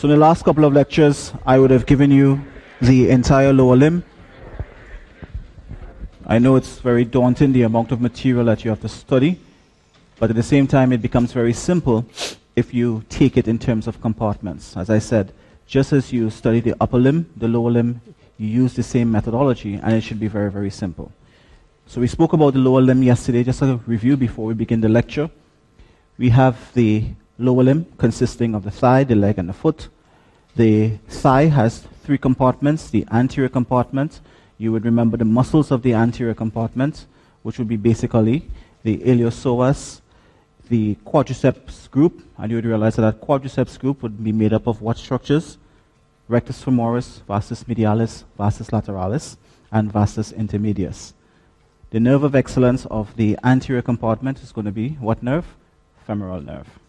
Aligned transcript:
So 0.00 0.08
in 0.08 0.14
the 0.14 0.26
last 0.26 0.44
couple 0.46 0.64
of 0.64 0.72
lectures, 0.72 1.30
I 1.44 1.58
would 1.58 1.70
have 1.70 1.84
given 1.84 2.10
you 2.10 2.42
the 2.80 3.10
entire 3.10 3.52
lower 3.52 3.76
limb. 3.76 4.02
I 6.26 6.38
know 6.38 6.56
it's 6.56 6.78
very 6.78 7.04
daunting, 7.04 7.52
the 7.52 7.64
amount 7.64 7.92
of 7.92 8.00
material 8.00 8.46
that 8.46 8.64
you 8.64 8.70
have 8.70 8.80
to 8.80 8.88
study, 8.88 9.38
but 10.18 10.30
at 10.30 10.36
the 10.36 10.42
same 10.42 10.66
time, 10.66 10.94
it 10.94 11.02
becomes 11.02 11.34
very 11.34 11.52
simple 11.52 12.06
if 12.56 12.72
you 12.72 13.04
take 13.10 13.36
it 13.36 13.46
in 13.46 13.58
terms 13.58 13.86
of 13.86 14.00
compartments. 14.00 14.74
As 14.74 14.88
I 14.88 15.00
said, 15.00 15.34
just 15.66 15.92
as 15.92 16.14
you 16.14 16.30
study 16.30 16.60
the 16.60 16.74
upper 16.80 16.96
limb, 16.96 17.28
the 17.36 17.48
lower 17.48 17.70
limb, 17.70 18.00
you 18.38 18.48
use 18.48 18.72
the 18.72 18.82
same 18.82 19.12
methodology, 19.12 19.74
and 19.74 19.92
it 19.92 20.00
should 20.00 20.18
be 20.18 20.28
very, 20.28 20.50
very 20.50 20.70
simple. 20.70 21.12
So 21.86 22.00
we 22.00 22.06
spoke 22.06 22.32
about 22.32 22.54
the 22.54 22.60
lower 22.60 22.80
limb 22.80 23.02
yesterday, 23.02 23.44
just 23.44 23.60
a 23.60 23.78
review 23.86 24.16
before 24.16 24.46
we 24.46 24.54
begin 24.54 24.80
the 24.80 24.88
lecture. 24.88 25.28
We 26.16 26.30
have 26.30 26.72
the 26.72 27.04
lower 27.40 27.62
limb 27.62 27.86
consisting 27.98 28.54
of 28.54 28.64
the 28.64 28.70
thigh, 28.70 29.04
the 29.04 29.14
leg, 29.14 29.38
and 29.38 29.48
the 29.48 29.52
foot. 29.52 29.88
The 30.56 30.98
thigh 31.08 31.46
has 31.46 31.86
three 32.04 32.18
compartments 32.18 32.90
the 32.90 33.06
anterior 33.10 33.48
compartment. 33.48 34.20
You 34.58 34.72
would 34.72 34.84
remember 34.84 35.16
the 35.16 35.24
muscles 35.24 35.70
of 35.70 35.82
the 35.82 35.94
anterior 35.94 36.34
compartment, 36.34 37.06
which 37.42 37.58
would 37.58 37.68
be 37.68 37.76
basically 37.76 38.48
the 38.82 38.98
iliopsoas, 38.98 40.00
the 40.68 40.96
quadriceps 41.06 41.90
group, 41.90 42.22
and 42.36 42.50
you 42.50 42.56
would 42.56 42.64
realize 42.66 42.96
that 42.96 43.02
that 43.02 43.20
quadriceps 43.20 43.78
group 43.78 44.02
would 44.02 44.22
be 44.22 44.32
made 44.32 44.52
up 44.52 44.66
of 44.66 44.82
what 44.82 44.98
structures? 44.98 45.56
Rectus 46.28 46.62
femoris, 46.62 47.22
vastus 47.22 47.64
medialis, 47.64 48.24
vastus 48.38 48.70
lateralis, 48.70 49.36
and 49.72 49.92
vastus 49.92 50.32
intermedius. 50.32 51.12
The 51.90 52.00
nerve 52.00 52.22
of 52.22 52.34
excellence 52.34 52.86
of 52.86 53.16
the 53.16 53.36
anterior 53.42 53.82
compartment 53.82 54.42
is 54.42 54.52
going 54.52 54.66
to 54.66 54.72
be 54.72 54.90
what 55.00 55.22
nerve? 55.22 55.46
Femoral 56.06 56.40
nerve. 56.40 56.79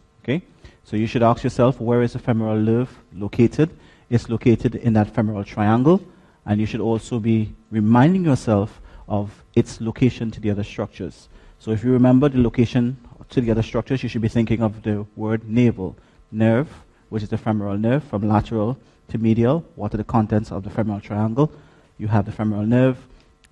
So 0.91 0.97
you 0.97 1.07
should 1.07 1.23
ask 1.23 1.41
yourself, 1.41 1.79
where 1.79 2.01
is 2.01 2.11
the 2.11 2.19
femoral 2.19 2.57
nerve 2.57 2.93
located? 3.13 3.69
It's 4.09 4.27
located 4.27 4.75
in 4.75 4.91
that 4.91 5.15
femoral 5.15 5.45
triangle, 5.45 6.01
and 6.45 6.59
you 6.59 6.65
should 6.65 6.81
also 6.81 7.17
be 7.17 7.55
reminding 7.69 8.25
yourself 8.25 8.81
of 9.07 9.41
its 9.55 9.79
location 9.79 10.31
to 10.31 10.41
the 10.41 10.49
other 10.49 10.65
structures. 10.65 11.29
So 11.59 11.71
if 11.71 11.81
you 11.85 11.93
remember 11.93 12.27
the 12.27 12.41
location 12.41 12.97
to 13.29 13.39
the 13.39 13.51
other 13.51 13.63
structures, 13.63 14.03
you 14.03 14.09
should 14.09 14.21
be 14.21 14.27
thinking 14.27 14.61
of 14.61 14.83
the 14.83 15.05
word 15.15 15.47
navel, 15.47 15.95
nerve, 16.29 16.67
which 17.07 17.23
is 17.23 17.29
the 17.29 17.37
femoral 17.37 17.77
nerve, 17.77 18.03
from 18.03 18.27
lateral 18.27 18.77
to 19.11 19.17
medial. 19.17 19.63
What 19.75 19.93
are 19.93 19.97
the 19.97 20.03
contents 20.03 20.51
of 20.51 20.63
the 20.63 20.69
femoral 20.69 20.99
triangle? 20.99 21.53
You 21.99 22.09
have 22.09 22.25
the 22.25 22.33
femoral 22.33 22.65
nerve, 22.65 22.97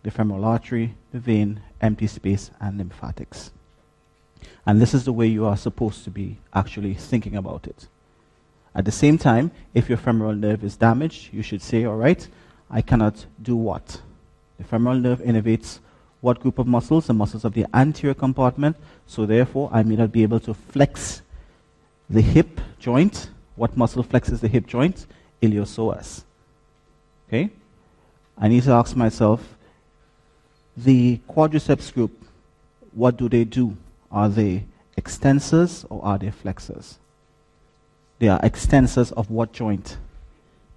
the 0.03 0.11
femoral 0.11 0.43
artery, 0.43 0.93
the 1.13 1.19
vein, 1.19 1.61
empty 1.79 2.07
space, 2.07 2.51
and 2.59 2.77
lymphatics. 2.77 3.51
And 4.65 4.81
this 4.81 4.93
is 4.93 5.05
the 5.05 5.13
way 5.13 5.27
you 5.27 5.45
are 5.45 5.57
supposed 5.57 6.03
to 6.03 6.09
be 6.09 6.37
actually 6.53 6.93
thinking 6.93 7.35
about 7.35 7.67
it. 7.67 7.87
At 8.75 8.85
the 8.85 8.91
same 8.91 9.17
time, 9.17 9.51
if 9.73 9.89
your 9.89 9.97
femoral 9.97 10.33
nerve 10.33 10.63
is 10.63 10.75
damaged, 10.75 11.33
you 11.33 11.41
should 11.41 11.61
say, 11.61 11.85
all 11.85 11.95
right, 11.95 12.27
I 12.69 12.81
cannot 12.81 13.25
do 13.41 13.55
what? 13.55 14.01
The 14.57 14.63
femoral 14.63 14.97
nerve 14.97 15.19
innervates 15.19 15.79
what 16.21 16.39
group 16.41 16.59
of 16.59 16.67
muscles? 16.67 17.07
The 17.07 17.13
muscles 17.13 17.45
of 17.45 17.53
the 17.53 17.65
anterior 17.73 18.13
compartment. 18.13 18.75
So 19.07 19.25
therefore, 19.25 19.69
I 19.71 19.83
may 19.83 19.95
not 19.95 20.11
be 20.11 20.23
able 20.23 20.39
to 20.41 20.53
flex 20.53 21.21
the 22.09 22.21
hip 22.21 22.59
joint. 22.77 23.29
What 23.55 23.77
muscle 23.77 24.03
flexes 24.03 24.39
the 24.39 24.47
hip 24.47 24.67
joint? 24.67 25.05
Iliopsoas. 25.41 26.23
Okay? 27.27 27.49
I 28.37 28.47
need 28.47 28.63
to 28.63 28.71
ask 28.71 28.95
myself, 28.95 29.57
the 30.75 31.19
quadriceps 31.29 31.93
group, 31.93 32.11
what 32.93 33.17
do 33.17 33.29
they 33.29 33.43
do? 33.43 33.75
Are 34.11 34.29
they 34.29 34.65
extensors 34.97 35.85
or 35.89 36.03
are 36.03 36.17
they 36.17 36.31
flexors? 36.31 36.97
They 38.19 38.27
are 38.27 38.39
extensors 38.41 39.11
of 39.13 39.29
what 39.29 39.53
joint? 39.53 39.97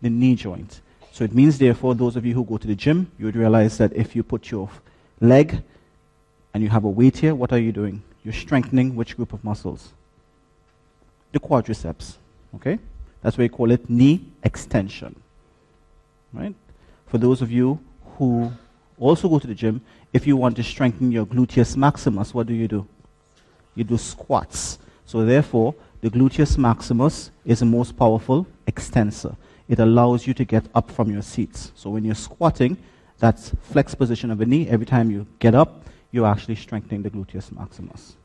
The 0.00 0.10
knee 0.10 0.36
joint. 0.36 0.80
So 1.12 1.24
it 1.24 1.34
means, 1.34 1.58
therefore, 1.58 1.94
those 1.94 2.16
of 2.16 2.24
you 2.24 2.34
who 2.34 2.44
go 2.44 2.56
to 2.56 2.66
the 2.66 2.74
gym, 2.74 3.10
you 3.18 3.26
would 3.26 3.36
realize 3.36 3.78
that 3.78 3.92
if 3.94 4.16
you 4.16 4.22
put 4.22 4.50
your 4.50 4.70
leg 5.20 5.62
and 6.54 6.62
you 6.62 6.70
have 6.70 6.84
a 6.84 6.88
weight 6.88 7.18
here, 7.18 7.34
what 7.34 7.52
are 7.52 7.58
you 7.58 7.72
doing? 7.72 8.02
You're 8.24 8.32
strengthening 8.32 8.94
which 8.96 9.16
group 9.16 9.32
of 9.32 9.44
muscles? 9.44 9.92
The 11.32 11.40
quadriceps. 11.40 12.16
Okay? 12.54 12.78
That's 13.22 13.36
why 13.36 13.44
we 13.44 13.48
call 13.48 13.70
it 13.70 13.90
knee 13.90 14.24
extension. 14.42 15.20
Right? 16.32 16.54
For 17.06 17.18
those 17.18 17.42
of 17.42 17.50
you 17.50 17.78
who 18.16 18.52
also 18.98 19.28
go 19.28 19.38
to 19.38 19.46
the 19.46 19.54
gym, 19.54 19.82
if 20.12 20.26
you 20.26 20.36
want 20.36 20.56
to 20.56 20.62
strengthen 20.62 21.12
your 21.12 21.26
gluteus 21.26 21.76
maximus, 21.76 22.32
what 22.32 22.46
do 22.46 22.54
you 22.54 22.68
do? 22.68 22.86
You 23.74 23.84
do 23.84 23.98
squats. 23.98 24.78
So 25.06 25.24
therefore, 25.24 25.74
the 26.00 26.10
gluteus 26.10 26.58
maximus 26.58 27.30
is 27.44 27.60
the 27.60 27.66
most 27.66 27.96
powerful 27.96 28.46
extensor. 28.66 29.36
It 29.68 29.78
allows 29.78 30.26
you 30.26 30.34
to 30.34 30.44
get 30.44 30.64
up 30.74 30.90
from 30.90 31.10
your 31.10 31.22
seats. 31.22 31.72
So 31.74 31.90
when 31.90 32.04
you're 32.04 32.14
squatting, 32.14 32.76
that's 33.18 33.52
flex 33.62 33.94
position 33.94 34.30
of 34.30 34.38
the 34.38 34.46
knee. 34.46 34.68
Every 34.68 34.86
time 34.86 35.10
you 35.10 35.26
get 35.38 35.54
up, 35.54 35.84
you're 36.10 36.26
actually 36.26 36.56
strengthening 36.56 37.02
the 37.02 37.10
gluteus 37.10 37.52
maximus. 37.52 38.16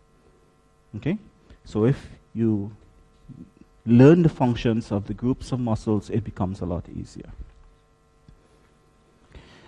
Okay? 0.95 1.17
So 1.65 1.85
if 1.85 2.09
you 2.33 2.71
learn 3.85 4.23
the 4.23 4.29
functions 4.29 4.91
of 4.91 5.07
the 5.07 5.13
groups 5.13 5.51
of 5.51 5.59
muscles, 5.59 6.09
it 6.09 6.23
becomes 6.23 6.61
a 6.61 6.65
lot 6.65 6.83
easier. 6.89 7.29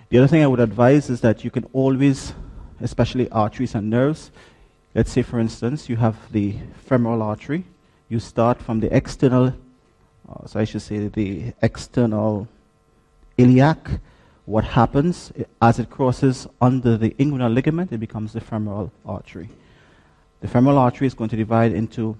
The 0.10 0.18
other 0.18 0.28
thing 0.28 0.44
I 0.44 0.48
would 0.48 0.60
advise 0.60 1.10
is 1.10 1.22
that 1.22 1.44
you 1.44 1.52
can 1.52 1.66
always, 1.72 2.34
especially 2.82 3.30
arteries 3.30 3.76
and 3.76 3.90
nerves, 3.90 4.32
Let's 4.96 5.12
say, 5.12 5.22
for 5.22 5.40
instance, 5.40 5.88
you 5.88 5.98
have 5.98 6.18
the 6.32 6.56
femoral 6.88 7.22
artery. 7.22 7.64
You 8.10 8.20
start 8.20 8.60
from 8.60 8.80
the 8.80 8.96
external, 8.96 9.54
uh, 10.28 10.48
so 10.48 10.60
I 10.60 10.64
should 10.64 10.82
say 10.82 11.08
the 11.08 11.54
external 11.62 12.48
iliac. 13.38 14.00
What 14.46 14.64
happens 14.64 15.32
as 15.62 15.78
it 15.78 15.92
crosses 15.92 16.48
under 16.60 16.98
the 16.98 17.12
inguinal 17.20 17.54
ligament, 17.54 17.92
it 17.92 18.00
becomes 18.00 18.34
the 18.34 18.42
femoral 18.42 18.92
artery. 19.06 19.50
The 20.42 20.48
femoral 20.48 20.80
artery 20.80 21.06
is 21.06 21.14
going 21.14 21.30
to 21.30 21.36
divide 21.36 21.72
into 21.72 22.18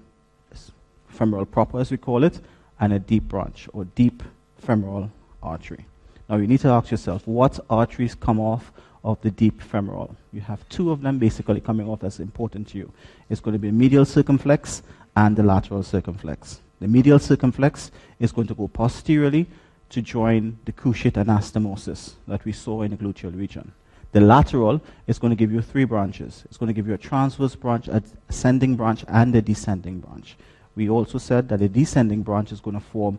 femoral 1.08 1.46
proper, 1.46 1.80
as 1.80 1.90
we 1.90 1.96
call 1.96 2.22
it, 2.22 2.40
and 2.78 2.92
a 2.92 3.00
deep 3.00 3.24
branch 3.24 3.68
or 3.72 3.84
deep 3.84 4.22
femoral 4.58 5.10
artery. 5.42 5.86
Now 6.28 6.36
you 6.36 6.46
need 6.46 6.60
to 6.60 6.68
ask 6.68 6.92
yourself, 6.92 7.26
what 7.26 7.58
arteries 7.68 8.14
come 8.14 8.38
off 8.38 8.70
of 9.02 9.20
the 9.22 9.30
deep 9.30 9.62
femoral. 9.62 10.14
You 10.32 10.42
have 10.42 10.68
two 10.68 10.90
of 10.90 11.00
them 11.00 11.18
basically 11.18 11.60
coming 11.60 11.88
off 11.88 12.00
that's 12.00 12.20
important 12.20 12.68
to 12.68 12.78
you. 12.78 12.92
It's 13.28 13.40
going 13.40 13.54
to 13.54 13.58
be 13.58 13.70
medial 13.70 14.04
circumflex 14.04 14.82
and 15.16 15.36
the 15.36 15.42
lateral 15.42 15.82
circumflex. 15.82 16.60
The 16.80 16.88
medial 16.88 17.18
circumflex 17.18 17.90
is 18.18 18.32
going 18.32 18.46
to 18.48 18.54
go 18.54 18.68
posteriorly 18.68 19.46
to 19.90 20.02
join 20.02 20.58
the 20.64 20.72
cruciate 20.72 21.12
anastomosis 21.12 22.14
that 22.28 22.44
we 22.44 22.52
saw 22.52 22.82
in 22.82 22.90
the 22.90 22.96
gluteal 22.96 23.36
region. 23.36 23.72
The 24.12 24.20
lateral 24.20 24.80
is 25.06 25.18
going 25.18 25.30
to 25.30 25.36
give 25.36 25.52
you 25.52 25.62
three 25.62 25.84
branches. 25.84 26.42
It's 26.46 26.56
going 26.56 26.68
to 26.68 26.72
give 26.72 26.88
you 26.88 26.94
a 26.94 26.98
transverse 26.98 27.54
branch, 27.54 27.88
a 27.88 28.02
ascending 28.28 28.76
branch, 28.76 29.04
and 29.08 29.34
a 29.34 29.42
descending 29.42 30.00
branch. 30.00 30.36
We 30.74 30.88
also 30.88 31.18
said 31.18 31.48
that 31.48 31.58
the 31.58 31.68
descending 31.68 32.22
branch 32.22 32.52
is 32.52 32.60
going 32.60 32.74
to 32.74 32.84
form 32.84 33.18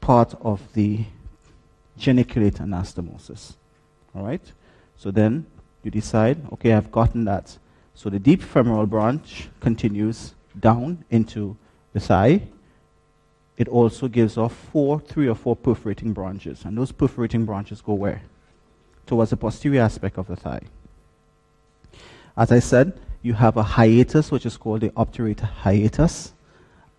part 0.00 0.34
of 0.40 0.60
the 0.74 1.04
geniculate 1.98 2.54
anastomosis. 2.54 3.54
All 4.14 4.24
right? 4.24 4.42
So 4.96 5.10
then 5.10 5.46
you 5.82 5.90
decide, 5.90 6.38
okay, 6.52 6.72
I've 6.72 6.90
gotten 6.90 7.24
that. 7.26 7.58
So 7.94 8.10
the 8.10 8.18
deep 8.18 8.42
femoral 8.42 8.86
branch 8.86 9.48
continues 9.60 10.34
down 10.58 11.04
into 11.10 11.56
the 11.92 12.00
thigh. 12.00 12.42
It 13.56 13.68
also 13.68 14.08
gives 14.08 14.36
off 14.36 14.54
four, 14.72 15.00
three 15.00 15.28
or 15.28 15.34
four 15.34 15.56
perforating 15.56 16.12
branches. 16.12 16.64
And 16.64 16.76
those 16.76 16.92
perforating 16.92 17.46
branches 17.46 17.80
go 17.80 17.94
where? 17.94 18.22
Towards 19.06 19.30
the 19.30 19.36
posterior 19.36 19.80
aspect 19.80 20.18
of 20.18 20.26
the 20.26 20.36
thigh. 20.36 20.62
As 22.36 22.52
I 22.52 22.58
said, 22.58 22.98
you 23.22 23.32
have 23.32 23.56
a 23.56 23.62
hiatus, 23.62 24.30
which 24.30 24.44
is 24.44 24.56
called 24.56 24.82
the 24.82 24.90
obturator 24.90 25.48
hiatus, 25.48 26.32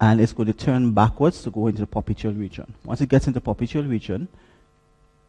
and 0.01 0.19
it's 0.19 0.33
going 0.33 0.47
to 0.47 0.53
turn 0.53 0.91
backwards 0.93 1.43
to 1.43 1.51
go 1.51 1.67
into 1.67 1.81
the 1.81 1.88
popliteal 1.88 2.38
region. 2.38 2.73
Once 2.83 3.01
it 3.01 3.09
gets 3.09 3.27
into 3.27 3.39
the 3.39 3.45
popliteal 3.45 3.88
region, 3.88 4.27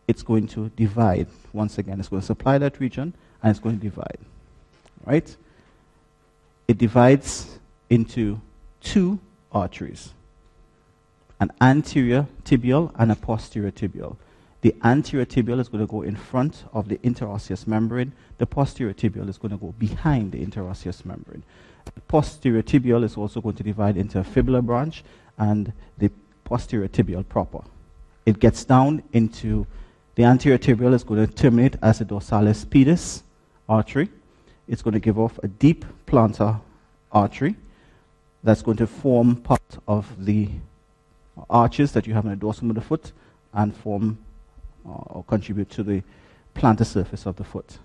it's 0.08 0.22
going 0.22 0.48
to 0.48 0.70
divide. 0.70 1.28
Once 1.52 1.78
again, 1.78 2.00
it's 2.00 2.08
going 2.08 2.20
to 2.20 2.26
supply 2.26 2.58
that 2.58 2.80
region 2.80 3.14
and 3.42 3.50
it's 3.50 3.60
going 3.60 3.78
to 3.78 3.82
divide. 3.82 4.18
Right? 5.04 5.36
It 6.66 6.78
divides 6.78 7.58
into 7.88 8.40
two 8.80 9.20
arteries 9.52 10.12
an 11.40 11.52
anterior 11.60 12.26
tibial 12.44 12.90
and 12.96 13.12
a 13.12 13.14
posterior 13.14 13.70
tibial. 13.70 14.16
The 14.60 14.74
anterior 14.82 15.24
tibial 15.24 15.60
is 15.60 15.68
going 15.68 15.86
to 15.86 15.90
go 15.90 16.02
in 16.02 16.16
front 16.16 16.64
of 16.72 16.88
the 16.88 16.96
interosseous 16.98 17.66
membrane. 17.66 18.12
The 18.38 18.46
posterior 18.46 18.92
tibial 18.92 19.28
is 19.28 19.38
going 19.38 19.52
to 19.52 19.56
go 19.56 19.72
behind 19.78 20.32
the 20.32 20.44
interosseous 20.44 21.04
membrane. 21.04 21.44
The 21.84 22.00
posterior 22.02 22.62
tibial 22.62 23.04
is 23.04 23.16
also 23.16 23.40
going 23.40 23.54
to 23.54 23.62
divide 23.62 23.96
into 23.96 24.18
a 24.18 24.24
fibular 24.24 24.64
branch 24.64 25.04
and 25.38 25.72
the 25.96 26.10
posterior 26.42 26.88
tibial 26.88 27.26
proper. 27.28 27.60
It 28.26 28.40
gets 28.40 28.64
down 28.64 29.04
into 29.12 29.66
the 30.18 30.24
anterior 30.24 30.58
tibial 30.58 30.94
is 30.94 31.04
going 31.04 31.24
to 31.24 31.32
terminate 31.32 31.76
as 31.80 32.00
a 32.00 32.04
dorsalis 32.04 32.66
pedis 32.66 33.22
artery. 33.68 34.08
It's 34.66 34.82
going 34.82 34.94
to 34.94 34.98
give 34.98 35.16
off 35.16 35.38
a 35.44 35.46
deep 35.46 35.84
plantar 36.08 36.60
artery 37.12 37.54
that's 38.42 38.60
going 38.60 38.78
to 38.78 38.88
form 38.88 39.36
part 39.36 39.78
of 39.86 40.12
the 40.24 40.48
arches 41.48 41.92
that 41.92 42.08
you 42.08 42.14
have 42.14 42.24
in 42.24 42.32
the 42.32 42.36
dorsum 42.36 42.68
of 42.68 42.74
the 42.74 42.80
foot 42.80 43.12
and 43.54 43.76
form 43.76 44.18
uh, 44.84 44.90
or 44.90 45.22
contribute 45.22 45.70
to 45.70 45.84
the 45.84 46.02
plantar 46.52 46.84
surface 46.84 47.24
of 47.24 47.36
the 47.36 47.44
foot. 47.44 47.78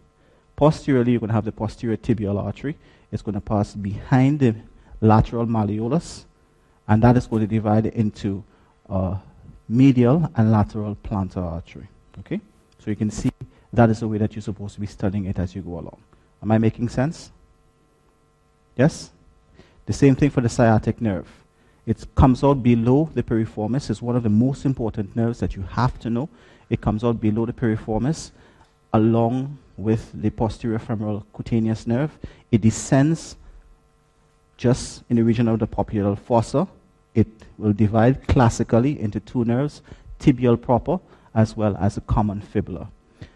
Posteriorly, 0.56 1.12
you're 1.12 1.20
going 1.20 1.28
to 1.28 1.36
have 1.36 1.46
the 1.46 1.52
posterior 1.52 1.98
tibial 1.98 2.44
artery. 2.44 2.76
It's 3.12 3.22
going 3.22 3.36
to 3.36 3.42
pass 3.42 3.76
behind 3.76 4.40
the 4.40 4.56
lateral 5.02 5.46
malleolus, 5.46 6.24
and 6.88 7.04
that 7.04 7.16
is 7.16 7.28
going 7.28 7.42
to 7.44 7.48
divide 7.48 7.86
into 7.86 8.44
uh, 8.90 9.18
medial 9.70 10.32
and 10.36 10.52
lateral 10.52 10.98
plantar 11.04 11.44
artery. 11.44 11.90
Okay? 12.20 12.40
So 12.80 12.90
you 12.90 12.96
can 12.96 13.10
see 13.10 13.32
that 13.72 13.90
is 13.90 14.02
the 14.02 14.08
way 14.08 14.18
that 14.20 14.36
you're 14.36 14.42
supposed 14.42 14.76
to 14.76 14.82
be 14.82 14.88
studying 14.88 15.26
it 15.26 15.40
as 15.40 15.56
you 15.56 15.62
go 15.62 15.80
along. 15.80 15.98
Am 16.42 16.52
I 16.52 16.58
making 16.58 16.90
sense? 16.90 17.32
Yes? 18.76 19.12
The 19.86 19.94
same 19.94 20.16
thing 20.16 20.30
for 20.30 20.42
the 20.42 20.50
sciatic 20.50 21.02
nerve. 21.02 21.28
It 21.86 22.06
comes 22.16 22.44
out 22.44 22.64
below 22.64 23.10
the 23.14 23.24
piriformis. 23.24 23.90
It's 23.90 24.02
one 24.02 24.16
of 24.16 24.24
the 24.24 24.30
most 24.30 24.66
important 24.66 25.16
nerves 25.16 25.40
that 25.40 25.56
you 25.56 25.64
have 25.64 26.00
to 26.00 26.10
know. 26.10 26.30
It 26.70 26.82
comes 26.82 27.04
out 27.04 27.20
below 27.20 27.46
the 27.46 27.54
piriformis 27.54 28.32
along 28.94 29.58
with 29.76 30.12
the 30.14 30.30
posterior 30.30 30.80
femoral 30.80 31.26
cutaneous 31.34 31.88
nerve. 31.88 32.18
It 32.52 32.62
descends 32.62 33.36
just 34.56 35.04
in 35.10 35.18
the 35.18 35.24
region 35.24 35.48
of 35.48 35.60
the 35.60 35.68
popliteal 35.68 36.18
fossa. 36.18 36.68
It 37.16 37.28
will 37.58 37.74
divide 37.74 38.28
classically 38.28 39.00
into 39.00 39.20
two 39.20 39.44
nerves, 39.46 39.82
tibial 40.20 40.62
proper 40.62 41.00
as 41.34 41.58
well 41.58 41.76
as 41.78 41.96
the 41.96 42.02
common 42.02 42.42
fibula. 42.42 42.90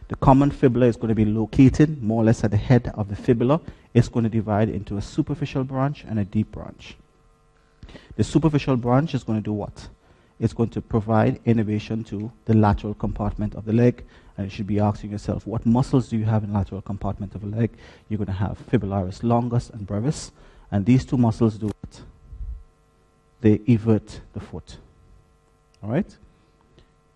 The 0.10 0.16
common 0.16 0.52
fibula 0.52 0.86
is 0.86 0.96
going 0.96 1.10
to 1.10 1.16
be 1.16 1.26
located 1.26 2.02
more 2.02 2.22
or 2.22 2.26
less 2.26 2.44
at 2.44 2.52
the 2.52 2.58
head 2.58 2.92
of 2.96 3.10
the 3.10 3.16
fibula. 3.16 3.60
It's 3.94 4.08
going 4.08 4.24
to 4.24 4.30
divide 4.30 4.70
into 4.70 4.98
a 4.98 5.02
superficial 5.02 5.64
branch 5.64 6.06
and 6.08 6.18
a 6.18 6.24
deep 6.24 6.52
branch. 6.52 6.96
The 8.16 8.24
superficial 8.24 8.78
branch 8.78 9.14
is 9.14 9.24
going 9.24 9.40
to 9.40 9.44
do 9.44 9.54
what? 9.54 9.90
It's 10.40 10.54
going 10.54 10.70
to 10.70 10.82
provide 10.82 11.40
innervation 11.46 12.04
to 12.06 12.32
the 12.46 12.54
lateral 12.54 12.94
compartment 12.94 13.56
of 13.56 13.66
the 13.66 13.74
leg. 13.74 14.04
And 14.38 14.46
you 14.46 14.50
should 14.52 14.68
be 14.68 14.80
asking 14.80 15.12
yourself, 15.12 15.48
what 15.48 15.66
muscles 15.66 16.10
do 16.10 16.18
you 16.18 16.26
have 16.26 16.44
in 16.44 16.52
the 16.52 16.58
lateral 16.58 16.82
compartment 16.82 17.34
of 17.36 17.42
the 17.42 17.48
leg? 17.48 17.72
You're 18.08 18.20
going 18.20 18.28
to 18.28 18.34
have 18.34 18.58
fibularis 18.72 19.24
longus 19.24 19.70
and 19.72 19.86
brevis. 19.86 20.32
And 20.72 20.86
these 20.86 21.06
two 21.06 21.18
muscles 21.18 21.56
do 21.58 21.68
what? 21.68 22.02
They 23.42 23.62
evert 23.68 24.22
the 24.34 24.40
foot. 24.40 24.78
All 25.84 25.90
right? 25.90 26.16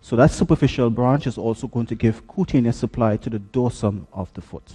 So 0.02 0.16
that 0.16 0.32
superficial 0.32 0.90
branch 0.90 1.28
is 1.28 1.38
also 1.38 1.68
going 1.68 1.86
to 1.86 1.94
give 1.94 2.26
cutaneous 2.26 2.76
supply 2.76 3.16
to 3.18 3.30
the 3.30 3.38
dorsum 3.38 4.06
of 4.12 4.32
the 4.34 4.42
foot. 4.42 4.74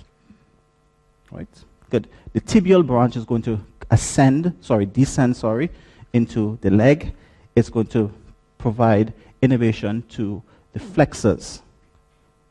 Right? 1.29 1.49
Good. 1.89 2.07
The 2.31 2.39
tibial 2.39 2.85
branch 2.85 3.17
is 3.17 3.25
going 3.25 3.41
to 3.43 3.59
ascend, 3.91 4.57
sorry, 4.61 4.85
descend, 4.85 5.35
sorry, 5.35 5.69
into 6.13 6.57
the 6.61 6.71
leg. 6.71 7.13
It's 7.55 7.69
going 7.69 7.87
to 7.87 8.11
provide 8.57 9.13
innervation 9.41 10.03
to 10.09 10.41
the 10.71 10.79
flexors. 10.79 11.61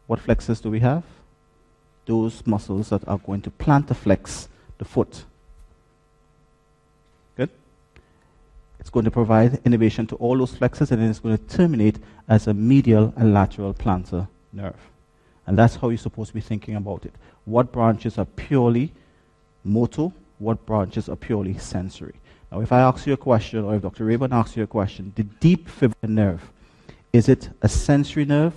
What 0.07 0.21
flexors 0.21 0.61
do 0.61 0.71
we 0.71 0.81
have? 0.81 1.03
Those 2.05 2.47
muscles 2.47 2.91
that 2.91 3.07
are 3.09 3.19
going 3.19 3.41
to 3.43 3.51
plantarflex 3.51 4.49
the 4.79 4.85
foot. 4.85 5.25
It's 8.87 8.93
going 8.93 9.05
to 9.05 9.11
provide 9.11 9.61
innervation 9.65 10.07
to 10.07 10.15
all 10.15 10.39
those 10.39 10.55
flexors 10.55 10.93
and 10.93 11.03
then 11.03 11.11
it's 11.11 11.19
going 11.19 11.37
to 11.37 11.45
terminate 11.57 11.99
as 12.29 12.47
a 12.47 12.55
medial 12.55 13.13
and 13.17 13.35
lateral 13.35 13.75
plantar 13.75 14.29
nerve. 14.53 14.79
And 15.45 15.59
that's 15.59 15.75
how 15.75 15.89
you're 15.89 15.99
supposed 15.99 16.29
to 16.29 16.35
be 16.35 16.41
thinking 16.41 16.77
about 16.77 17.05
it. 17.05 17.13
What 17.47 17.73
branches 17.73 18.17
are 18.17 18.25
purely 18.25 18.93
motor, 19.65 20.13
what 20.39 20.65
branches 20.67 21.09
are 21.09 21.17
purely 21.17 21.59
sensory. 21.59 22.15
Now, 22.53 22.61
if 22.61 22.71
I 22.71 22.79
ask 22.79 23.09
you 23.09 23.15
a 23.15 23.17
question, 23.17 23.65
or 23.65 23.75
if 23.75 23.83
Dr. 23.83 24.05
Rayburn 24.05 24.33
asks 24.33 24.57
you 24.57 24.63
a 24.63 24.69
question, 24.69 25.13
the 25.17 25.25
deep 25.25 25.69
fibular 25.69 26.09
nerve, 26.09 26.49
is 27.13 27.29
it 27.29 27.51
a 27.63 27.69
sensory 27.69 28.25
nerve? 28.25 28.55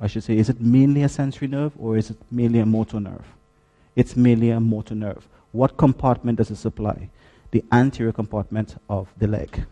I 0.00 0.08
should 0.08 0.24
say, 0.24 0.36
is 0.36 0.48
it 0.48 0.60
mainly 0.60 1.04
a 1.04 1.08
sensory 1.08 1.46
nerve 1.46 1.74
or 1.78 1.96
is 1.96 2.10
it 2.10 2.16
mainly 2.32 2.58
a 2.58 2.66
motor 2.66 2.98
nerve? 2.98 3.24
It's 3.94 4.16
mainly 4.16 4.50
a 4.50 4.58
motor 4.58 4.96
nerve. 4.96 5.28
What 5.52 5.76
compartment 5.76 6.38
does 6.38 6.50
it 6.50 6.56
supply? 6.56 7.08
The 7.50 7.64
anterior 7.72 8.12
compartment 8.12 8.76
of 8.88 9.08
the 9.18 9.26
leg. 9.26 9.64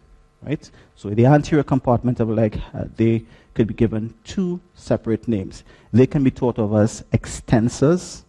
Right? 0.43 0.71
So 0.95 1.11
the 1.11 1.27
anterior 1.27 1.65
compartment 1.65 2.21
of 2.21 2.29
the 2.29 2.35
leg, 2.35 2.61
uh, 2.73 2.85
they 2.97 3.25
could 3.55 3.67
be 3.67 3.75
given 3.75 4.15
two 4.25 4.61
separate 4.75 5.27
names. 5.27 5.65
They 5.93 6.07
can 6.07 6.23
be 6.23 6.31
thought 6.31 6.59
of 6.59 6.75
as 6.75 7.03
extensors, 7.13 8.23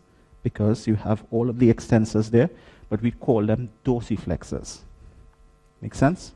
because 0.44 0.88
you 0.88 0.96
have 0.96 1.24
all 1.32 1.50
of 1.50 1.60
the 1.60 1.72
extensors 1.72 2.32
there, 2.32 2.50
but 2.90 3.02
we 3.02 3.12
call 3.12 3.46
them 3.46 3.70
dorsiflexors. 3.86 4.80
Make 5.82 5.94
sense? 5.94 6.34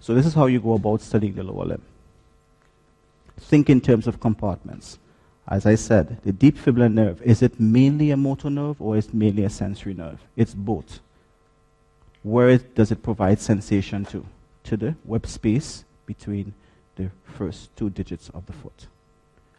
So 0.00 0.14
this 0.14 0.26
is 0.26 0.34
how 0.34 0.46
you 0.46 0.60
go 0.60 0.74
about 0.74 1.00
studying 1.00 1.34
the 1.34 1.42
lower 1.42 1.64
limb. 1.64 1.82
Think 3.40 3.70
in 3.70 3.80
terms 3.80 4.06
of 4.06 4.20
compartments. 4.20 4.98
As 5.46 5.64
I 5.64 5.76
said, 5.76 6.20
the 6.24 6.32
deep 6.32 6.58
fibular 6.58 6.92
nerve, 6.92 7.22
is 7.22 7.40
it 7.40 7.58
mainly 7.58 8.10
a 8.10 8.16
motor 8.16 8.50
nerve 8.50 8.80
or 8.82 8.96
is 8.96 9.06
it 9.06 9.14
mainly 9.14 9.44
a 9.44 9.50
sensory 9.50 9.94
nerve? 9.94 10.20
It's 10.36 10.54
both. 10.54 11.00
Where 12.28 12.58
does 12.58 12.92
it 12.92 13.02
provide 13.02 13.40
sensation 13.40 14.04
to? 14.06 14.26
To 14.64 14.76
the 14.76 14.94
web 15.06 15.26
space 15.26 15.84
between 16.04 16.52
the 16.96 17.10
first 17.24 17.74
two 17.74 17.88
digits 17.88 18.28
of 18.34 18.44
the 18.44 18.52
foot. 18.52 18.86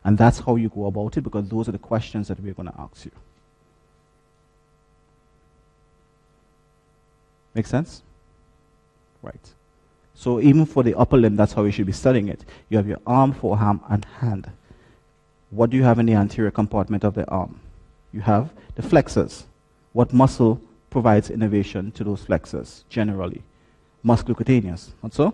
And 0.04 0.16
that's 0.16 0.40
how 0.40 0.56
you 0.56 0.70
go 0.70 0.86
about 0.86 1.18
it 1.18 1.22
because 1.22 1.50
those 1.50 1.68
are 1.68 1.72
the 1.72 1.80
questions 1.80 2.28
that 2.28 2.40
we're 2.40 2.54
going 2.54 2.70
to 2.70 2.80
ask 2.80 3.06
you. 3.06 3.12
Make 7.56 7.66
sense? 7.66 8.04
Right. 9.24 9.54
So 10.14 10.40
even 10.40 10.68
for 10.68 10.84
the 10.84 10.94
upper 10.94 11.18
limb, 11.18 11.36
that's 11.36 11.54
how 11.54 11.64
you 11.64 11.72
should 11.72 11.88
be 11.88 11.92
studying 11.92 12.28
it. 12.28 12.46
You 12.70 12.78
have 12.78 12.88
your 12.88 13.00
arm, 13.08 13.34
forearm, 13.34 13.82
and 13.90 14.06
hand. 14.20 14.52
What 15.50 15.72
do 15.72 15.78
you 15.78 15.84
have 15.84 15.98
in 15.98 16.06
the 16.06 16.14
anterior 16.14 16.52
compartment 16.52 17.04
of 17.04 17.16
the 17.16 17.28
arm? 17.30 17.62
You 18.14 18.22
have 18.22 18.52
the 18.76 18.84
flexors. 18.84 19.46
What 19.92 20.14
muscle 20.14 20.62
provides 20.90 21.30
innervation 21.30 21.92
to 21.92 22.04
those 22.04 22.24
flexors 22.24 22.84
generally. 22.90 23.44
Musculocutaneous, 24.04 24.92
not 25.04 25.14
so? 25.14 25.34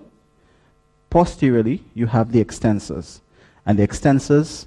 Posteriorly, 1.10 1.84
you 1.94 2.07
have 2.07 2.31
the 2.31 2.44
extensors. 2.44 3.22
And 3.66 3.80
the 3.80 3.88
extensors 3.88 4.66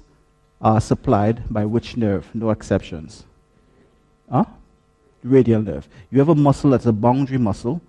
are 0.61 0.81
supplied 0.81 1.43
by 1.49 1.65
which 1.65 1.95
nerve? 1.95 2.33
No 2.33 2.49
exceptions. 2.49 3.23
Huh? 4.31 4.45
Radial 5.23 5.61
nerve. 5.61 5.87
You 6.11 6.19
have 6.19 6.29
a 6.29 6.35
muscle 6.35 6.71
that's 6.71 6.85
a 6.85 6.93
boundary 6.93 7.37
muscle 7.37 7.81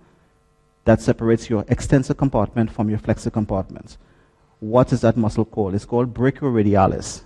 that 0.85 1.01
separates 1.01 1.49
your 1.49 1.65
extensor 1.67 2.13
compartment 2.13 2.71
from 2.71 2.89
your 2.89 2.99
flexor 2.99 3.29
compartment. 3.29 3.97
What 4.59 4.91
is 4.93 5.01
that 5.01 5.17
muscle 5.17 5.45
called? 5.45 5.75
It's 5.75 5.85
called 5.85 6.13
brachioradialis. 6.13 7.21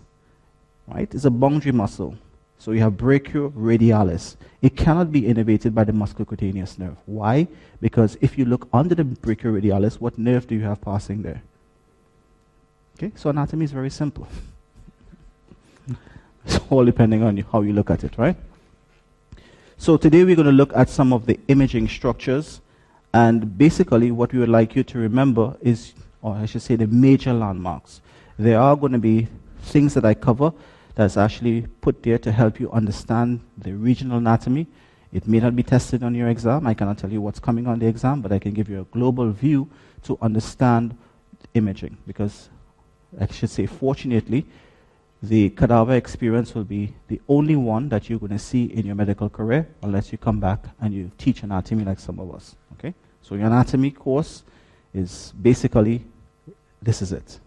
Right? 0.87 1.13
It's 1.13 1.25
a 1.25 1.31
boundary 1.31 1.71
muscle. 1.71 2.15
So 2.59 2.71
you 2.71 2.81
have 2.81 2.93
brachioradialis. 2.93 4.37
It 4.61 4.75
cannot 4.75 5.11
be 5.11 5.21
innervated 5.21 5.73
by 5.73 5.83
the 5.83 5.91
musculocutaneous 5.91 6.79
nerve. 6.79 6.97
Why? 7.05 7.47
Because 7.81 8.17
if 8.21 8.37
you 8.37 8.45
look 8.45 8.67
under 8.73 8.95
the 8.95 9.03
brachioradialis, 9.03 9.99
what 9.99 10.17
nerve 10.17 10.47
do 10.47 10.55
you 10.55 10.63
have 10.63 10.81
passing 10.81 11.21
there? 11.21 11.41
Okay, 12.97 13.11
so 13.15 13.29
anatomy 13.29 13.65
is 13.65 13.71
very 13.71 13.89
simple. 13.89 14.27
it's 16.45 16.59
all 16.69 16.85
depending 16.85 17.23
on 17.23 17.37
how 17.37 17.61
you 17.61 17.73
look 17.73 17.89
at 17.89 18.03
it, 18.03 18.17
right? 18.17 18.37
So 19.77 19.97
today 19.97 20.23
we're 20.23 20.37
going 20.37 20.47
to 20.47 20.53
look 20.53 20.73
at 20.75 20.89
some 20.89 21.11
of 21.11 21.25
the 21.25 21.37
imaging 21.49 21.89
structures. 21.89 22.61
And 23.13 23.57
basically, 23.57 24.11
what 24.11 24.33
we 24.33 24.39
would 24.39 24.49
like 24.49 24.75
you 24.75 24.83
to 24.83 24.97
remember 24.97 25.55
is, 25.61 25.93
or 26.21 26.35
I 26.35 26.45
should 26.45 26.61
say, 26.61 26.75
the 26.75 26.87
major 26.87 27.33
landmarks. 27.33 28.01
There 28.39 28.59
are 28.59 28.75
going 28.75 28.93
to 28.93 28.97
be 28.97 29.27
things 29.61 29.93
that 29.93 30.05
I 30.05 30.13
cover 30.13 30.53
that's 30.95 31.17
actually 31.17 31.67
put 31.81 32.01
there 32.03 32.17
to 32.17 32.31
help 32.31 32.59
you 32.59 32.71
understand 32.71 33.41
the 33.57 33.73
regional 33.73 34.17
anatomy. 34.17 34.67
It 35.11 35.27
may 35.27 35.39
not 35.39 35.55
be 35.55 35.63
tested 35.63 36.03
on 36.03 36.15
your 36.15 36.29
exam. 36.29 36.65
I 36.65 36.73
cannot 36.73 36.97
tell 36.97 37.11
you 37.11 37.21
what's 37.21 37.39
coming 37.39 37.67
on 37.67 37.79
the 37.79 37.87
exam, 37.87 38.21
but 38.21 38.31
I 38.31 38.39
can 38.39 38.53
give 38.53 38.69
you 38.69 38.81
a 38.81 38.85
global 38.85 39.31
view 39.31 39.69
to 40.03 40.17
understand 40.21 40.97
imaging. 41.53 41.97
Because 42.07 42.49
I 43.19 43.27
should 43.27 43.49
say, 43.49 43.65
fortunately, 43.65 44.45
the 45.21 45.49
cadaver 45.51 45.95
experience 45.95 46.53
will 46.53 46.63
be 46.63 46.93
the 47.07 47.21
only 47.27 47.55
one 47.55 47.89
that 47.89 48.09
you're 48.09 48.19
going 48.19 48.31
to 48.31 48.39
see 48.39 48.65
in 48.65 48.85
your 48.85 48.95
medical 48.95 49.29
career 49.29 49.67
unless 49.81 50.11
you 50.11 50.17
come 50.17 50.39
back 50.39 50.65
and 50.81 50.93
you 50.93 51.11
teach 51.17 51.43
anatomy 51.43 51.83
like 51.83 51.99
some 51.99 52.19
of 52.19 52.33
us. 52.33 52.55
Okay? 52.73 52.93
So 53.21 53.35
your 53.35 53.47
anatomy 53.47 53.91
course 53.91 54.43
is 54.93 55.33
basically 55.41 56.05
this 56.81 57.01
is 57.01 57.11
it. 57.11 57.39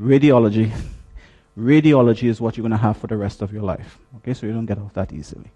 Radiology 0.00 0.72
radiology 1.58 2.28
is 2.28 2.40
what 2.40 2.56
you're 2.56 2.62
going 2.62 2.70
to 2.70 2.76
have 2.76 2.96
for 2.96 3.08
the 3.08 3.16
rest 3.16 3.42
of 3.42 3.52
your 3.52 3.62
life. 3.62 3.98
Okay, 4.18 4.32
so 4.32 4.46
you 4.46 4.52
don't 4.52 4.66
get 4.66 4.78
off 4.78 4.92
that 4.94 5.12
easily. 5.12 5.50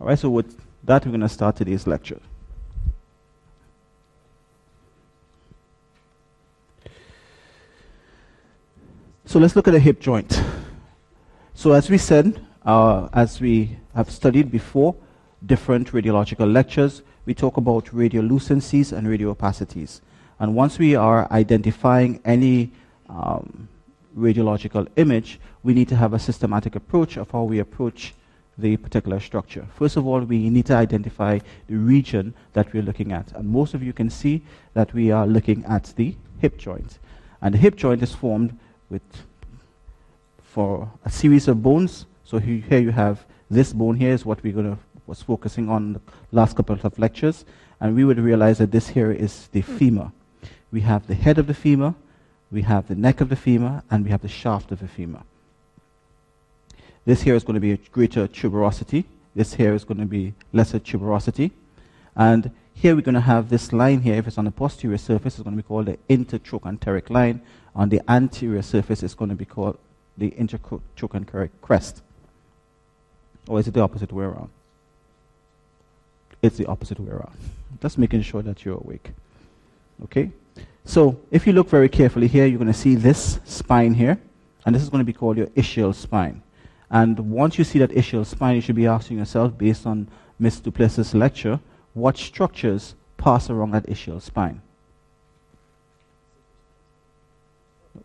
All 0.00 0.06
right, 0.06 0.18
so 0.18 0.30
with 0.30 0.58
that, 0.84 1.04
we're 1.04 1.10
going 1.10 1.20
to 1.20 1.28
start 1.28 1.56
today's 1.56 1.86
lecture. 1.86 2.20
So 9.26 9.38
let's 9.38 9.54
look 9.54 9.68
at 9.68 9.72
the 9.72 9.80
hip 9.80 10.00
joint. 10.00 10.42
So 11.52 11.72
as 11.72 11.90
we 11.90 11.98
said, 11.98 12.40
uh, 12.64 13.08
as 13.12 13.40
we 13.40 13.76
have 13.94 14.10
studied 14.10 14.50
before, 14.50 14.96
different 15.44 15.92
radiological 15.92 16.50
lectures, 16.50 17.02
we 17.26 17.34
talk 17.34 17.58
about 17.58 17.86
radiolucencies 17.86 18.96
and 18.96 19.06
radio 19.06 19.34
opacities. 19.34 20.00
And 20.38 20.54
once 20.54 20.78
we 20.78 20.94
are 20.94 21.30
identifying 21.30 22.22
any 22.24 22.70
um, 23.10 23.68
radiological 24.18 24.88
image, 24.96 25.40
we 25.62 25.74
need 25.74 25.88
to 25.88 25.96
have 25.96 26.14
a 26.14 26.18
systematic 26.18 26.76
approach 26.76 27.16
of 27.16 27.30
how 27.30 27.44
we 27.44 27.58
approach 27.58 28.14
the 28.56 28.76
particular 28.76 29.20
structure. 29.20 29.66
First 29.74 29.96
of 29.96 30.06
all, 30.06 30.20
we 30.20 30.50
need 30.50 30.66
to 30.66 30.74
identify 30.74 31.38
the 31.68 31.76
region 31.76 32.34
that 32.54 32.72
we're 32.72 32.82
looking 32.82 33.12
at. 33.12 33.30
And 33.32 33.48
most 33.48 33.74
of 33.74 33.82
you 33.82 33.92
can 33.92 34.10
see 34.10 34.42
that 34.74 34.92
we 34.92 35.10
are 35.10 35.26
looking 35.26 35.64
at 35.64 35.92
the 35.96 36.16
hip 36.40 36.58
joint. 36.58 36.98
And 37.40 37.54
the 37.54 37.58
hip 37.58 37.76
joint 37.76 38.02
is 38.02 38.14
formed 38.14 38.58
with 38.90 39.02
for 40.42 40.90
a 41.04 41.10
series 41.10 41.46
of 41.46 41.62
bones. 41.62 42.06
So 42.24 42.38
here 42.38 42.80
you 42.80 42.90
have 42.90 43.24
this 43.48 43.72
bone 43.72 43.96
here 43.96 44.12
is 44.12 44.26
what 44.26 44.42
we're 44.42 44.52
going 44.52 44.74
to 44.74 44.78
was 45.08 45.22
focusing 45.22 45.68
on 45.68 45.94
the 45.94 46.00
last 46.30 46.54
couple 46.54 46.78
of 46.80 46.98
lectures, 46.98 47.44
and 47.80 47.96
we 47.96 48.04
would 48.04 48.18
realize 48.18 48.58
that 48.58 48.70
this 48.70 48.88
here 48.88 49.10
is 49.10 49.48
the 49.48 49.62
hmm. 49.62 49.76
femur. 49.76 50.12
We 50.70 50.82
have 50.82 51.06
the 51.06 51.14
head 51.14 51.38
of 51.38 51.46
the 51.46 51.54
femur, 51.54 51.94
we 52.50 52.62
have 52.62 52.88
the 52.88 52.94
neck 52.94 53.20
of 53.20 53.28
the 53.28 53.36
femur, 53.36 53.82
and 53.90 54.04
we 54.04 54.10
have 54.10 54.22
the 54.22 54.28
shaft 54.28 54.72
of 54.72 54.80
the 54.80 54.88
femur. 54.88 55.22
This 57.04 57.22
here 57.22 57.34
is 57.34 57.44
going 57.44 57.54
to 57.54 57.60
be 57.60 57.72
a 57.72 57.76
greater 57.76 58.28
tuberosity. 58.28 59.04
This 59.34 59.54
here 59.54 59.74
is 59.74 59.84
going 59.84 60.00
to 60.00 60.06
be 60.06 60.34
lesser 60.52 60.78
tuberosity. 60.78 61.50
And 62.16 62.50
here 62.74 62.94
we're 62.94 63.02
going 63.02 63.14
to 63.14 63.20
have 63.20 63.48
this 63.48 63.72
line 63.72 64.00
here. 64.02 64.16
If 64.16 64.26
it's 64.26 64.38
on 64.38 64.44
the 64.44 64.50
posterior 64.50 64.98
surface, 64.98 65.34
it's 65.34 65.42
going 65.42 65.56
to 65.56 65.62
be 65.62 65.66
called 65.66 65.86
the 65.86 65.98
intertrochanteric 66.08 67.10
line. 67.10 67.40
On 67.74 67.88
the 67.88 68.02
anterior 68.08 68.62
surface, 68.62 69.02
it's 69.02 69.14
going 69.14 69.30
to 69.30 69.36
be 69.36 69.44
called 69.44 69.78
the 70.16 70.32
intertrochanteric 70.32 71.50
crest. 71.62 72.02
Or 73.46 73.58
is 73.58 73.68
it 73.68 73.74
the 73.74 73.80
opposite 73.80 74.12
way 74.12 74.24
around? 74.24 74.50
It's 76.42 76.56
the 76.56 76.66
opposite 76.66 77.00
way 77.00 77.10
around. 77.10 77.36
Just 77.80 77.98
making 77.98 78.22
sure 78.22 78.42
that 78.42 78.64
you're 78.64 78.76
awake. 78.76 79.10
Okay? 80.04 80.30
So, 80.84 81.20
if 81.30 81.46
you 81.46 81.52
look 81.52 81.68
very 81.68 81.88
carefully 81.88 82.28
here, 82.28 82.46
you're 82.46 82.58
going 82.58 82.72
to 82.72 82.78
see 82.78 82.94
this 82.94 83.40
spine 83.44 83.94
here, 83.94 84.18
and 84.64 84.74
this 84.74 84.82
is 84.82 84.88
going 84.88 85.00
to 85.00 85.04
be 85.04 85.12
called 85.12 85.36
your 85.36 85.48
ischial 85.48 85.94
spine. 85.94 86.42
And 86.90 87.30
once 87.30 87.58
you 87.58 87.64
see 87.64 87.78
that 87.80 87.90
ischial 87.90 88.24
spine, 88.24 88.56
you 88.56 88.62
should 88.62 88.76
be 88.76 88.86
asking 88.86 89.18
yourself, 89.18 89.56
based 89.58 89.86
on 89.86 90.08
Ms. 90.38 90.60
Duplessis' 90.60 91.14
lecture, 91.14 91.60
what 91.92 92.16
structures 92.16 92.94
pass 93.18 93.48
along 93.48 93.72
that 93.72 93.86
ischial 93.86 94.22
spine? 94.22 94.62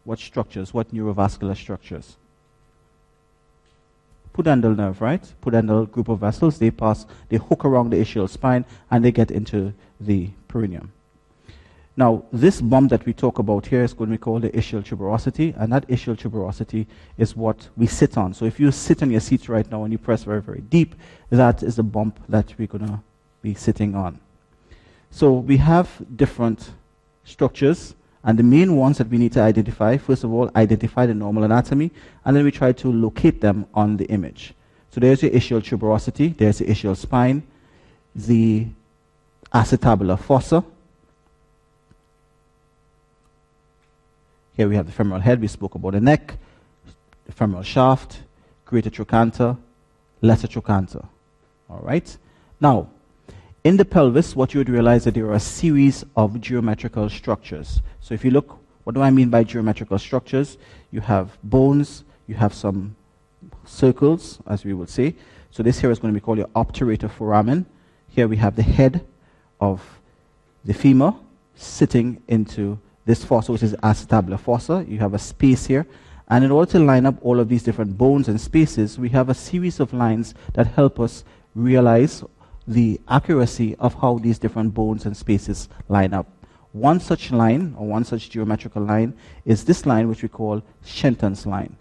What 0.03 0.19
structures? 0.19 0.73
What 0.73 0.93
neurovascular 0.93 1.55
structures? 1.55 2.17
pudendal 4.33 4.75
nerve, 4.75 4.99
right? 5.01 5.21
Pudendal 5.41 5.89
group 5.89 6.09
of 6.09 6.19
vessels, 6.19 6.59
they 6.59 6.71
pass, 6.71 7.05
they 7.29 7.37
hook 7.37 7.63
around 7.63 7.91
the 7.91 7.97
ischial 7.97 8.29
spine 8.29 8.65
and 8.91 9.05
they 9.05 9.11
get 9.11 9.31
into 9.31 9.73
the 9.99 10.31
perineum. 10.47 10.91
Now, 11.95 12.23
this 12.31 12.59
bump 12.59 12.89
that 12.89 13.05
we 13.05 13.13
talk 13.13 13.37
about 13.37 13.67
here 13.67 13.83
is 13.83 13.93
to 13.93 14.05
be 14.07 14.17
called 14.17 14.41
the 14.41 14.49
ischial 14.49 14.83
tuberosity, 14.83 15.53
and 15.55 15.71
that 15.71 15.87
ischial 15.87 16.17
tuberosity 16.17 16.87
is 17.19 17.35
what 17.35 17.69
we 17.77 17.85
sit 17.85 18.17
on. 18.17 18.33
So 18.33 18.45
if 18.45 18.59
you 18.59 18.71
sit 18.71 19.03
on 19.03 19.11
your 19.11 19.19
seat 19.19 19.47
right 19.47 19.69
now 19.69 19.83
and 19.83 19.91
you 19.91 19.99
press 19.99 20.23
very, 20.23 20.41
very 20.41 20.61
deep, 20.61 20.95
that 21.29 21.61
is 21.61 21.75
the 21.75 21.83
bump 21.83 22.19
that 22.29 22.53
we're 22.57 22.67
going 22.67 22.87
to 22.87 22.99
be 23.43 23.53
sitting 23.53 23.93
on. 23.93 24.19
So 25.11 25.33
we 25.33 25.57
have 25.57 25.89
different 26.15 26.71
structures 27.25 27.93
and 28.23 28.39
the 28.39 28.43
main 28.43 28.75
ones 28.75 28.97
that 28.97 29.09
we 29.09 29.17
need 29.19 29.33
to 29.33 29.41
identify, 29.41 29.97
first 29.97 30.23
of 30.23 30.33
all, 30.33 30.49
identify 30.55 31.05
the 31.05 31.13
normal 31.13 31.43
anatomy, 31.43 31.91
and 32.25 32.35
then 32.35 32.43
we 32.43 32.51
try 32.51 32.71
to 32.71 32.91
locate 32.91 33.41
them 33.41 33.67
on 33.73 33.97
the 33.97 34.05
image. 34.05 34.53
So 34.89 34.99
there's 34.99 35.21
your 35.21 35.31
ischial 35.31 35.61
tuberosity, 35.61 36.35
there's 36.35 36.59
the 36.59 36.65
ischial 36.65 36.95
spine, 36.95 37.43
the 38.15 38.67
acetabular 39.53 40.19
fossa. 40.19 40.63
Here 44.55 44.69
we 44.69 44.75
have 44.75 44.85
the 44.85 44.91
femoral 44.91 45.21
head, 45.21 45.41
we 45.41 45.47
spoke 45.47 45.75
about 45.75 45.93
the 45.93 46.01
neck, 46.01 46.37
the 47.25 47.31
femoral 47.31 47.63
shaft, 47.63 48.21
greater 48.65 48.89
trochanter, 48.89 49.57
lesser 50.21 50.47
trochanter. 50.47 51.05
All 51.69 51.79
right? 51.81 52.15
Now, 52.59 52.89
in 53.63 53.77
the 53.77 53.85
pelvis, 53.85 54.35
what 54.35 54.53
you 54.53 54.59
would 54.59 54.69
realize 54.69 55.05
that 55.05 55.15
there 55.15 55.25
are 55.25 55.33
a 55.33 55.39
series 55.39 56.03
of 56.15 56.39
geometrical 56.39 57.09
structures. 57.09 57.81
So 58.01 58.13
if 58.13 58.23
you 58.23 58.31
look, 58.31 58.59
what 58.83 58.93
do 58.93 59.01
I 59.01 59.09
mean 59.09 59.29
by 59.29 59.43
geometrical 59.43 59.97
structures? 59.97 60.57
You 60.91 61.01
have 61.01 61.37
bones, 61.43 62.03
you 62.27 62.35
have 62.35 62.53
some 62.53 62.95
circles, 63.65 64.39
as 64.45 64.65
we 64.65 64.73
would 64.73 64.89
say. 64.89 65.15
So 65.49 65.63
this 65.63 65.79
here 65.79 65.91
is 65.91 65.99
going 65.99 66.13
to 66.13 66.19
be 66.19 66.23
called 66.23 66.37
your 66.37 66.47
obturator 66.47 67.09
foramen. 67.09 67.65
Here 68.09 68.27
we 68.27 68.37
have 68.37 68.55
the 68.55 68.63
head 68.63 69.05
of 69.59 69.81
the 70.65 70.73
femur 70.73 71.13
sitting 71.55 72.21
into 72.27 72.79
this 73.05 73.23
fossa, 73.23 73.51
which 73.51 73.63
is 73.63 73.73
acetabular 73.83 74.39
fossa. 74.39 74.85
You 74.87 74.99
have 74.99 75.13
a 75.13 75.19
space 75.19 75.65
here. 75.65 75.85
And 76.29 76.43
in 76.43 76.51
order 76.51 76.71
to 76.71 76.79
line 76.79 77.05
up 77.05 77.15
all 77.21 77.39
of 77.39 77.49
these 77.49 77.63
different 77.63 77.97
bones 77.97 78.27
and 78.27 78.39
spaces, 78.39 78.97
we 78.97 79.09
have 79.09 79.29
a 79.29 79.33
series 79.33 79.79
of 79.79 79.93
lines 79.93 80.33
that 80.53 80.67
help 80.67 80.99
us 80.99 81.23
realize 81.53 82.23
the 82.67 82.99
accuracy 83.09 83.75
of 83.75 83.93
how 83.95 84.17
these 84.17 84.39
different 84.39 84.73
bones 84.73 85.05
and 85.05 85.15
spaces 85.15 85.67
line 85.89 86.13
up. 86.13 86.27
One 86.71 86.99
such 86.99 87.31
line, 87.31 87.75
or 87.77 87.85
one 87.85 88.03
such 88.03 88.29
geometrical 88.29 88.81
line, 88.81 89.15
is 89.45 89.65
this 89.65 89.85
line 89.85 90.07
which 90.07 90.23
we 90.23 90.29
call 90.29 90.63
Shenton's 90.83 91.45
line. 91.45 91.75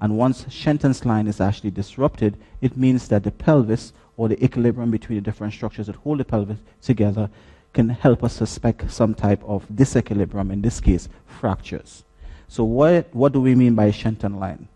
And 0.00 0.16
once 0.16 0.46
Shenton's 0.48 1.04
line 1.04 1.26
is 1.26 1.40
actually 1.40 1.72
disrupted, 1.72 2.38
it 2.60 2.76
means 2.76 3.08
that 3.08 3.24
the 3.24 3.32
pelvis, 3.32 3.92
or 4.16 4.28
the 4.28 4.42
equilibrium 4.42 4.90
between 4.90 5.18
the 5.18 5.22
different 5.22 5.52
structures 5.52 5.88
that 5.88 5.96
hold 5.96 6.18
the 6.18 6.24
pelvis 6.24 6.58
together, 6.80 7.28
can 7.72 7.88
help 7.88 8.24
us 8.24 8.32
suspect 8.32 8.90
some 8.90 9.14
type 9.14 9.42
of 9.44 9.66
disequilibrium, 9.68 10.52
in 10.52 10.62
this 10.62 10.80
case, 10.80 11.08
fractures. 11.26 12.04
So 12.48 12.64
what, 12.64 13.14
what 13.14 13.32
do 13.32 13.40
we 13.40 13.54
mean 13.54 13.74
by 13.74 13.90
Shenton 13.90 14.38
line? 14.38 14.68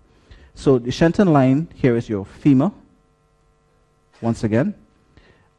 So 0.55 0.79
the 0.79 0.91
Shenton 0.91 1.33
line, 1.33 1.69
here 1.75 1.97
is 1.97 2.09
your 2.09 2.25
femur, 2.25 2.71
once 4.21 4.45
again 4.45 4.75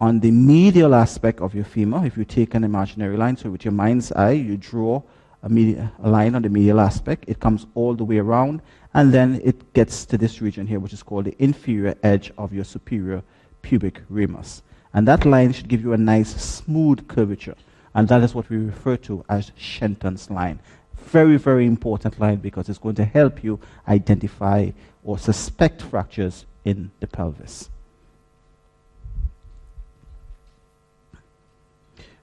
on 0.03 0.19
the 0.19 0.31
medial 0.31 0.93
aspect 0.93 1.39
of 1.39 1.55
your 1.55 1.63
femur, 1.63 2.05
if 2.05 2.17
you 2.17 2.25
take 2.25 2.55
an 2.55 2.65
imaginary 2.65 3.15
line, 3.15 3.37
so 3.37 3.49
with 3.49 3.63
your 3.63 3.71
mind's 3.71 4.11
eye, 4.11 4.31
you 4.31 4.57
draw 4.57 5.01
a, 5.43 5.47
media, 5.47 5.93
a, 6.03 6.09
line 6.09 6.35
on 6.35 6.41
the 6.41 6.49
medial 6.49 6.81
aspect, 6.81 7.23
it 7.27 7.39
comes 7.39 7.65
all 7.73 7.93
the 7.93 8.03
way 8.03 8.17
around, 8.17 8.61
and 8.93 9.13
then 9.13 9.39
it 9.45 9.71
gets 9.71 10.05
to 10.05 10.17
this 10.17 10.41
region 10.41 10.67
here, 10.67 10.81
which 10.81 10.91
is 10.91 11.01
called 11.01 11.23
the 11.23 11.35
inferior 11.39 11.95
edge 12.03 12.33
of 12.37 12.51
your 12.51 12.65
superior 12.65 13.23
pubic 13.61 14.01
ramus. 14.09 14.61
And 14.93 15.07
that 15.07 15.25
line 15.25 15.53
should 15.53 15.67
give 15.67 15.81
you 15.81 15.93
a 15.93 15.97
nice 15.97 16.29
smooth 16.41 17.07
curvature. 17.07 17.55
And 17.95 18.07
that 18.07 18.21
is 18.21 18.35
what 18.35 18.49
we 18.49 18.57
refer 18.57 18.97
to 18.97 19.25
as 19.29 19.51
Shenton's 19.57 20.29
line. 20.29 20.59
Very, 20.95 21.37
very 21.37 21.65
important 21.65 22.19
line 22.19 22.37
because 22.37 22.69
it's 22.69 22.79
going 22.79 22.95
to 22.95 23.05
help 23.05 23.43
you 23.43 23.59
identify 23.87 24.71
or 25.03 25.17
suspect 25.17 25.81
fractures 25.81 26.45
in 26.63 26.91
the 26.99 27.07
pelvis. 27.07 27.69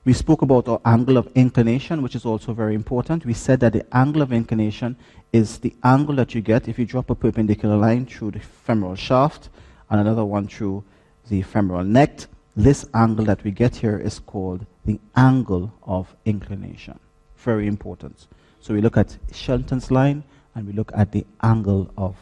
We 0.02 0.14
spoke 0.14 0.40
about 0.40 0.66
our 0.66 0.80
angle 0.84 1.18
of 1.18 1.30
inclination, 1.34 2.02
which 2.02 2.14
is 2.14 2.24
also 2.24 2.54
very 2.54 2.74
important. 2.74 3.26
We 3.26 3.34
said 3.34 3.60
that 3.60 3.74
the 3.74 3.84
angle 3.94 4.22
of 4.22 4.32
inclination 4.32 4.96
is 5.30 5.58
the 5.58 5.74
angle 5.84 6.14
that 6.16 6.34
you 6.34 6.40
get 6.40 6.68
if 6.68 6.78
you 6.78 6.86
drop 6.86 7.10
a 7.10 7.14
perpendicular 7.14 7.76
line 7.76 8.06
through 8.06 8.30
the 8.30 8.40
femoral 8.40 8.96
shaft 8.96 9.50
and 9.90 10.00
another 10.00 10.24
one 10.24 10.48
through 10.48 10.84
the 11.28 11.42
femoral 11.42 11.84
neck. 11.84 12.26
This 12.56 12.84
angle 12.94 13.24
that 13.26 13.44
we 13.44 13.50
get 13.50 13.76
here 13.76 13.98
is 13.98 14.18
called 14.18 14.66
the 14.84 14.98
angle 15.16 15.72
of 15.82 16.14
inclination. 16.24 16.98
Very 17.36 17.66
important. 17.66 18.26
So 18.60 18.74
we 18.74 18.80
look 18.80 18.96
at 18.96 19.16
Shenton's 19.32 19.90
line 19.90 20.24
and 20.54 20.66
we 20.66 20.72
look 20.72 20.92
at 20.94 21.12
the 21.12 21.24
angle 21.42 21.90
of 21.96 22.16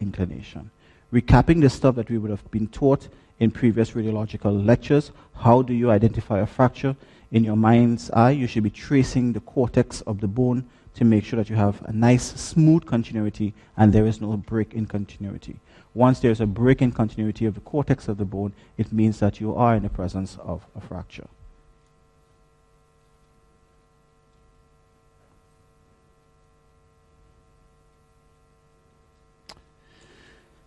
inclination. 0.00 0.70
Recapping 1.12 1.60
the 1.60 1.68
stuff 1.68 1.96
that 1.96 2.10
we 2.10 2.18
would 2.18 2.30
have 2.30 2.48
been 2.50 2.68
taught 2.68 3.08
in 3.38 3.50
previous 3.50 3.90
radiological 3.90 4.64
lectures, 4.64 5.10
how 5.34 5.62
do 5.62 5.74
you 5.74 5.90
identify 5.90 6.38
a 6.38 6.46
fracture? 6.46 6.96
in 7.32 7.42
your 7.42 7.56
mind's 7.56 8.10
eye, 8.10 8.30
you 8.30 8.46
should 8.46 8.62
be 8.62 8.70
tracing 8.70 9.32
the 9.32 9.40
cortex 9.40 10.02
of 10.02 10.20
the 10.20 10.28
bone 10.28 10.64
to 10.94 11.04
make 11.04 11.24
sure 11.24 11.38
that 11.38 11.48
you 11.48 11.56
have 11.56 11.82
a 11.86 11.92
nice, 11.92 12.38
smooth 12.38 12.84
continuity 12.84 13.54
and 13.76 13.92
there 13.92 14.06
is 14.06 14.20
no 14.20 14.36
break 14.36 14.74
in 14.74 14.84
continuity. 14.86 15.58
Once 15.94 16.20
there's 16.20 16.40
a 16.40 16.46
break 16.46 16.80
in 16.80 16.90
continuity 16.90 17.44
of 17.44 17.54
the 17.54 17.60
cortex 17.60 18.08
of 18.08 18.16
the 18.16 18.24
bone, 18.24 18.52
it 18.78 18.92
means 18.92 19.18
that 19.18 19.40
you 19.40 19.54
are 19.54 19.74
in 19.76 19.82
the 19.82 19.88
presence 19.90 20.38
of 20.42 20.64
a 20.74 20.80
fracture. 20.80 21.28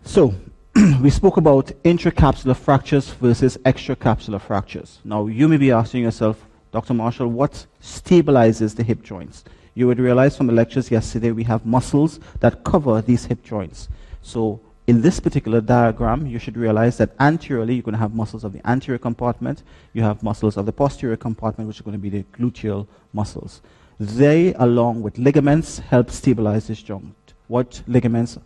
So, 0.04 0.36
we 1.02 1.10
spoke 1.10 1.38
about 1.38 1.72
intracapsular 1.84 2.56
fractures 2.56 3.10
versus 3.10 3.58
extracapsular 3.66 4.40
fractures. 4.40 5.00
Now, 5.04 5.26
you 5.26 5.48
may 5.48 5.58
be 5.58 5.72
asking 5.72 6.04
yourself, 6.04 6.46
Dr. 6.72 6.94
Marshall, 6.94 7.28
what 7.28 7.66
stabilizes 7.82 8.76
the 8.76 8.84
hip 8.84 9.02
joints? 9.02 9.44
You 9.74 9.88
would 9.88 10.00
realize 10.00 10.38
from 10.38 10.48
the 10.48 10.54
lectures 10.54 10.92
yesterday 10.92 11.32
we 11.32 11.44
have 11.46 11.66
muscles 11.66 12.20
that 12.40 12.64
cover 12.64 13.02
these 13.02 13.26
hip 13.26 13.44
joints. 13.44 13.90
So 14.22 14.62
in 14.88 15.02
this 15.02 15.20
particular 15.20 15.62
diagram, 15.62 16.28
you 16.28 16.38
should 16.38 16.58
realize 16.58 16.98
that 16.98 17.12
anteriorly 17.20 17.74
you're 17.76 17.84
going 17.84 17.94
to 17.94 18.00
have 18.00 18.14
muscles 18.14 18.44
of 18.44 18.54
the 18.54 18.68
anterior 18.70 19.00
compartment, 19.00 19.64
you 19.94 20.04
have 20.04 20.22
muscles 20.22 20.58
of 20.58 20.66
the 20.66 20.72
posterior 20.72 21.18
compartment, 21.18 21.68
which 21.68 21.80
are 21.80 21.84
going 21.84 21.98
to 21.98 22.02
be 22.02 22.10
the 22.10 22.24
gluteal 22.38 22.88
muscles. 23.12 23.62
They, 24.00 24.54
along 24.54 25.02
with 25.02 25.18
ligaments, 25.18 25.80
help 25.80 26.12
stabilize 26.12 26.68
this 26.68 26.82
joint. 26.82 27.16
What 27.48 27.82
ligaments 27.88 28.38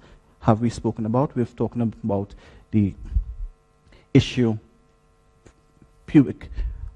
have 0.42 0.62
we 0.62 0.70
spoken 0.70 1.06
about? 1.06 1.36
We've 1.36 1.56
talked 1.56 1.76
about 1.76 2.34
the 2.72 2.94
ischial 4.14 4.60
pubic. 6.06 6.50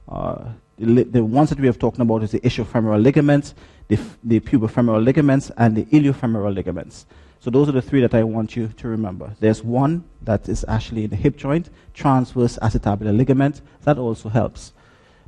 Uh, 0.08 0.46
the, 0.78 1.04
the, 1.04 1.24
ones 1.24 1.50
that 1.50 1.60
we 1.60 1.68
have 1.68 1.80
talked 1.80 2.00
about 2.00 2.24
is 2.24 2.32
the 2.32 2.40
ischiofemoral 2.40 3.02
ligaments, 3.02 3.56
the, 3.88 4.00
the 4.24 4.40
pubofemoral 4.40 5.04
ligaments, 5.04 5.52
and 5.58 5.76
the 5.76 5.86
iliofemoral 5.86 6.54
ligaments. 6.54 7.06
So 7.44 7.50
those 7.50 7.68
are 7.68 7.74
the 7.74 7.82
three 7.82 8.00
that 8.00 8.14
I 8.14 8.24
want 8.24 8.56
you 8.56 8.70
to 8.70 8.88
remember. 8.88 9.36
There's 9.42 9.62
one 9.62 10.06
that 10.22 10.48
is 10.48 10.64
actually 10.70 11.04
in 11.04 11.10
the 11.10 11.18
hip 11.18 11.36
joint, 11.36 11.70
transverse 11.94 12.58
acetabular 12.62 13.14
ligament. 13.14 13.60
That 13.82 13.98
also 13.98 14.30
helps. 14.30 14.72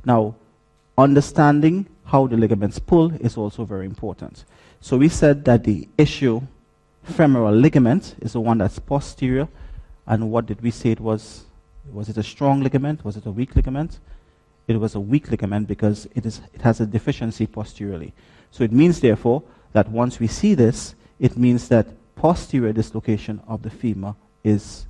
Now, 0.02 0.34
understanding 0.96 1.84
how 2.06 2.26
the 2.26 2.38
ligaments 2.38 2.78
pull 2.78 3.12
is 3.16 3.36
also 3.36 3.66
very 3.66 3.84
important. 3.84 4.46
So 4.80 4.96
we 4.96 5.10
said 5.10 5.44
that 5.44 5.64
the 5.64 5.86
issue 5.98 6.40
ischiofemoral 7.06 7.60
ligament 7.60 8.14
is 8.22 8.32
the 8.32 8.40
one 8.40 8.56
that's 8.56 8.78
posterior. 8.78 9.46
And 10.06 10.30
what 10.30 10.46
did 10.46 10.62
we 10.62 10.70
say 10.70 10.92
it 10.92 11.00
was? 11.00 11.44
Was 11.92 12.08
it 12.08 12.16
a 12.16 12.22
strong 12.22 12.62
ligament? 12.62 13.04
Was 13.04 13.18
it 13.18 13.26
a 13.26 13.30
weak 13.30 13.54
ligament? 13.54 13.98
It 14.68 14.80
was 14.80 14.94
a 14.94 15.00
weak 15.00 15.30
ligament 15.30 15.68
because 15.68 16.08
it, 16.14 16.24
is, 16.24 16.40
it 16.54 16.62
has 16.62 16.80
a 16.80 16.86
deficiency 16.86 17.46
posteriorly. 17.46 18.14
So 18.52 18.64
it 18.64 18.72
means, 18.72 19.00
therefore, 19.00 19.42
that 19.74 19.90
once 19.90 20.18
we 20.18 20.28
see 20.28 20.54
this, 20.54 20.94
it 21.20 21.36
means 21.36 21.68
that 21.68 21.88
posterior 22.16 22.72
dislocation 22.72 23.40
of 23.46 23.62
the 23.62 23.70
femur 23.70 24.14
is 24.42 24.86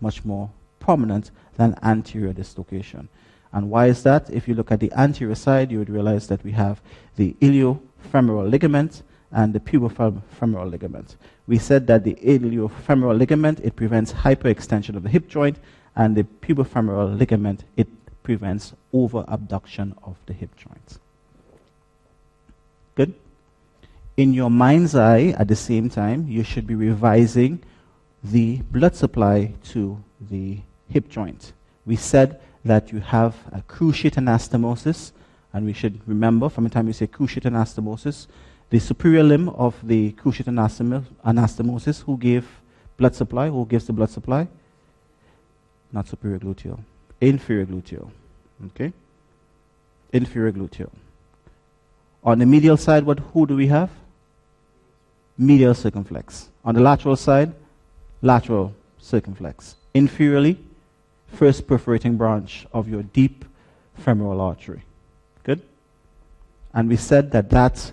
much 0.00 0.24
more 0.24 0.50
prominent 0.78 1.30
than 1.56 1.78
anterior 1.82 2.32
dislocation. 2.32 3.08
And 3.52 3.68
why 3.68 3.86
is 3.86 4.02
that? 4.04 4.30
If 4.30 4.48
you 4.48 4.54
look 4.54 4.70
at 4.72 4.80
the 4.80 4.92
anterior 4.92 5.34
side, 5.34 5.70
you 5.70 5.78
would 5.78 5.90
realize 5.90 6.28
that 6.28 6.42
we 6.44 6.52
have 6.52 6.80
the 7.16 7.34
iliofemoral 7.40 8.48
ligament 8.48 9.02
and 9.32 9.52
the 9.52 9.60
pubofemoral 9.60 10.70
ligament. 10.70 11.16
We 11.46 11.58
said 11.58 11.86
that 11.88 12.04
the 12.04 12.14
iliofemoral 12.14 13.18
ligament, 13.18 13.60
it 13.60 13.76
prevents 13.76 14.12
hyperextension 14.12 14.96
of 14.96 15.02
the 15.02 15.08
hip 15.08 15.28
joint, 15.28 15.58
and 15.96 16.16
the 16.16 16.22
pubofemoral 16.22 17.18
ligament, 17.18 17.64
it 17.76 17.88
prevents 18.22 18.72
over-abduction 18.92 19.94
of 20.04 20.16
the 20.26 20.32
hip 20.32 20.56
joint. 20.56 20.98
Good? 22.94 23.14
In 24.20 24.34
your 24.34 24.50
mind's 24.50 24.94
eye, 24.94 25.34
at 25.38 25.48
the 25.48 25.56
same 25.56 25.88
time, 25.88 26.28
you 26.28 26.42
should 26.44 26.66
be 26.66 26.74
revising 26.74 27.58
the 28.22 28.58
blood 28.70 28.94
supply 28.94 29.54
to 29.64 29.98
the 30.20 30.58
hip 30.90 31.08
joint. 31.08 31.54
We 31.86 31.96
said 31.96 32.38
that 32.62 32.92
you 32.92 33.00
have 33.00 33.34
a 33.50 33.62
cruciate 33.62 34.16
anastomosis, 34.16 35.12
and 35.54 35.64
we 35.64 35.72
should 35.72 36.06
remember 36.06 36.50
from 36.50 36.64
the 36.64 36.70
time 36.70 36.84
we 36.84 36.92
say 36.92 37.06
cruciate 37.06 37.44
anastomosis, 37.50 38.26
the 38.68 38.78
superior 38.78 39.22
limb 39.22 39.48
of 39.48 39.74
the 39.82 40.12
cruciate 40.12 40.52
anastomosis, 41.24 42.02
who 42.02 42.18
gave 42.18 42.46
blood 42.98 43.14
supply, 43.14 43.48
who 43.48 43.64
gives 43.64 43.86
the 43.86 43.94
blood 43.94 44.10
supply? 44.10 44.46
Not 45.92 46.08
superior 46.08 46.38
gluteal, 46.38 46.78
inferior 47.22 47.64
gluteal. 47.64 48.10
Okay? 48.66 48.92
Inferior 50.12 50.52
gluteal. 50.52 50.90
On 52.22 52.38
the 52.38 52.44
medial 52.44 52.76
side, 52.76 53.04
what 53.04 53.18
who 53.18 53.46
do 53.46 53.56
we 53.56 53.68
have? 53.68 53.90
Medial 55.40 55.74
circumflex. 55.74 56.50
On 56.64 56.74
the 56.74 56.80
lateral 56.80 57.16
side, 57.16 57.52
lateral 58.20 58.74
circumflex. 58.98 59.74
Inferiorly, 59.94 60.58
first 61.32 61.66
perforating 61.66 62.16
branch 62.16 62.66
of 62.72 62.88
your 62.88 63.02
deep 63.02 63.46
femoral 63.94 64.40
artery. 64.40 64.82
Good? 65.42 65.62
And 66.74 66.88
we 66.88 66.96
said 66.96 67.32
that 67.32 67.48
that 67.50 67.92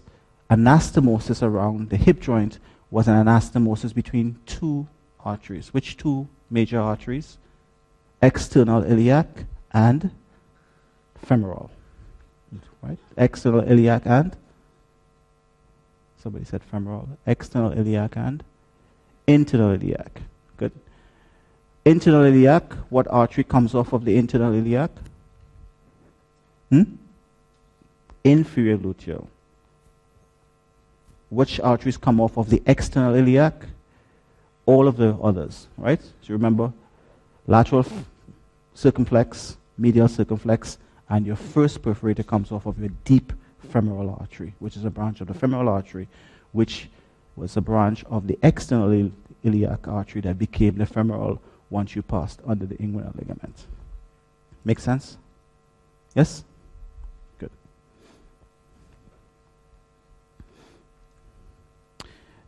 anastomosis 0.52 1.42
around 1.42 1.90
the 1.90 1.98
hip 1.98 2.20
joint 2.20 2.60
was 2.92 3.08
an 3.08 3.16
anastomosis 3.16 3.94
between 3.94 4.40
two 4.46 4.88
arteries. 5.24 5.74
Which 5.74 5.96
two 5.96 6.28
major 6.50 6.80
arteries? 6.80 7.38
External 8.22 8.84
iliac 8.84 9.46
and 9.72 10.12
femoral. 11.24 11.72
Right? 12.82 12.98
External 13.18 13.62
iliac 13.62 14.06
and 14.06 14.36
Somebody 16.28 16.44
said 16.44 16.62
femoral. 16.62 17.08
External 17.26 17.72
iliac 17.72 18.18
and 18.18 18.44
internal 19.28 19.72
iliac. 19.72 20.22
Good. 20.58 20.74
Internal 21.86 22.26
iliac, 22.26 22.74
what 22.90 23.08
artery 23.08 23.46
comes 23.46 23.74
off 23.74 23.94
of 23.94 24.04
the 24.04 24.18
internal 24.18 24.54
iliac? 24.54 24.92
Hmm? 26.70 26.84
Inferior 28.26 28.78
gluteal. 28.78 29.28
Which 31.30 31.62
arteries 31.62 31.96
come 31.96 32.20
off 32.20 32.38
of 32.38 32.50
the 32.50 32.62
external 32.66 33.16
iliac? 33.16 33.66
All 34.66 34.90
of 34.90 34.98
the 34.98 35.16
others, 35.24 35.68
right? 35.78 36.02
So 36.24 36.34
remember, 36.34 36.74
lateral 37.46 37.86
circumflex, 38.74 39.56
medial 39.78 40.10
circumflex, 40.10 40.78
and 41.08 41.26
your 41.26 41.38
first 41.38 41.82
perforator 41.82 42.28
comes 42.28 42.52
off 42.52 42.66
of 42.66 42.78
your 42.80 42.92
deep 43.06 43.32
femoral 43.68 44.18
artery, 44.20 44.54
which 44.60 44.76
is 44.76 44.86
a 44.86 44.90
branch 44.90 45.22
of 45.22 45.28
the 45.28 45.34
femoral 45.34 45.70
artery, 45.70 46.08
which 46.52 46.90
was 47.36 47.56
a 47.56 47.62
branch 47.62 48.04
of 48.06 48.28
the 48.28 48.38
external 48.42 49.12
iliac 49.44 49.88
artery 49.88 50.22
that 50.22 50.40
became 50.40 50.78
the 50.78 50.86
femoral 50.86 51.40
once 51.70 51.96
you 51.96 52.02
passed 52.02 52.40
under 52.48 52.66
the 52.66 52.76
inguinal 52.76 53.16
ligament. 53.16 53.68
Make 54.66 54.80
sense? 54.80 55.18
Yes? 56.16 56.44
Good. 57.38 57.52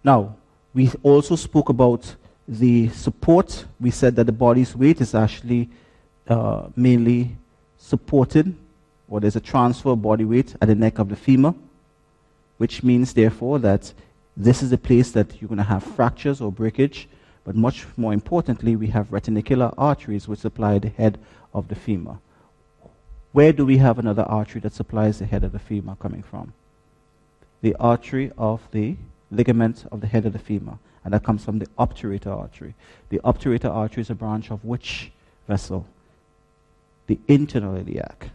Now, 0.03 0.35
we 0.73 0.91
also 1.03 1.35
spoke 1.35 1.69
about 1.69 2.15
the 2.47 2.89
support. 2.89 3.65
We 3.79 3.91
said 3.91 4.15
that 4.15 4.25
the 4.25 4.31
body's 4.31 4.75
weight 4.75 5.01
is 5.01 5.13
actually 5.13 5.69
uh, 6.27 6.67
mainly 6.75 7.35
supported 7.77 8.55
or 9.09 9.19
there's 9.19 9.35
a 9.35 9.41
transfer 9.41 9.89
of 9.89 10.01
body 10.01 10.25
weight 10.25 10.55
at 10.61 10.67
the 10.67 10.75
neck 10.75 10.99
of 10.99 11.09
the 11.09 11.15
femur, 11.15 11.53
which 12.57 12.83
means, 12.83 13.13
therefore, 13.13 13.59
that 13.59 13.93
this 14.37 14.61
is 14.61 14.69
the 14.69 14.77
place 14.77 15.11
that 15.11 15.41
you're 15.41 15.49
going 15.49 15.57
to 15.57 15.63
have 15.63 15.83
fractures 15.83 16.39
or 16.41 16.51
breakage. 16.51 17.07
But 17.43 17.55
much 17.55 17.85
more 17.97 18.13
importantly, 18.13 18.75
we 18.75 18.87
have 18.87 19.09
retinacular 19.09 19.73
arteries 19.77 20.27
which 20.27 20.39
supply 20.39 20.77
the 20.77 20.89
head 20.89 21.17
of 21.53 21.67
the 21.67 21.75
femur. 21.75 22.19
Where 23.31 23.53
do 23.53 23.65
we 23.65 23.77
have 23.77 23.99
another 23.99 24.23
artery 24.23 24.61
that 24.61 24.73
supplies 24.73 25.19
the 25.19 25.25
head 25.25 25.43
of 25.43 25.51
the 25.51 25.59
femur 25.59 25.95
coming 25.95 26.23
from? 26.23 26.53
The 27.61 27.75
artery 27.79 28.31
of 28.37 28.61
the 28.71 28.97
ligament 29.31 29.85
of 29.91 30.01
the 30.01 30.07
head 30.07 30.25
of 30.25 30.33
the 30.33 30.39
femur. 30.39 30.77
And 31.03 31.13
that 31.13 31.23
comes 31.23 31.45
from 31.45 31.59
the 31.59 31.67
obturator 31.77 32.35
artery. 32.35 32.75
The 33.09 33.19
obturator 33.19 33.69
artery 33.69 34.01
is 34.01 34.09
a 34.09 34.15
branch 34.15 34.51
of 34.51 34.63
which 34.65 35.11
vessel? 35.47 35.85
The 37.07 37.19
internal 37.27 37.75
iliac. 37.75 38.29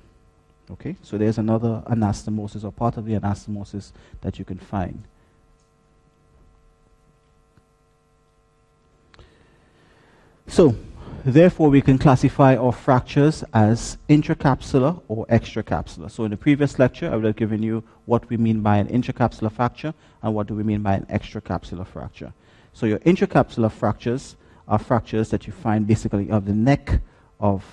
Okay, 0.71 0.97
so 1.03 1.19
there's 1.19 1.39
another 1.39 1.83
anastomosis 1.87 2.65
or 2.65 2.73
part 2.73 2.97
of 2.97 3.05
the 3.05 3.13
anastomosis 3.13 3.93
that 4.23 4.39
you 4.39 4.45
can 4.45 4.59
find. 4.59 5.05
So, 10.47 10.75
therefore, 11.25 11.69
we 11.69 11.83
can 11.83 11.99
classify 11.99 12.57
our 12.57 12.73
fractures 12.73 13.45
as 13.53 13.99
intracapsular 14.09 15.03
or 15.09 15.27
extracapsular. 15.27 16.11
So, 16.11 16.25
in 16.25 16.31
the 16.31 16.37
previous 16.37 16.79
lecture, 16.79 17.11
I 17.11 17.17
would 17.17 17.25
have 17.25 17.37
given 17.37 17.63
you 17.63 17.83
what 18.07 18.29
we 18.31 18.37
mean 18.37 18.61
by 18.61 18.79
an 18.79 18.89
intracapsular 18.89 19.53
fracture 19.53 19.93
and 20.23 20.35
what 20.35 20.47
do 20.47 20.55
we 20.55 20.63
mean 20.63 20.83
by 20.83 20.95
an 20.95 21.07
extracapsular 21.07 21.87
fracture. 21.87 22.33
So, 22.73 22.87
your 22.87 23.01
intracapsular 23.01 23.71
fractures 23.71 24.37
are 24.67 24.79
fractures 24.79 25.29
that 25.31 25.47
you 25.47 25.53
find 25.53 25.87
basically 25.87 26.31
of 26.31 26.47
the 26.47 26.55
neck 26.55 27.01
of 27.39 27.65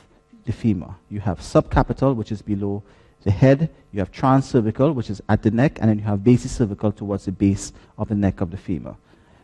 the 0.45 0.51
femur. 0.51 0.95
You 1.09 1.19
have 1.21 1.39
subcapital, 1.39 2.15
which 2.15 2.31
is 2.31 2.41
below 2.41 2.83
the 3.23 3.31
head. 3.31 3.69
You 3.91 3.99
have 3.99 4.11
transcervical, 4.11 4.93
which 4.93 5.09
is 5.09 5.21
at 5.29 5.43
the 5.43 5.51
neck, 5.51 5.77
and 5.79 5.89
then 5.89 5.99
you 5.99 6.05
have 6.05 6.19
basicervical 6.19 6.95
towards 6.95 7.25
the 7.25 7.31
base 7.31 7.73
of 7.97 8.07
the 8.09 8.15
neck 8.15 8.41
of 8.41 8.51
the 8.51 8.57
femur. 8.57 8.95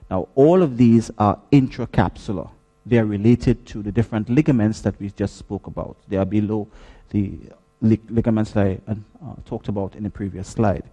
Now, 0.09 0.27
all 0.35 0.63
of 0.63 0.77
these 0.77 1.11
are 1.17 1.39
intracapsular. 1.51 2.49
They 2.85 2.97
are 2.97 3.05
related 3.05 3.65
to 3.67 3.83
the 3.83 3.91
different 3.91 4.29
ligaments 4.29 4.81
that 4.81 4.99
we 4.99 5.09
just 5.09 5.37
spoke 5.37 5.67
about. 5.67 5.97
They 6.07 6.17
are 6.17 6.25
below 6.25 6.67
the 7.09 7.37
lig- 7.81 8.09
ligaments 8.09 8.51
that 8.51 8.65
I 8.65 8.79
uh, 8.87 8.95
talked 9.45 9.67
about 9.67 9.95
in 9.95 10.03
the 10.03 10.09
previous 10.09 10.47
slide. 10.47 10.83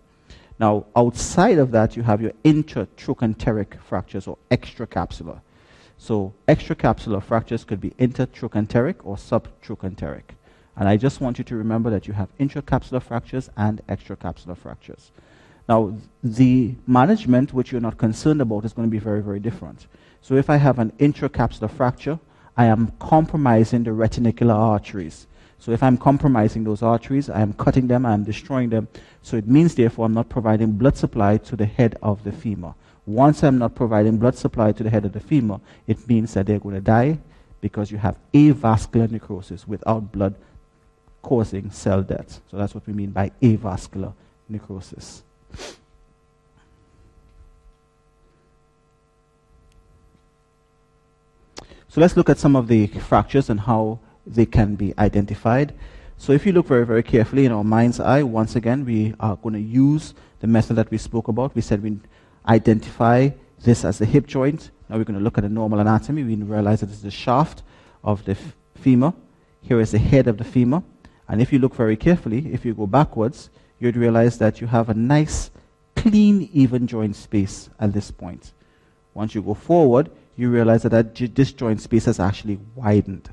Now, 0.58 0.86
outside 0.96 1.58
of 1.58 1.70
that, 1.72 1.96
you 1.96 2.02
have 2.02 2.20
your 2.20 2.32
intertrochanteric 2.44 3.80
fractures 3.80 4.26
or 4.26 4.38
extracapsular. 4.50 5.40
So 5.98 6.34
extracapsular 6.48 7.22
fractures 7.22 7.64
could 7.64 7.80
be 7.80 7.90
intertrochanteric 7.92 8.96
or 9.04 9.16
subtrochanteric. 9.16 10.22
And 10.76 10.88
I 10.88 10.96
just 10.96 11.20
want 11.20 11.38
you 11.38 11.44
to 11.44 11.56
remember 11.56 11.90
that 11.90 12.08
you 12.08 12.14
have 12.14 12.36
intracapsular 12.38 13.02
fractures 13.02 13.48
and 13.56 13.80
extracapsular 13.86 14.56
fractures. 14.56 15.12
Now, 15.68 15.96
the 16.22 16.74
management, 16.86 17.54
which 17.54 17.72
you're 17.72 17.80
not 17.80 17.96
concerned 17.96 18.40
about, 18.40 18.64
is 18.64 18.72
going 18.72 18.88
to 18.88 18.92
be 18.92 18.98
very, 18.98 19.22
very 19.22 19.40
different. 19.40 19.86
So 20.20 20.34
if 20.34 20.50
I 20.50 20.56
have 20.56 20.78
an 20.78 20.90
intracapsular 20.98 21.70
fracture, 21.70 22.18
I 22.56 22.66
am 22.66 22.92
compromising 22.98 23.84
the 23.84 23.90
retinacular 23.90 24.54
arteries. 24.54 25.26
So 25.58 25.72
if 25.72 25.82
I'm 25.82 25.96
compromising 25.96 26.64
those 26.64 26.82
arteries, 26.82 27.30
I 27.30 27.40
am 27.40 27.54
cutting 27.54 27.86
them, 27.86 28.04
I 28.04 28.12
am 28.12 28.24
destroying 28.24 28.68
them. 28.68 28.88
So 29.22 29.36
it 29.36 29.46
means, 29.46 29.74
therefore, 29.74 30.06
I'm 30.06 30.12
not 30.12 30.28
providing 30.28 30.72
blood 30.72 30.96
supply 30.96 31.38
to 31.38 31.56
the 31.56 31.64
head 31.64 31.96
of 32.02 32.24
the 32.24 32.32
femur. 32.32 32.74
Once 33.06 33.42
I'm 33.42 33.58
not 33.58 33.74
providing 33.74 34.16
blood 34.16 34.36
supply 34.36 34.72
to 34.72 34.82
the 34.82 34.90
head 34.90 35.04
of 35.04 35.12
the 35.12 35.20
femur, 35.20 35.60
it 35.86 36.08
means 36.08 36.34
that 36.34 36.46
they're 36.46 36.58
going 36.58 36.74
to 36.74 36.80
die 36.80 37.18
because 37.60 37.90
you 37.90 37.98
have 37.98 38.16
avascular 38.32 39.10
necrosis 39.10 39.68
without 39.68 40.12
blood 40.12 40.34
causing 41.22 41.70
cell 41.70 42.02
death. 42.02 42.40
So 42.50 42.56
that's 42.56 42.74
what 42.74 42.86
we 42.86 42.92
mean 42.92 43.10
by 43.10 43.30
avascular 43.42 44.12
necrosis. 44.48 45.22
So 51.94 52.00
let's 52.00 52.16
look 52.16 52.28
at 52.28 52.38
some 52.38 52.56
of 52.56 52.66
the 52.66 52.88
fractures 52.88 53.48
and 53.50 53.60
how 53.60 54.00
they 54.26 54.46
can 54.46 54.74
be 54.74 54.92
identified. 54.98 55.72
So 56.18 56.32
if 56.32 56.44
you 56.44 56.52
look 56.52 56.66
very, 56.66 56.84
very 56.84 57.02
carefully 57.02 57.44
in 57.44 57.52
our 57.52 57.62
mind's 57.62 58.00
eye, 58.00 58.22
once 58.22 58.56
again, 58.56 58.84
we 58.84 59.14
are 59.20 59.36
going 59.36 59.54
to 59.54 59.60
use 59.60 60.12
the 60.40 60.46
method 60.46 60.74
that 60.74 60.90
we 60.90 60.98
spoke 60.98 61.28
about. 61.28 61.54
We 61.54 61.62
said 61.62 61.82
we 61.82 61.98
identify 62.48 63.30
this 63.62 63.84
as 63.84 63.98
the 63.98 64.06
hip 64.06 64.26
joint. 64.26 64.70
Now 64.88 64.98
we're 64.98 65.04
going 65.04 65.18
to 65.18 65.24
look 65.24 65.38
at 65.38 65.42
the 65.42 65.48
normal 65.48 65.80
anatomy. 65.80 66.22
We 66.22 66.36
realize 66.36 66.80
that 66.80 66.86
this 66.86 66.96
is 66.96 67.02
the 67.02 67.10
shaft 67.10 67.62
of 68.02 68.24
the 68.24 68.36
femur. 68.74 69.14
Here 69.62 69.80
is 69.80 69.92
the 69.92 69.98
head 69.98 70.26
of 70.26 70.36
the 70.38 70.44
femur. 70.44 70.82
And 71.28 71.40
if 71.40 71.52
you 71.52 71.58
look 71.58 71.74
very 71.74 71.96
carefully, 71.96 72.52
if 72.52 72.64
you 72.64 72.74
go 72.74 72.86
backwards, 72.86 73.50
you'd 73.78 73.96
realize 73.96 74.38
that 74.38 74.60
you 74.60 74.66
have 74.66 74.90
a 74.90 74.94
nice, 74.94 75.50
clean, 75.96 76.48
even 76.52 76.86
joint 76.86 77.16
space 77.16 77.70
at 77.80 77.92
this 77.92 78.10
point. 78.10 78.52
Once 79.14 79.34
you 79.34 79.42
go 79.42 79.54
forward, 79.54 80.10
you 80.36 80.50
realize 80.50 80.82
that, 80.82 80.90
that 80.90 81.14
this 81.34 81.52
joint 81.52 81.80
space 81.80 82.04
has 82.04 82.20
actually 82.20 82.58
widened. 82.74 83.30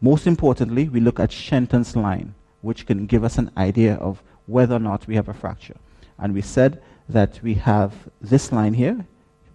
Most 0.00 0.26
importantly, 0.26 0.88
we 0.88 1.00
look 1.00 1.18
at 1.18 1.32
Shenton's 1.32 1.96
line, 1.96 2.34
which 2.60 2.86
can 2.86 3.06
give 3.06 3.24
us 3.24 3.38
an 3.38 3.50
idea 3.56 3.94
of 3.94 4.22
whether 4.46 4.76
or 4.76 4.80
not 4.80 5.06
we 5.06 5.16
have 5.16 5.28
a 5.28 5.34
fracture. 5.34 5.76
And 6.20 6.34
we 6.34 6.42
said 6.42 6.82
that 7.08 7.40
we 7.42 7.54
have 7.54 7.94
this 8.20 8.52
line 8.52 8.74
here, 8.74 9.06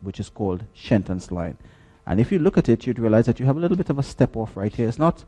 which 0.02 0.20
is 0.20 0.30
called 0.30 0.64
Shenton's 0.74 1.32
line. 1.32 1.58
And 2.08 2.20
if 2.20 2.32
you 2.32 2.40
look 2.40 2.58
at 2.58 2.70
it, 2.70 2.86
you'd 2.86 3.00
realize 3.00 3.26
that 3.28 3.40
you 3.40 3.46
have 3.46 3.58
a 3.58 3.60
little 3.60 3.78
bit 3.78 3.90
of 3.90 4.00
a 4.00 4.04
step 4.04 4.36
off 4.36 4.58
right 4.58 4.74
here. 4.74 4.88
It's 4.88 5.00
not 5.00 5.24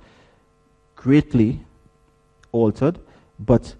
greatly 0.95 1.61
altered, 2.51 2.99
but 3.39 3.75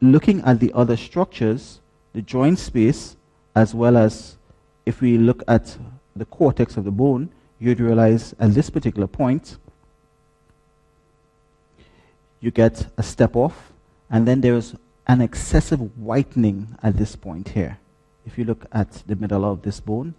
looking 0.00 0.40
at 0.42 0.60
the 0.60 0.72
other 0.74 0.96
structures, 0.96 1.80
the 2.12 2.22
joint 2.22 2.58
space, 2.58 3.16
as 3.54 3.74
well 3.74 3.96
as 3.96 4.36
if 4.86 5.00
we 5.00 5.18
look 5.18 5.42
at 5.48 5.76
the 6.16 6.24
cortex 6.24 6.76
of 6.76 6.84
the 6.84 6.90
bone, 6.90 7.30
you'd 7.58 7.80
realize 7.80 8.34
at 8.38 8.54
this 8.54 8.70
particular 8.70 9.06
point, 9.06 9.58
you 12.40 12.50
get 12.50 12.86
a 12.96 13.02
step 13.02 13.36
off, 13.36 13.72
and 14.10 14.26
then 14.26 14.40
there's 14.40 14.74
an 15.10 15.20
excessive 15.20 15.80
whitening 15.98 16.78
at 16.84 16.96
this 16.96 17.16
point 17.16 17.48
here. 17.48 17.78
If 18.24 18.38
you 18.38 18.44
look 18.44 18.66
at 18.70 19.02
the 19.08 19.16
middle 19.16 19.44
of 19.44 19.62
this 19.62 19.80
bone, 19.80 20.14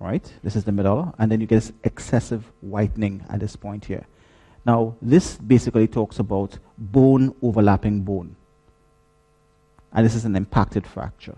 right? 0.00 0.32
This 0.42 0.56
is 0.56 0.64
the 0.64 0.72
middle, 0.72 1.14
and 1.16 1.30
then 1.30 1.40
you 1.40 1.46
get 1.46 1.70
excessive 1.84 2.50
whitening 2.60 3.24
at 3.30 3.38
this 3.38 3.54
point 3.54 3.84
here. 3.84 4.04
Now, 4.66 4.96
this 5.00 5.36
basically 5.36 5.86
talks 5.86 6.18
about 6.18 6.58
bone 6.76 7.36
overlapping 7.40 8.00
bone. 8.00 8.34
And 9.92 10.04
this 10.04 10.16
is 10.16 10.24
an 10.24 10.34
impacted 10.34 10.84
fracture. 10.84 11.36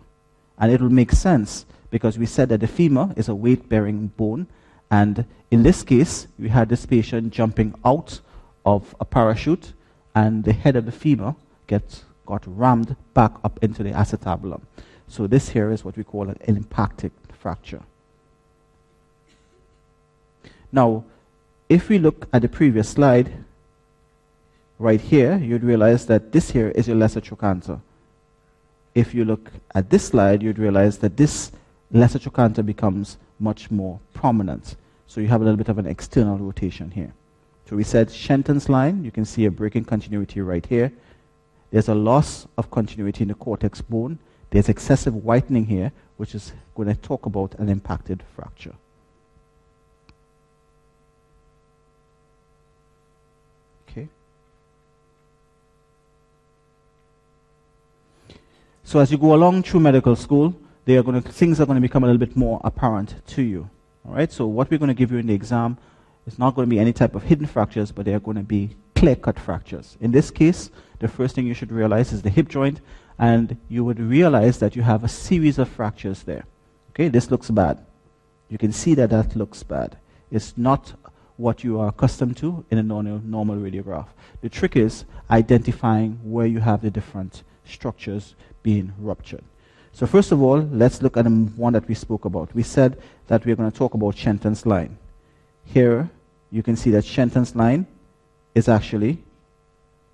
And 0.59 0.73
it 0.73 0.81
will 0.81 0.88
make 0.88 1.12
sense 1.12 1.66
because 1.90 2.18
we 2.18 2.25
said 2.25 2.49
that 2.49 2.61
the 2.61 2.68
femur 2.68 3.12
is 3.18 3.29
a 3.29 3.35
weight 3.35 3.68
bearing 3.68 4.07
bone. 4.07 4.46
And 4.90 5.27
in 5.51 5.62
this 5.62 5.83
case, 5.83 6.27
we 6.38 6.49
had 6.49 6.70
this 6.70 6.87
patient 6.87 7.35
jumping 7.35 7.75
out 7.85 8.20
of 8.64 8.94
a 8.99 9.05
parachute, 9.05 9.75
and 10.14 10.44
the 10.44 10.55
head 10.55 10.75
of 10.75 10.87
the 10.87 10.92
femur 10.92 11.35
gets, 11.70 12.04
got 12.26 12.42
rammed 12.46 12.96
back 13.14 13.33
up 13.44 13.59
into 13.62 13.83
the 13.83 13.92
acetabulum. 13.92 14.61
So, 15.09 15.26
this 15.26 15.48
here 15.48 15.70
is 15.70 15.85
what 15.85 15.96
we 15.96 16.04
call 16.04 16.28
an 16.28 16.37
impacted 16.46 17.12
fracture. 17.33 17.83
Now, 20.72 21.04
if 21.68 21.88
we 21.88 21.98
look 21.98 22.28
at 22.33 22.42
the 22.42 22.48
previous 22.48 22.88
slide, 22.88 23.33
right 24.78 25.00
here, 25.00 25.38
you'd 25.38 25.62
realize 25.62 26.06
that 26.06 26.33
this 26.33 26.50
here 26.50 26.70
is 26.70 26.88
your 26.88 26.96
lesser 26.96 27.20
trochanter. 27.20 27.80
If 28.94 29.14
you 29.14 29.24
look 29.24 29.52
at 29.74 29.90
this 29.90 30.06
slide, 30.06 30.42
you'd 30.42 30.59
realize 30.59 30.98
that 30.98 31.16
this 31.16 31.52
lesser 31.92 32.18
trochanter 32.18 32.62
becomes 32.62 33.16
much 33.38 33.70
more 33.70 34.00
prominent. 34.14 34.76
So 35.06 35.20
you 35.20 35.28
have 35.28 35.40
a 35.40 35.44
little 35.44 35.59
bit 35.59 35.68
of 35.68 35.78
an 35.78 35.87
external 35.87 36.38
rotation 36.38 36.90
here. 36.90 37.12
So 37.68 37.76
we 37.76 37.85
said 37.85 38.11
Shenton's 38.11 38.68
line, 38.68 39.04
you 39.04 39.12
can 39.12 39.24
see 39.24 39.44
a 39.44 39.50
breaking 39.50 39.85
continuity 39.85 40.40
right 40.40 40.66
here. 40.66 40.90
There's 41.70 41.88
a 41.88 41.94
loss 41.94 42.46
of 42.59 42.70
continuity 42.70 43.22
in 43.22 43.28
the 43.28 43.35
cortex 43.35 43.80
bone. 43.80 44.18
There's 44.50 44.68
excessive 44.68 45.14
whitening 45.14 45.66
here, 45.66 45.92
which 46.16 46.35
is 46.35 46.52
going 46.74 46.88
to 46.88 46.94
talk 46.94 47.26
about 47.26 47.54
an 47.59 47.68
impacted 47.68 48.22
fracture. 48.35 48.74
Okay. 53.88 54.09
So 58.83 58.98
as 58.98 59.12
you 59.12 59.18
go 59.18 59.35
along 59.35 59.62
through 59.62 59.80
medical 59.80 60.16
school, 60.16 60.54
they 60.85 60.96
are 60.96 61.04
going 61.04 61.22
to, 61.22 61.28
things 61.30 61.61
are 61.61 61.66
going 61.66 61.76
to 61.76 61.80
become 61.80 62.02
a 62.02 62.06
little 62.06 62.18
bit 62.18 62.37
more 62.37 62.61
apparent 62.64 63.14
to 63.28 63.42
you. 63.42 63.70
All 64.04 64.14
right. 64.14 64.33
So 64.33 64.46
what 64.46 64.70
we're 64.70 64.78
going 64.78 64.88
to 64.88 64.94
give 64.94 65.12
you 65.12 65.18
in 65.18 65.28
the 65.28 65.35
exam 65.35 65.78
is 66.26 66.37
not 66.38 66.56
going 66.56 66.66
to 66.66 66.70
be 66.70 66.80
any 66.80 66.92
type 66.92 67.14
of 67.14 67.22
hidden 67.22 67.46
fractures, 67.46 67.92
but 67.92 68.04
they 68.04 68.14
are 68.14 68.20
going 68.20 68.37
to 68.37 68.42
be 68.42 68.70
clear-cut 68.96 69.38
fractures. 69.38 69.96
In 70.00 70.11
this 70.11 70.30
case, 70.30 70.70
the 71.01 71.09
first 71.09 71.35
thing 71.35 71.47
you 71.47 71.55
should 71.55 71.73
realize 71.73 72.13
is 72.13 72.23
the 72.23 72.31
hip 72.31 72.49
joint, 72.49 72.81
and 73.19 73.57
you 73.69 73.85
would 73.85 73.99
realize 73.99 74.59
that 74.59 74.77
you 74.77 74.83
have 74.83 75.03
a 75.03 75.09
series 75.09 75.59
of 75.59 75.69
fractures 75.69 76.23
there. 76.23 76.45
Okay, 76.91 77.09
this 77.09 77.31
looks 77.31 77.51
bad. 77.51 77.85
You 78.49 78.59
can 78.59 78.73
see 78.73 78.95
that 78.95 79.11
that 79.11 79.37
looks 79.37 79.63
bad. 79.63 79.99
It's 80.31 80.57
not 80.57 80.95
what 81.37 81.65
you 81.65 81.81
are 81.81 81.89
accustomed 81.89 82.37
to 82.37 82.65
in 82.71 82.79
a 82.79 82.83
normal, 82.83 83.19
normal 83.25 83.57
radiograph. 83.57 84.09
The 84.43 84.49
trick 84.49 84.77
is 84.77 85.05
identifying 85.31 86.21
where 86.23 86.47
you 86.47 86.61
have 86.61 86.83
the 86.83 86.91
different 86.91 87.43
structures 87.65 88.35
being 88.63 88.93
ruptured. 88.99 89.45
So 89.93 90.07
first 90.07 90.33
of 90.33 90.43
all, 90.43 90.59
let's 90.59 91.03
look 91.03 91.17
at 91.17 91.25
the 91.25 91.31
one 91.31 91.73
that 91.73 91.89
we 91.89 91.95
spoke 91.95 92.25
about. 92.25 92.55
We 92.55 92.63
said 92.63 93.01
that 93.29 93.45
we're 93.45 93.57
going 93.57 93.71
to 93.71 93.77
talk 93.77 93.95
about 93.95 94.17
Shenton's 94.17 94.67
line. 94.67 94.99
Here, 95.65 96.11
you 96.51 96.63
can 96.63 96.77
see 96.77 96.91
that 96.91 97.05
Shenton's 97.05 97.57
line 97.57 97.87
is 98.55 98.69
actually 98.69 99.23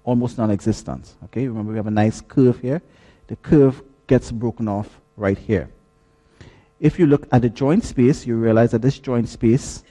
almost 0.07 0.39
non-existent. 0.39 1.15
Okay, 1.25 1.47
remember 1.47 1.73
we 1.73 1.77
have 1.77 1.89
a 1.89 1.91
nice 1.91 2.23
curve 2.23 2.59
here. 2.61 2.81
The 3.27 3.37
curve 3.37 3.83
gets 4.07 4.33
broken 4.33 4.69
off 4.69 4.89
right 5.17 5.37
here. 5.37 5.69
If 6.81 6.99
you 6.99 7.07
look 7.07 7.27
at 7.33 7.43
the 7.43 7.51
joint 7.51 7.85
space, 7.85 8.25
you 8.25 8.37
realize 8.37 8.71
that 8.71 8.83
this 8.83 8.99
joint 8.99 9.29
space 9.29 9.83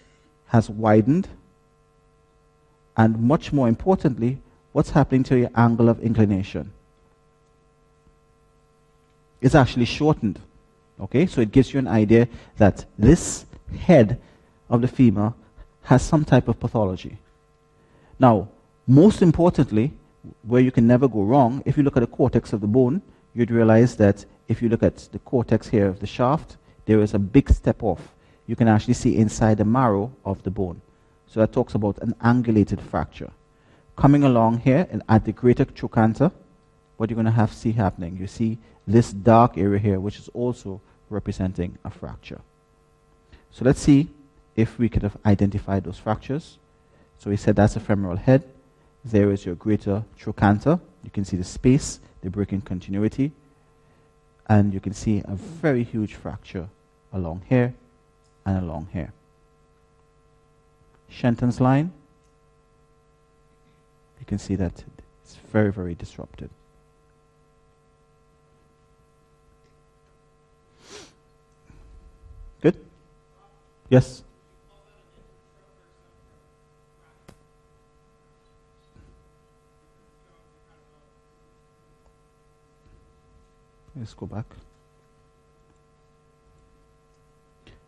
has 0.47 0.69
widened. 0.69 1.27
And 2.97 3.19
much 3.19 3.51
more 3.51 3.67
importantly, 3.67 4.37
what's 4.71 4.91
happening 4.91 5.23
to 5.23 5.37
your 5.37 5.49
angle 5.53 5.89
of 5.89 5.99
inclination? 5.99 6.71
It's 9.41 9.55
actually 9.55 9.85
shortened. 9.85 10.39
Okay, 10.99 11.25
so 11.25 11.41
it 11.41 11.51
gives 11.51 11.73
you 11.73 11.79
an 11.79 11.89
idea 11.89 12.29
that 12.57 12.85
this 12.97 13.45
head 13.77 14.21
of 14.69 14.81
the 14.81 14.87
femur 14.87 15.33
has 15.83 16.01
some 16.01 16.23
type 16.23 16.47
of 16.47 16.57
pathology. 16.57 17.17
Now, 18.17 18.47
most 18.87 19.21
importantly, 19.21 19.91
where 20.43 20.61
you 20.61 20.71
can 20.71 20.87
never 20.87 21.07
go 21.07 21.23
wrong, 21.23 21.61
if 21.65 21.77
you 21.77 21.83
look 21.83 21.97
at 21.97 22.01
the 22.01 22.07
cortex 22.07 22.53
of 22.53 22.61
the 22.61 22.67
bone, 22.67 23.01
you'd 23.33 23.51
realize 23.51 23.95
that 23.97 24.25
if 24.47 24.61
you 24.61 24.69
look 24.69 24.83
at 24.83 24.97
the 25.11 25.19
cortex 25.19 25.67
here 25.67 25.87
of 25.87 25.99
the 25.99 26.07
shaft, 26.07 26.57
there 26.85 27.01
is 27.01 27.13
a 27.13 27.19
big 27.19 27.49
step 27.49 27.83
off. 27.83 28.13
You 28.47 28.55
can 28.55 28.67
actually 28.67 28.93
see 28.93 29.17
inside 29.17 29.57
the 29.57 29.65
marrow 29.65 30.11
of 30.23 30.43
the 30.43 30.51
bone. 30.51 30.81
So 31.27 31.39
that 31.39 31.51
talks 31.51 31.73
about 31.73 31.97
an 31.99 32.13
angulated 32.23 32.79
fracture. 32.79 33.31
Coming 33.95 34.23
along 34.23 34.59
here 34.59 34.87
and 34.91 35.01
at 35.09 35.25
the 35.25 35.31
greater 35.31 35.65
trochanter, 35.65 36.31
what 36.97 37.09
you're 37.09 37.15
going 37.15 37.25
to 37.25 37.31
have 37.31 37.53
see 37.53 37.71
happening, 37.71 38.17
you 38.17 38.27
see 38.27 38.57
this 38.87 39.11
dark 39.11 39.57
area 39.57 39.79
here, 39.79 39.99
which 39.99 40.19
is 40.19 40.29
also 40.29 40.81
representing 41.09 41.77
a 41.83 41.89
fracture. 41.89 42.41
So 43.51 43.65
let's 43.65 43.81
see 43.81 44.09
if 44.55 44.77
we 44.77 44.89
could 44.89 45.03
have 45.03 45.17
identified 45.25 45.83
those 45.83 45.97
fractures. 45.97 46.57
So 47.17 47.29
we 47.29 47.37
said 47.37 47.55
that's 47.55 47.75
a 47.75 47.79
femoral 47.79 48.17
head. 48.17 48.43
There 49.05 49.31
is 49.31 49.45
your 49.45 49.53
greater 49.53 50.03
trochanter. 50.17 50.79
You 51.03 51.11
can 51.11 51.23
see 51.25 51.37
the 51.37 51.43
space, 51.43 51.99
the 52.21 52.31
breaking 52.31 52.61
continuity. 52.61 53.31
And 54.49 54.73
you 54.73 54.79
can 54.79 54.93
see 54.93 55.21
a 55.25 55.35
very 55.35 55.83
huge 55.83 56.15
fracture 56.15 56.67
along 57.13 57.43
here 57.47 57.75
and 58.45 58.57
along 58.63 58.89
here. 58.91 59.13
Shenton's 61.07 61.61
line, 61.61 61.93
you 64.19 64.25
can 64.25 64.39
see 64.39 64.55
that 64.55 64.83
it's 65.23 65.35
very, 65.51 65.71
very 65.71 65.93
disrupted. 65.93 66.49
Good? 72.61 72.83
Yes? 73.89 74.24
Let's 83.97 84.13
go 84.13 84.25
back. 84.25 84.45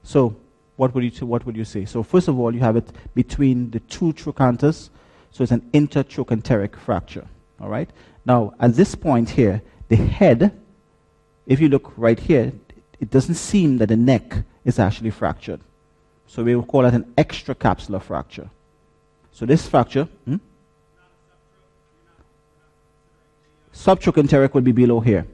So, 0.03 0.35
what 0.77 0.93
would 0.95 1.03
you 1.03 1.25
what 1.25 1.45
would 1.45 1.57
you 1.57 1.65
say? 1.65 1.85
So, 1.85 2.01
first 2.01 2.27
of 2.27 2.39
all, 2.39 2.53
you 2.53 2.61
have 2.61 2.77
it 2.77 2.89
between 3.13 3.71
the 3.71 3.79
two 3.81 4.13
trochanters, 4.13 4.89
so 5.31 5.43
it's 5.43 5.51
an 5.51 5.69
intertrochanteric 5.73 6.77
fracture. 6.77 7.27
All 7.59 7.69
right. 7.69 7.89
Now, 8.25 8.53
at 8.59 8.75
this 8.75 8.95
point 8.95 9.29
here, 9.29 9.61
the 9.89 9.95
head, 9.95 10.57
if 11.45 11.59
you 11.59 11.69
look 11.69 11.93
right 11.97 12.19
here, 12.19 12.53
it 12.99 13.09
doesn't 13.09 13.35
seem 13.35 13.77
that 13.79 13.87
the 13.87 13.95
neck 13.95 14.43
is 14.65 14.79
actually 14.79 15.11
fractured. 15.11 15.61
So 16.27 16.43
we 16.43 16.55
will 16.55 16.63
call 16.63 16.83
that 16.83 16.93
an 16.93 17.05
extracapsular 17.17 18.01
fracture. 18.01 18.49
So 19.31 19.45
this 19.45 19.67
fracture, 19.67 20.05
hmm? 20.25 20.37
subtrochanteric 23.73 24.53
would 24.53 24.63
be 24.63 24.71
below 24.71 24.99
here. 24.99 25.25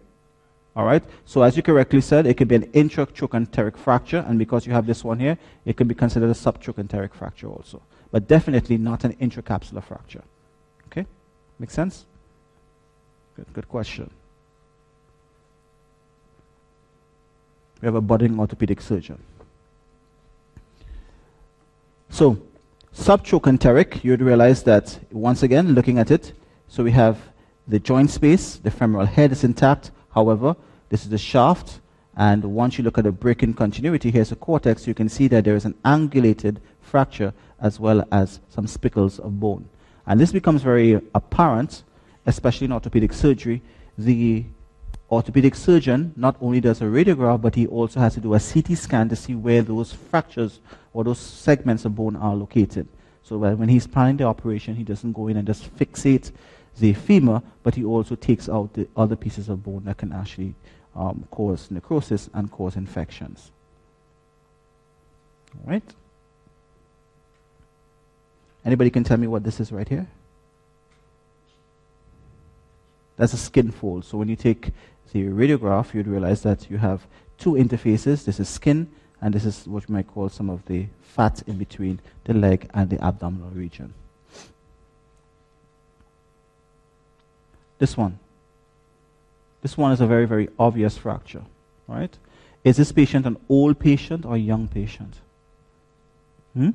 All 0.76 0.86
right. 0.86 1.04
So 1.26 1.44
as 1.44 1.56
you 1.56 1.64
correctly 1.64 2.02
said, 2.02 2.26
it 2.26 2.36
could 2.36 2.48
be 2.48 2.56
an 2.56 2.66
intratrochanteric 2.72 3.78
fracture, 3.78 4.26
and 4.28 4.40
because 4.40 4.66
you 4.66 4.74
have 4.74 4.88
this 4.88 5.04
one 5.04 5.20
here, 5.20 5.38
it 5.66 5.78
could 5.78 5.88
be 5.88 5.96
considered 5.96 6.30
a 6.30 6.34
subtrochanteric 6.34 7.14
fracture 7.14 7.48
also, 7.48 7.82
but 8.12 8.28
definitely 8.28 8.78
not 8.78 9.04
an 9.04 9.14
intracapsular 9.18 9.84
fracture. 9.84 10.24
Okay, 10.88 11.06
make 11.60 11.70
sense? 11.70 12.06
Good, 13.36 13.54
good 13.54 13.70
question. 13.70 14.10
We 17.82 17.88
have 17.88 17.96
a 17.96 18.02
budding 18.02 18.40
orthopedic 18.40 18.82
surgeon. 18.82 19.22
So, 22.10 22.38
subtrochanteric, 22.96 24.04
you'd 24.04 24.22
realize 24.22 24.64
that 24.64 25.00
once 25.12 25.44
again, 25.44 25.74
looking 25.74 25.98
at 26.00 26.10
it, 26.10 26.34
so 26.68 26.84
we 26.84 26.92
have 26.92 27.20
the 27.68 27.80
joint 27.80 28.10
space, 28.10 28.56
the 28.56 28.72
femoral 28.72 29.06
head 29.06 29.32
is 29.32 29.44
intact. 29.44 29.92
However, 30.14 30.56
this 30.90 31.04
is 31.04 31.10
the 31.10 31.18
shaft, 31.18 31.80
and 32.16 32.44
once 32.44 32.78
you 32.78 32.84
look 32.84 32.98
at 32.98 33.06
the 33.06 33.12
break-in 33.12 33.54
continuity, 33.54 34.12
here's 34.12 34.32
a 34.32 34.36
cortex, 34.36 34.86
you 34.88 34.94
can 34.94 35.10
see 35.10 35.28
that 35.30 35.44
there 35.44 35.56
is 35.56 35.66
an 35.66 35.74
angulated 35.84 36.58
fracture 36.82 37.34
as 37.60 37.80
well 37.80 38.06
as 38.12 38.40
some 38.50 38.68
spicules 38.68 39.20
of 39.20 39.40
bone. 39.40 39.68
And 40.06 40.20
this 40.20 40.32
becomes 40.32 40.62
very 40.62 41.02
apparent, 41.16 41.84
especially 42.26 42.66
in 42.66 42.74
orthopedic 42.74 43.14
surgery. 43.14 43.62
The 43.98 44.46
orthopedic 45.10 45.56
surgeon 45.56 46.14
not 46.16 46.36
only 46.42 46.60
does 46.60 46.82
a 46.82 46.86
radiograph, 46.86 47.42
but 47.42 47.56
he 47.56 47.66
also 47.68 48.00
has 48.00 48.14
to 48.16 48.20
do 48.20 48.34
a 48.34 48.40
CT 48.40 48.78
scan 48.78 49.10
to 49.10 49.16
see 49.16 49.34
where 49.34 49.62
those 49.62 49.94
fractures 49.94 50.60
or 50.94 51.04
those 51.04 51.20
segments 51.20 51.86
of 51.86 51.96
bone 51.96 52.16
are 52.16 52.36
located. 52.36 52.88
So 53.24 53.38
when 53.38 53.70
he's 53.70 53.88
planning 53.88 54.18
the 54.18 54.26
operation, 54.26 54.76
he 54.76 54.84
doesn't 54.84 55.14
go 55.14 55.28
in 55.30 55.38
and 55.38 55.48
just 55.48 55.76
fixate 55.78 56.32
the 56.80 56.94
femur, 56.94 57.42
but 57.62 57.76
he 57.76 57.84
also 57.84 58.16
takes 58.16 58.50
out 58.50 58.74
the 58.74 58.88
other 58.96 59.16
pieces 59.16 59.50
of 59.50 59.64
bone 59.64 59.84
that 59.86 59.98
can 59.98 60.12
actually 60.12 60.56
um, 60.96 61.28
cause 61.32 61.70
necrosis 61.70 62.30
and 62.34 62.52
cause 62.52 62.76
infections. 62.76 63.52
All 65.56 65.72
right? 65.72 65.84
Anybody 68.66 68.90
can 68.90 69.04
tell 69.04 69.18
me 69.18 69.28
what 69.28 69.44
this 69.44 69.60
is 69.60 69.72
right 69.72 69.88
here? 69.88 70.08
That's 73.18 73.34
a 73.34 73.38
skin 73.38 73.72
fold. 73.72 74.06
So 74.06 74.18
when 74.18 74.30
you 74.30 74.36
take 74.36 74.72
the 75.12 75.26
radiograph, 75.26 75.94
you'd 75.94 76.08
realize 76.08 76.42
that 76.44 76.70
you 76.72 76.78
have 76.78 77.06
two 77.38 77.52
interfaces. 77.52 78.26
This 78.26 78.40
is 78.40 78.50
skin, 78.50 78.90
and 79.22 79.34
this 79.34 79.46
is 79.46 79.68
what 79.68 79.88
you 79.88 79.94
might 79.94 80.08
call 80.08 80.30
some 80.30 80.50
of 80.50 80.66
the 80.66 80.88
fat 81.02 81.44
in 81.46 81.58
between 81.58 82.00
the 82.24 82.34
leg 82.34 82.70
and 82.74 82.90
the 82.90 83.04
abdominal 83.04 83.50
region. 83.50 83.94
This 87.84 87.98
one. 87.98 88.18
This 89.62 89.78
one 89.78 89.92
is 89.92 90.00
a 90.00 90.08
very, 90.08 90.26
very 90.26 90.48
obvious 90.58 90.98
fracture, 90.98 91.42
right? 91.86 92.18
Is 92.64 92.78
this 92.78 92.94
patient 92.94 93.26
an 93.26 93.36
old 93.50 93.78
patient 93.78 94.24
or 94.26 94.36
a 94.36 94.38
young 94.38 94.70
patient? 94.70 95.16
Hmm? 96.54 96.70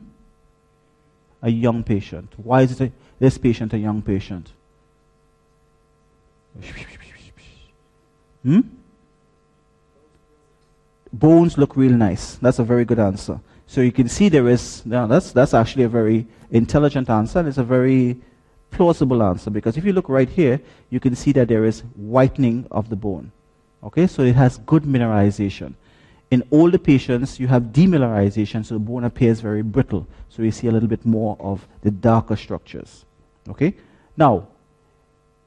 A 1.40 1.48
young 1.48 1.82
patient. 1.82 2.34
Why 2.36 2.60
is 2.60 2.78
a, 2.82 2.92
this 3.18 3.38
patient 3.38 3.72
a 3.72 3.78
young 3.78 4.02
patient? 4.02 4.52
Hmm? 8.42 8.60
Bones 11.10 11.56
look 11.56 11.74
real 11.74 11.92
nice. 11.92 12.34
That's 12.34 12.58
a 12.58 12.64
very 12.64 12.84
good 12.84 12.98
answer. 12.98 13.40
So 13.66 13.80
you 13.80 13.92
can 13.92 14.10
see 14.10 14.28
there 14.28 14.46
is, 14.46 14.82
yeah, 14.84 15.06
that's, 15.06 15.32
that's 15.32 15.54
actually 15.54 15.84
a 15.84 15.88
very 15.88 16.26
intelligent 16.50 17.08
answer, 17.08 17.48
it's 17.48 17.56
a 17.56 17.64
very 17.64 18.20
plausible 18.70 19.22
answer 19.22 19.50
because 19.50 19.76
if 19.76 19.84
you 19.84 19.92
look 19.92 20.08
right 20.08 20.28
here, 20.28 20.60
you 20.90 21.00
can 21.00 21.14
see 21.14 21.32
that 21.32 21.48
there 21.48 21.64
is 21.64 21.80
whitening 21.96 22.66
of 22.70 22.88
the 22.88 22.96
bone. 22.96 23.32
Okay, 23.82 24.06
so 24.06 24.22
it 24.22 24.34
has 24.34 24.58
good 24.58 24.82
mineralization. 24.82 25.74
In 26.30 26.42
older 26.50 26.78
patients, 26.78 27.40
you 27.40 27.46
have 27.46 27.64
demineralization, 27.64 28.64
so 28.64 28.74
the 28.74 28.80
bone 28.80 29.04
appears 29.04 29.40
very 29.40 29.62
brittle. 29.62 30.06
So 30.28 30.42
you 30.42 30.50
see 30.50 30.66
a 30.66 30.72
little 30.72 30.88
bit 30.88 31.06
more 31.06 31.36
of 31.40 31.66
the 31.82 31.90
darker 31.90 32.36
structures. 32.36 33.04
Okay, 33.48 33.74
now 34.16 34.48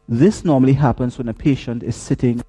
this 0.07 0.43
normally 0.43 0.73
happens 0.73 1.17
when 1.17 1.29
a 1.29 1.33
patient 1.33 1.83
is 1.83 1.95
sitting, 1.95 2.41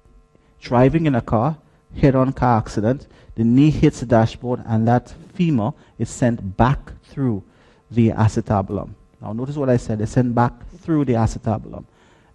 driving 0.59 1.05
in 1.05 1.15
a 1.15 1.21
car, 1.21 1.57
head 1.95 2.15
on 2.15 2.33
car 2.33 2.57
accident, 2.57 3.07
the 3.35 3.43
knee 3.43 3.69
hits 3.69 3.99
the 3.99 4.05
dashboard, 4.05 4.63
and 4.65 4.87
that 4.87 5.13
femur 5.33 5.71
is 5.97 6.09
sent 6.09 6.57
back 6.57 6.93
through 7.03 7.43
the 7.91 8.09
acetabulum. 8.09 8.95
Now, 9.23 9.31
notice 9.31 9.55
what 9.55 9.69
I 9.69 9.77
said, 9.77 10.01
it's 10.01 10.11
sent 10.11 10.35
back 10.35 10.51
through 10.79 11.05
the 11.05 11.13
acetabulum. 11.13 11.85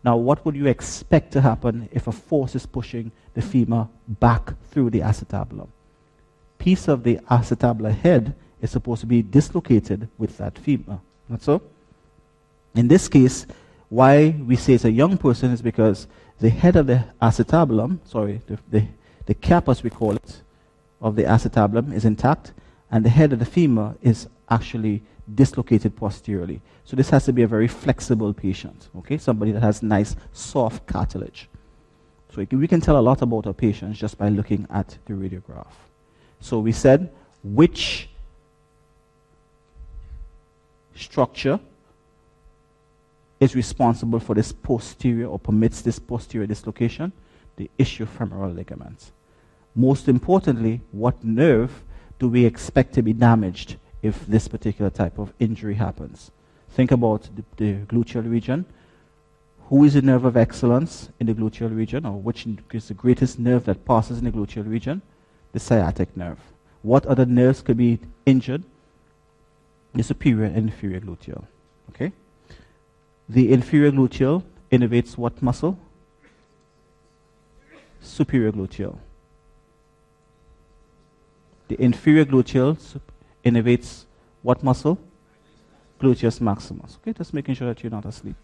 Now, 0.03 0.17
what 0.17 0.43
would 0.47 0.57
you 0.57 0.67
expect 0.67 1.33
to 1.33 1.41
happen 1.43 1.87
if 1.93 2.07
a 2.07 2.13
force 2.13 2.55
is 2.55 2.65
pushing 2.65 3.13
the 3.35 3.43
femur 3.43 3.89
back 4.09 4.55
through 4.71 4.91
the 4.91 5.01
acetabulum? 5.01 5.69
Piece 6.57 6.89
of 6.89 7.03
the 7.03 7.17
acetabular 7.31 7.95
head 7.95 8.35
is 8.63 8.71
supposed 8.71 9.03
to 9.03 9.07
be 9.07 9.21
dislocated 9.21 10.09
with 10.17 10.39
that 10.39 10.57
femur. 10.59 10.99
Not 11.29 11.43
so? 11.43 11.61
In 12.75 12.89
this 12.89 13.07
case, 13.07 13.47
why 13.91 14.31
we 14.47 14.57
say 14.57 14.73
it's 14.73 14.85
a 14.87 14.91
young 14.91 15.19
person 15.19 15.51
is 15.51 15.61
because 15.61 16.07
the 16.41 16.49
head 16.49 16.77
of 16.77 16.87
the 16.87 17.05
acetabulum, 17.21 17.99
sorry, 18.07 18.41
the, 18.47 18.59
the, 18.71 18.87
the 19.27 19.35
cap 19.35 19.69
as 19.69 19.83
we 19.83 19.91
call 19.91 20.13
it, 20.13 20.43
of 21.03 21.17
the 21.17 21.25
acetabulum 21.25 21.93
is 21.93 22.07
intact, 22.07 22.53
and 22.91 23.05
the 23.05 23.11
head 23.11 23.35
of 23.35 23.41
the 23.41 23.45
femur 23.45 23.95
is 24.01 24.27
actually 24.49 25.03
dislocated 25.35 25.97
posteriorly. 25.97 26.61
So 26.85 26.97
this 26.97 27.11
has 27.11 27.25
to 27.27 27.33
be 27.33 27.43
a 27.43 27.47
very 27.47 27.69
flexible 27.69 28.33
patient, 28.33 28.89
okay? 28.99 29.19
Somebody 29.19 29.53
that 29.53 29.63
has 29.63 29.83
nice, 29.83 30.17
soft 30.33 30.87
cartilage. 30.87 31.49
So 32.35 32.47
we 32.51 32.69
can 32.69 32.81
tell 32.81 32.99
a 32.99 33.01
lot 33.01 33.23
about 33.23 33.47
our 33.47 33.53
patients 33.53 33.99
just 33.99 34.19
by 34.19 34.29
looking 34.29 34.67
at 34.71 34.97
the 35.07 35.15
radiograph. 35.15 35.73
So 36.41 36.59
we 36.61 36.73
said 36.73 37.11
which 37.43 38.09
structure 40.95 41.61
is 43.41 43.55
responsible 43.55 44.21
for 44.21 44.35
this 44.35 44.53
posterior 44.53 45.27
or 45.27 45.39
permits 45.39 45.81
this 45.81 45.99
posterior 45.99 46.47
dislocation? 46.47 47.13
The 47.57 47.71
ischiofemoral 47.79 48.55
ligaments. 48.55 49.13
Most 49.75 50.09
importantly, 50.09 50.81
what 50.93 51.23
nerve 51.25 51.83
do 52.19 52.29
we 52.29 52.45
expect 52.45 52.95
to 52.95 53.03
be 53.03 53.13
damaged 53.13 53.77
if 54.03 54.27
this 54.27 54.49
particular 54.49 54.91
type 54.91 55.19
of 55.19 55.33
injury 55.39 55.75
happens. 55.75 56.31
Think 56.71 56.91
about 56.91 57.29
the, 57.35 57.45
the 57.57 57.75
gluteal 57.87 58.31
region. 58.31 58.65
Who 59.69 59.85
is 59.85 59.95
the 59.95 60.03
nerve 60.03 60.25
of 60.25 60.37
excellence 60.37 61.11
in 61.21 61.27
the 61.27 61.35
gluteal 61.35 61.77
region, 61.77 62.07
or 62.07 62.13
which 62.13 62.47
is 62.73 62.89
the 62.89 62.95
greatest 62.95 63.39
nerve 63.39 63.65
that 63.65 63.85
passes 63.85 64.19
in 64.19 64.25
the 64.25 64.31
gluteal 64.31 64.69
region? 64.69 65.03
The 65.53 65.61
sciatic 65.61 66.17
nerve. 66.17 66.39
What 66.83 67.05
other 67.07 67.27
nerves 67.27 67.61
could 67.61 67.77
be 67.77 67.99
injured? 68.25 68.63
The 69.95 70.03
superior 70.03 70.45
and 70.45 70.57
inferior 70.57 71.01
gluteal. 71.01 71.45
Okay? 71.91 72.13
The 73.29 73.53
inferior 73.53 73.91
gluteal 73.91 74.43
innervates 74.71 75.19
what 75.19 75.43
muscle? 75.43 75.79
Superior 78.01 78.53
gluteal. 78.53 78.99
The 81.69 81.83
inferior 81.83 82.25
gluteal 82.25 82.79
innervates 83.45 84.05
what 84.43 84.63
muscle? 84.63 84.99
Gluteus 86.01 86.41
maximus. 86.41 86.99
Okay, 87.03 87.13
just 87.13 87.35
making 87.35 87.55
sure 87.55 87.69
that 87.69 87.83
you're 87.83 87.91
not 87.91 88.05
asleep. 88.05 88.37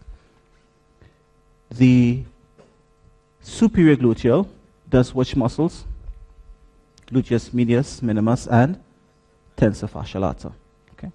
The 1.69 2.23
superior 3.41 3.95
gluteal 3.95 4.47
does 4.89 5.13
which 5.13 5.35
muscles? 5.35 5.85
Gluteus 7.07 7.53
medius, 7.53 8.01
minimus, 8.01 8.47
and 8.47 8.79
tensor 9.55 9.89
fascia 9.89 10.19
lata. 10.19 10.51
Okay. 10.93 11.11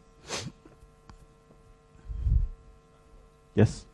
Yes. 3.54 3.84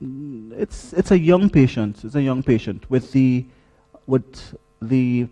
It's 0.00 0.92
it's 0.92 1.10
a 1.10 1.18
young 1.18 1.50
patient. 1.50 2.04
It's 2.04 2.14
a 2.14 2.22
young 2.22 2.42
patient 2.42 2.88
with 2.90 3.12
the 3.12 3.46
with 4.06 4.56
the 4.80 5.28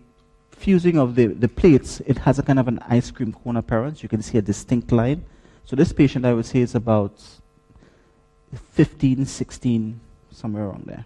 fusing 0.57 0.97
of 0.97 1.15
the, 1.15 1.27
the 1.27 1.47
plates, 1.47 2.01
it 2.05 2.17
has 2.19 2.39
a 2.39 2.43
kind 2.43 2.59
of 2.59 2.67
an 2.67 2.79
ice 2.87 3.11
cream 3.11 3.31
cone 3.31 3.57
appearance. 3.57 4.03
You 4.03 4.09
can 4.09 4.21
see 4.21 4.37
a 4.37 4.41
distinct 4.41 4.91
line. 4.91 5.23
So 5.65 5.75
this 5.75 5.93
patient, 5.93 6.25
I 6.25 6.33
would 6.33 6.45
say, 6.45 6.59
is 6.59 6.75
about 6.75 7.21
15, 8.73 9.25
16, 9.25 9.99
somewhere 10.31 10.65
around 10.65 10.85
there. 10.85 11.05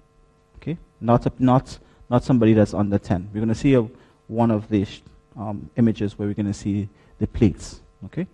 Okay? 0.58 0.78
Not, 1.00 1.26
a, 1.26 1.32
not, 1.38 1.78
not 2.10 2.24
somebody 2.24 2.54
that's 2.54 2.74
under 2.74 2.98
10. 2.98 3.30
We're 3.34 3.40
going 3.40 3.50
to 3.50 3.56
see 3.56 3.74
a, 3.74 3.88
one 4.28 4.52
of 4.52 4.70
these 4.70 5.02
um, 5.38 5.70
images 5.76 6.18
where 6.18 6.28
we're 6.28 6.34
going 6.34 6.46
to 6.46 6.54
see 6.54 6.88
the 7.20 7.28
plates. 7.28 7.82
Okay? 8.06 8.28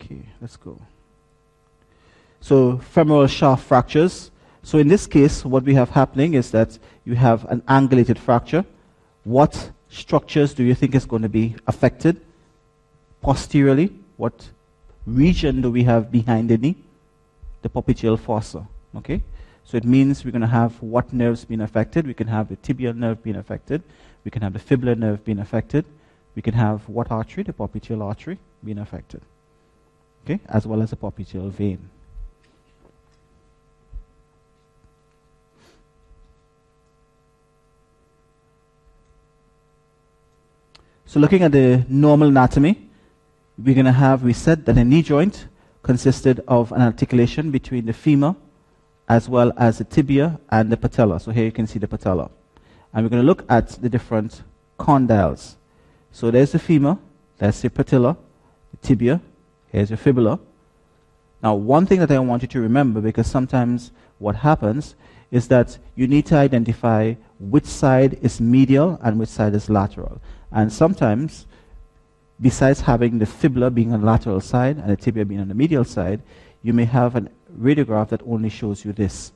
Okay, 0.00 0.22
let's 0.40 0.56
go. 0.56 0.80
So 2.42 2.78
femoral 2.78 3.28
shaft 3.28 3.64
fractures. 3.64 4.32
So 4.64 4.78
in 4.78 4.88
this 4.88 5.06
case, 5.06 5.44
what 5.44 5.62
we 5.62 5.74
have 5.74 5.90
happening 5.90 6.34
is 6.34 6.50
that 6.50 6.76
you 7.04 7.14
have 7.14 7.44
an 7.44 7.60
angulated 7.62 8.18
fracture. 8.18 8.64
What 9.22 9.70
structures 9.88 10.52
do 10.52 10.64
you 10.64 10.74
think 10.74 10.96
is 10.96 11.06
going 11.06 11.22
to 11.22 11.28
be 11.28 11.54
affected? 11.68 12.20
Posteriorly, 13.20 13.92
what 14.16 14.48
region 15.06 15.62
do 15.62 15.70
we 15.70 15.84
have 15.84 16.10
behind 16.10 16.50
the 16.50 16.58
knee? 16.58 16.74
The 17.62 17.68
popliteal 17.68 18.18
fossa. 18.18 18.66
Okay? 18.96 19.22
So 19.64 19.76
it 19.76 19.84
means 19.84 20.24
we're 20.24 20.32
going 20.32 20.42
to 20.42 20.48
have 20.48 20.82
what 20.82 21.12
nerves 21.12 21.44
being 21.44 21.60
affected? 21.60 22.08
We 22.08 22.14
can 22.14 22.26
have 22.26 22.48
the 22.48 22.56
tibial 22.56 22.96
nerve 22.96 23.22
being 23.22 23.36
affected. 23.36 23.84
We 24.24 24.32
can 24.32 24.42
have 24.42 24.52
the 24.52 24.58
fibular 24.58 24.98
nerve 24.98 25.24
being 25.24 25.38
affected. 25.38 25.84
We 26.34 26.42
can 26.42 26.54
have 26.54 26.88
what 26.88 27.12
artery? 27.12 27.44
The 27.44 27.52
popliteal 27.52 28.02
artery 28.02 28.38
being 28.64 28.78
affected. 28.78 29.20
Okay? 30.24 30.40
As 30.48 30.66
well 30.66 30.82
as 30.82 30.90
the 30.90 30.96
popliteal 30.96 31.48
vein. 31.48 31.88
So 41.12 41.20
looking 41.20 41.42
at 41.42 41.52
the 41.52 41.84
normal 41.90 42.28
anatomy, 42.28 42.88
we're 43.58 43.74
going 43.74 43.84
to 43.84 43.92
have, 43.92 44.22
we 44.22 44.32
said 44.32 44.64
that 44.64 44.78
a 44.78 44.82
knee 44.82 45.02
joint 45.02 45.46
consisted 45.82 46.42
of 46.48 46.72
an 46.72 46.80
articulation 46.80 47.50
between 47.50 47.84
the 47.84 47.92
femur 47.92 48.34
as 49.10 49.28
well 49.28 49.52
as 49.58 49.76
the 49.76 49.84
tibia 49.84 50.40
and 50.48 50.72
the 50.72 50.78
patella. 50.78 51.20
So 51.20 51.30
here 51.30 51.44
you 51.44 51.52
can 51.52 51.66
see 51.66 51.78
the 51.78 51.86
patella. 51.86 52.30
And 52.94 53.04
we're 53.04 53.10
going 53.10 53.20
to 53.20 53.26
look 53.26 53.44
at 53.50 53.68
the 53.82 53.90
different 53.90 54.42
condyles. 54.78 55.56
So 56.12 56.30
there's 56.30 56.52
the 56.52 56.58
femur, 56.58 56.96
there's 57.36 57.60
the 57.60 57.68
patella, 57.68 58.16
the 58.70 58.76
tibia, 58.78 59.20
here's 59.70 59.90
your 59.90 59.98
fibula. 59.98 60.40
Now, 61.42 61.56
one 61.56 61.84
thing 61.84 62.00
that 62.00 62.10
I 62.10 62.18
want 62.20 62.40
you 62.40 62.48
to 62.48 62.60
remember, 62.62 63.02
because 63.02 63.26
sometimes 63.26 63.92
what 64.18 64.36
happens 64.36 64.94
is 65.32 65.48
that 65.48 65.78
you 65.96 66.06
need 66.06 66.26
to 66.26 66.36
identify 66.36 67.14
which 67.40 67.64
side 67.64 68.18
is 68.22 68.40
medial 68.40 69.00
and 69.02 69.18
which 69.18 69.30
side 69.30 69.54
is 69.54 69.68
lateral. 69.68 70.20
And 70.52 70.70
sometimes, 70.70 71.46
besides 72.40 72.82
having 72.82 73.18
the 73.18 73.26
fibula 73.26 73.70
being 73.70 73.92
on 73.92 74.02
the 74.02 74.06
lateral 74.06 74.40
side 74.40 74.76
and 74.76 74.90
the 74.90 74.96
tibia 74.96 75.24
being 75.24 75.40
on 75.40 75.48
the 75.48 75.54
medial 75.54 75.84
side, 75.84 76.20
you 76.62 76.74
may 76.74 76.84
have 76.84 77.16
a 77.16 77.28
radiograph 77.58 78.10
that 78.10 78.20
only 78.26 78.50
shows 78.50 78.84
you 78.84 78.92
this. 78.92 79.32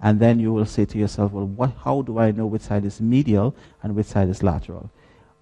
And 0.00 0.20
then 0.20 0.38
you 0.38 0.52
will 0.52 0.66
say 0.66 0.84
to 0.84 0.98
yourself, 0.98 1.32
well, 1.32 1.46
what, 1.46 1.72
how 1.84 2.02
do 2.02 2.18
I 2.18 2.30
know 2.30 2.46
which 2.46 2.62
side 2.62 2.84
is 2.84 3.00
medial 3.00 3.56
and 3.82 3.96
which 3.96 4.06
side 4.06 4.28
is 4.28 4.42
lateral? 4.42 4.90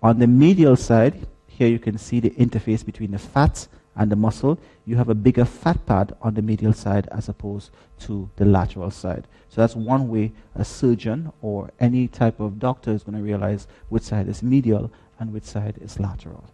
On 0.02 0.18
the 0.18 0.26
medial 0.28 0.76
side, 0.76 1.26
here 1.48 1.68
you 1.68 1.80
can 1.80 1.98
see 1.98 2.20
the 2.20 2.30
interface 2.30 2.86
between 2.86 3.10
the 3.10 3.18
fat 3.18 3.66
and 3.96 4.10
the 4.10 4.16
muscle. 4.16 4.58
You 4.84 4.96
have 4.96 5.08
a 5.08 5.14
bigger 5.14 5.44
fat 5.44 5.84
pad 5.86 6.14
on 6.22 6.34
the 6.34 6.42
medial 6.42 6.72
side 6.72 7.08
as 7.10 7.28
opposed 7.28 7.70
to 8.00 8.28
the 8.36 8.44
lateral 8.44 8.90
side. 8.90 9.26
So 9.48 9.60
that's 9.60 9.74
one 9.74 10.08
way 10.08 10.32
a 10.54 10.64
surgeon 10.64 11.32
or 11.40 11.70
any 11.80 12.08
type 12.08 12.40
of 12.40 12.58
doctor 12.58 12.92
is 12.92 13.02
going 13.02 13.16
to 13.16 13.24
realize 13.24 13.66
which 13.88 14.02
side 14.02 14.28
is 14.28 14.42
medial 14.42 14.90
and 15.18 15.32
which 15.32 15.44
side 15.44 15.78
is 15.80 15.98
lateral. 15.98 16.44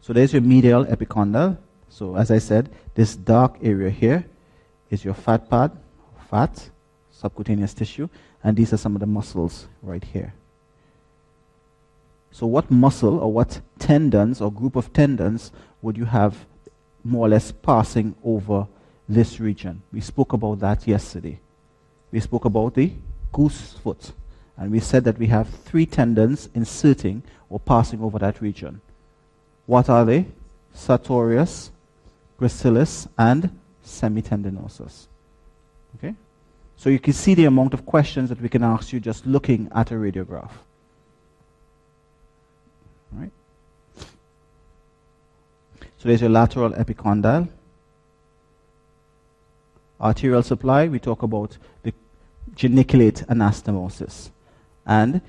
So 0.00 0.12
there's 0.12 0.32
your 0.32 0.42
medial 0.42 0.84
epicondyle. 0.84 1.58
So 1.88 2.16
as 2.16 2.30
I 2.30 2.38
said, 2.38 2.70
this 2.94 3.16
dark 3.16 3.56
area 3.62 3.90
here 3.90 4.26
is 4.90 5.04
your 5.04 5.14
fat 5.14 5.48
pad, 5.48 5.72
fat, 6.30 6.70
subcutaneous 7.10 7.74
tissue, 7.74 8.08
and 8.42 8.56
these 8.56 8.72
are 8.72 8.76
some 8.76 8.94
of 8.96 9.00
the 9.00 9.06
muscles 9.06 9.66
right 9.82 10.04
here. 10.04 10.34
So 12.34 12.48
what 12.48 12.68
muscle 12.68 13.20
or 13.20 13.32
what 13.32 13.60
tendons 13.78 14.40
or 14.40 14.50
group 14.50 14.74
of 14.74 14.92
tendons 14.92 15.52
would 15.82 15.96
you 15.96 16.06
have 16.06 16.46
more 17.04 17.26
or 17.26 17.28
less 17.28 17.52
passing 17.52 18.16
over 18.24 18.66
this 19.08 19.38
region. 19.38 19.82
We 19.92 20.00
spoke 20.00 20.32
about 20.32 20.58
that 20.58 20.84
yesterday. 20.84 21.38
We 22.10 22.18
spoke 22.18 22.44
about 22.44 22.74
the 22.74 22.90
goose 23.32 23.74
foot. 23.74 24.10
And 24.56 24.72
we 24.72 24.80
said 24.80 25.04
that 25.04 25.16
we 25.16 25.28
have 25.28 25.48
three 25.48 25.86
tendons 25.86 26.48
inserting 26.54 27.22
or 27.48 27.60
passing 27.60 28.02
over 28.02 28.18
that 28.18 28.40
region. 28.40 28.80
What 29.66 29.88
are 29.88 30.04
they? 30.04 30.26
Sartorius, 30.74 31.70
gracilis, 32.40 33.06
and 33.16 33.56
semitendinosus. 33.86 35.06
Okay? 35.96 36.16
So 36.76 36.90
you 36.90 36.98
can 36.98 37.12
see 37.12 37.34
the 37.34 37.44
amount 37.44 37.74
of 37.74 37.86
questions 37.86 38.28
that 38.30 38.40
we 38.40 38.48
can 38.48 38.64
ask 38.64 38.92
you 38.92 38.98
just 38.98 39.24
looking 39.24 39.70
at 39.72 39.92
a 39.92 39.94
radiograph. 39.94 40.50
Right? 43.14 43.32
So 45.98 46.08
there's 46.08 46.20
your 46.20 46.30
lateral 46.30 46.70
epicondyle 46.70 47.48
arterial 50.04 50.42
supply, 50.42 50.86
we 50.86 50.98
talk 50.98 51.22
about 51.22 51.56
the 51.82 51.92
geniculate 52.54 53.24
anastomosis. 53.28 54.30
And 54.86 55.22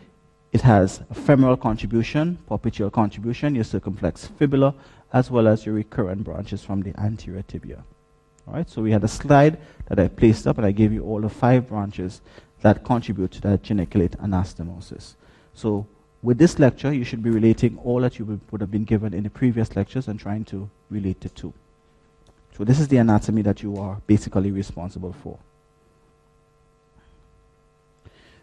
it 0.51 0.61
has 0.61 1.01
a 1.09 1.13
femoral 1.13 1.57
contribution, 1.57 2.37
popliteal 2.49 2.91
contribution, 2.91 3.55
your 3.55 3.63
circumflex 3.63 4.27
fibula, 4.27 4.75
as 5.13 5.31
well 5.31 5.47
as 5.47 5.65
your 5.65 5.75
recurrent 5.75 6.23
branches 6.23 6.63
from 6.63 6.81
the 6.81 6.97
anterior 6.99 7.41
tibia. 7.41 7.83
All 8.47 8.53
right, 8.53 8.69
so 8.69 8.81
we 8.81 8.91
had 8.91 9.03
a 9.03 9.07
slide 9.07 9.57
that 9.87 9.97
I 9.97 10.07
placed 10.07 10.45
up, 10.45 10.57
and 10.57 10.67
I 10.67 10.71
gave 10.71 10.91
you 10.91 11.03
all 11.03 11.21
the 11.21 11.29
five 11.29 11.69
branches 11.69 12.21
that 12.61 12.83
contribute 12.83 13.31
to 13.31 13.41
that 13.41 13.63
geniculate 13.63 14.11
anastomosis. 14.19 15.15
So 15.53 15.87
with 16.23 16.37
this 16.37 16.57
lecture, 16.57 16.91
you 16.91 17.03
should 17.03 17.21
be 17.21 17.29
relating 17.29 17.77
all 17.83 18.01
that 18.01 18.17
you 18.17 18.39
would 18.51 18.61
have 18.61 18.71
been 18.71 18.83
given 18.83 19.13
in 19.13 19.23
the 19.23 19.29
previous 19.29 19.75
lectures 19.75 20.07
and 20.07 20.19
trying 20.19 20.43
to 20.45 20.69
relate 20.89 21.21
the 21.21 21.29
two. 21.29 21.53
So 22.57 22.63
this 22.63 22.79
is 22.79 22.87
the 22.87 22.97
anatomy 22.97 23.41
that 23.43 23.61
you 23.61 23.77
are 23.77 24.01
basically 24.07 24.51
responsible 24.51 25.13
for. 25.13 25.37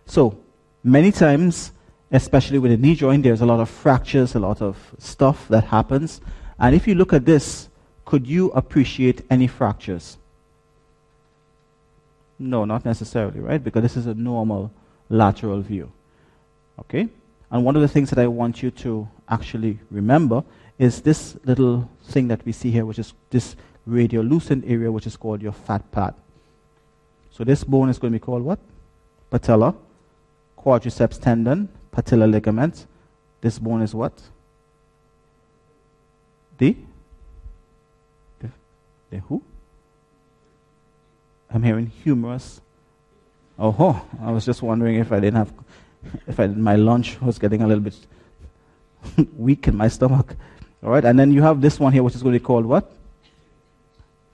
So 0.06 0.38
many 0.85 1.11
times, 1.11 1.72
especially 2.11 2.58
with 2.58 2.72
a 2.72 2.76
knee 2.76 2.94
joint, 2.94 3.22
there's 3.22 3.40
a 3.40 3.46
lot 3.46 3.61
of 3.61 3.70
fractures, 3.70 4.35
a 4.35 4.38
lot 4.38 4.61
of 4.61 4.76
stuff 4.98 5.48
that 5.48 5.64
happens. 5.64 6.20
And 6.58 6.74
if 6.74 6.87
you 6.87 6.94
look 6.94 7.12
at 7.12 7.24
this, 7.24 7.68
could 8.04 8.26
you 8.26 8.50
appreciate 8.50 9.24
any 9.30 9.46
fractures? 9.46 10.18
No, 12.38 12.64
not 12.64 12.85
necessarily, 12.85 13.40
right? 13.40 13.62
Because 13.62 13.82
this 13.82 13.96
is 13.96 14.06
a 14.06 14.14
normal 14.14 14.70
lateral 15.08 15.62
view. 15.62 15.90
Okay? 16.78 17.08
And 17.52 17.64
one 17.64 17.76
of 17.76 17.82
the 17.82 17.88
things 17.88 18.08
that 18.10 18.18
I 18.18 18.26
want 18.26 18.62
you 18.62 18.70
to 18.70 19.06
actually 19.28 19.78
remember 19.90 20.42
is 20.78 21.02
this 21.02 21.36
little 21.44 21.88
thing 22.02 22.28
that 22.28 22.44
we 22.46 22.52
see 22.52 22.70
here, 22.70 22.86
which 22.86 22.98
is 22.98 23.12
this 23.28 23.56
radiolucent 23.86 24.68
area, 24.68 24.90
which 24.90 25.06
is 25.06 25.16
called 25.18 25.42
your 25.42 25.52
fat 25.52 25.88
pad. 25.92 26.14
So 27.30 27.44
this 27.44 27.62
bone 27.62 27.90
is 27.90 27.98
going 27.98 28.12
to 28.12 28.18
be 28.18 28.24
called 28.24 28.42
what? 28.42 28.58
Patella. 29.30 29.74
Quadriceps 30.58 31.20
tendon, 31.20 31.68
patella 31.90 32.24
ligament. 32.24 32.86
This 33.40 33.58
bone 33.58 33.82
is 33.82 33.94
what? 33.94 34.12
The? 36.56 36.76
The, 38.40 38.50
the 39.11 39.18
who? 39.18 39.42
I'm 41.50 41.62
hearing 41.62 41.92
humerus. 42.03 42.61
Oh, 43.59 43.72
ho. 43.72 44.00
I 44.22 44.30
was 44.30 44.46
just 44.46 44.62
wondering 44.62 44.96
if 44.96 45.12
I 45.12 45.20
didn't 45.20 45.36
have, 45.36 45.53
if 46.26 46.38
I, 46.38 46.46
my 46.46 46.76
lunch 46.76 47.20
was 47.20 47.38
getting 47.38 47.62
a 47.62 47.66
little 47.66 47.84
bit 47.84 47.96
weak 49.36 49.68
in 49.68 49.76
my 49.76 49.88
stomach. 49.88 50.36
All 50.82 50.90
right, 50.90 51.05
and 51.05 51.18
then 51.18 51.30
you 51.30 51.42
have 51.42 51.61
this 51.61 51.78
one 51.78 51.92
here, 51.92 52.03
which 52.03 52.14
is 52.14 52.22
going 52.22 52.32
to 52.34 52.40
be 52.40 52.44
called 52.44 52.66
what? 52.66 52.92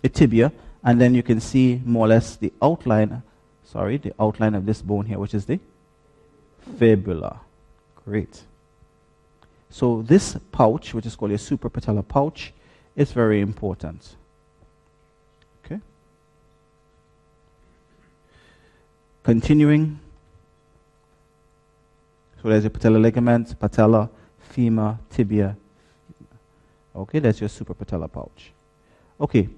A 0.03 0.09
tibia, 0.09 0.53
and 0.83 1.01
then 1.01 1.15
you 1.15 1.23
can 1.23 1.41
see 1.41 1.83
more 1.85 2.07
or 2.07 2.09
less 2.09 2.37
the 2.37 2.53
outline, 2.63 3.23
sorry, 3.65 3.99
the 3.99 4.15
outline 4.19 4.55
of 4.55 4.65
this 4.65 4.81
bone 4.81 5.07
here, 5.07 5.19
which 5.19 5.35
is 5.35 5.45
the 5.45 5.59
fibula. 6.79 7.41
Great. 8.05 8.43
So 9.71 10.03
this 10.03 10.37
pouch, 10.53 10.95
which 10.95 11.07
is 11.07 11.15
called 11.15 11.33
a 11.33 11.37
suprapatellar 11.37 12.07
pouch, 12.07 12.53
is 12.97 13.13
very 13.13 13.41
important. 13.41 14.17
Okay. 15.65 15.81
Continuing. 19.23 20.01
So 22.43 22.49
there's 22.49 22.65
your 22.65 22.71
patellar 22.71 23.01
ligament, 23.01 23.59
patella, 23.59 24.09
femur, 24.39 24.99
tibia. 25.11 25.57
Okay, 26.95 27.19
that's 27.19 27.41
your 27.41 27.49
suprapatellar 27.49 28.11
pouch. 28.11 28.53
Okay, 29.21 29.49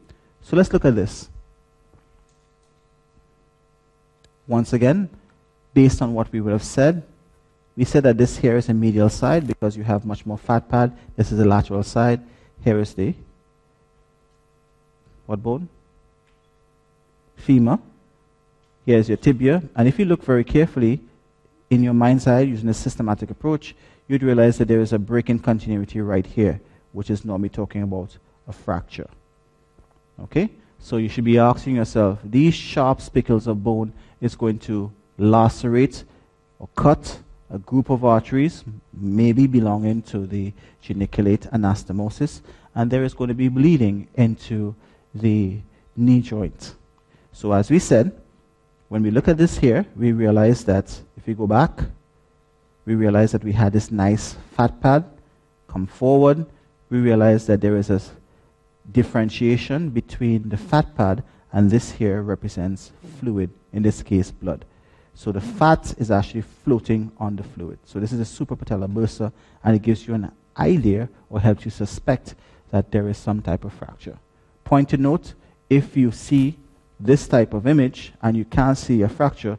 so 0.43 0.57
let's 0.57 0.73
look 0.73 0.85
at 0.85 0.95
this. 0.95 1.29
once 4.51 4.73
again, 4.73 5.09
based 5.73 6.03
on 6.03 6.13
what 6.13 6.31
we 6.33 6.41
would 6.41 6.53
have 6.53 6.65
said, 6.65 7.05
we 7.77 7.85
said 7.85 8.03
that 8.03 8.19
this 8.19 8.37
here 8.37 8.57
is 8.57 8.69
a 8.69 8.75
medial 8.75 9.09
side 9.09 9.47
because 9.47 9.77
you 9.77 9.85
have 9.85 10.05
much 10.05 10.27
more 10.27 10.37
fat 10.37 10.69
pad. 10.69 10.93
This 11.17 11.31
is 11.31 11.39
a 11.39 11.45
lateral 11.45 11.85
side. 11.85 12.21
Here 12.65 12.79
is 12.81 12.93
the 12.95 13.15
what 15.27 15.41
bone? 15.41 15.69
Femur. 17.37 17.79
Here's 18.85 19.09
your 19.09 19.19
tibia. 19.19 19.63
And 19.77 19.87
if 19.87 20.01
you 20.01 20.05
look 20.05 20.25
very 20.25 20.43
carefully 20.43 20.99
in 21.71 21.83
your 21.83 21.95
mind's 21.95 22.27
eye 22.27 22.41
using 22.41 22.69
a 22.69 22.75
systematic 22.75 23.31
approach, 23.31 23.75
you'd 24.09 24.23
realize 24.23 24.59
that 24.59 24.69
there 24.69 24.81
is 24.81 24.93
a 24.93 24.99
break 24.99 25.31
in 25.31 25.39
continuity 25.39 26.01
right 26.01 26.27
here, 26.27 26.61
which 26.93 27.11
is 27.11 27.25
normally 27.25 27.49
talking 27.49 27.83
about 27.83 28.19
a 28.49 28.53
fracture. 28.53 29.09
Okay? 30.21 30.51
So 30.81 30.97
you 30.97 31.09
should 31.09 31.25
be 31.25 31.39
asking 31.39 31.77
yourself, 31.77 32.19
these 32.25 32.55
sharp 32.55 33.01
spicules 33.01 33.47
of 33.47 33.63
bone 33.63 33.93
is 34.21 34.35
going 34.35 34.59
to 34.61 34.91
lacerate 35.19 36.05
or 36.59 36.69
cut 36.75 37.21
a 37.51 37.59
group 37.59 37.91
of 37.91 38.05
arteries, 38.05 38.65
maybe 38.93 39.47
belonging 39.47 40.03
to 40.03 40.27
the 40.27 40.53
geniculate 40.81 41.43
anastomosis, 41.53 42.41
and 42.75 42.91
there 42.91 43.05
is 43.05 43.15
going 43.15 43.29
to 43.29 43.35
be 43.35 43.49
bleeding 43.49 44.09
into 44.15 44.75
the 45.15 45.59
knee 45.97 46.21
joint. 46.21 46.75
So, 47.33 47.53
as 47.53 47.71
we 47.71 47.79
said, 47.79 48.13
when 48.89 49.03
we 49.03 49.11
look 49.11 49.29
at 49.29 49.37
this 49.37 49.59
here, 49.59 49.85
we 49.97 50.13
realize 50.13 50.65
that 50.65 51.01
if 51.21 51.27
we 51.27 51.35
go 51.35 51.47
back, 51.47 51.83
we 52.87 52.95
realize 52.95 53.33
that 53.33 53.45
we 53.45 53.53
had 53.53 53.75
this 53.75 53.91
nice 53.91 54.37
fat 54.57 54.81
pad 54.81 55.05
come 55.69 55.87
forward. 55.87 56.47
We 56.89 56.99
realize 56.99 57.47
that 57.47 57.61
there 57.61 57.77
is 57.77 57.91
a 57.91 58.01
differentiation 58.91 59.91
between 59.91 60.49
the 60.49 60.57
fat 60.57 60.97
pad 60.97 61.23
and 61.53 61.71
this 61.71 61.91
here 61.91 62.23
represents 62.23 62.93
fluid, 63.19 63.51
in 63.75 63.83
this 63.83 64.03
case, 64.03 64.31
blood. 64.31 64.65
So 65.15 65.31
the 65.31 65.43
fat 65.43 65.95
is 65.99 66.11
actually 66.11 66.41
floating 66.41 67.13
on 67.19 67.37
the 67.37 67.43
fluid. 67.43 67.79
So 67.85 68.01
this 68.01 68.13
is 68.13 68.21
a 68.21 68.45
suprapatellar 68.45 68.91
bursa, 68.91 69.31
and 69.63 69.77
it 69.77 69.83
gives 69.83 70.09
you 70.09 70.15
an 70.15 70.33
idea 70.57 71.11
or 71.29 71.41
helps 71.41 71.67
you 71.67 71.71
suspect 71.71 72.35
that 72.71 72.91
there 72.91 73.09
is 73.09 73.19
some 73.19 73.43
type 73.43 73.65
of 73.65 73.75
fracture. 73.75 74.17
Point 74.65 74.89
to 74.89 74.97
note, 74.97 75.35
if 75.69 75.99
you 75.99 76.13
see 76.13 76.57
this 76.99 77.29
type 77.29 77.53
of 77.53 77.67
image 77.67 78.15
and 78.23 78.39
you 78.39 78.47
can't 78.47 78.79
see 78.79 79.03
a 79.03 79.09
fracture, 79.09 79.59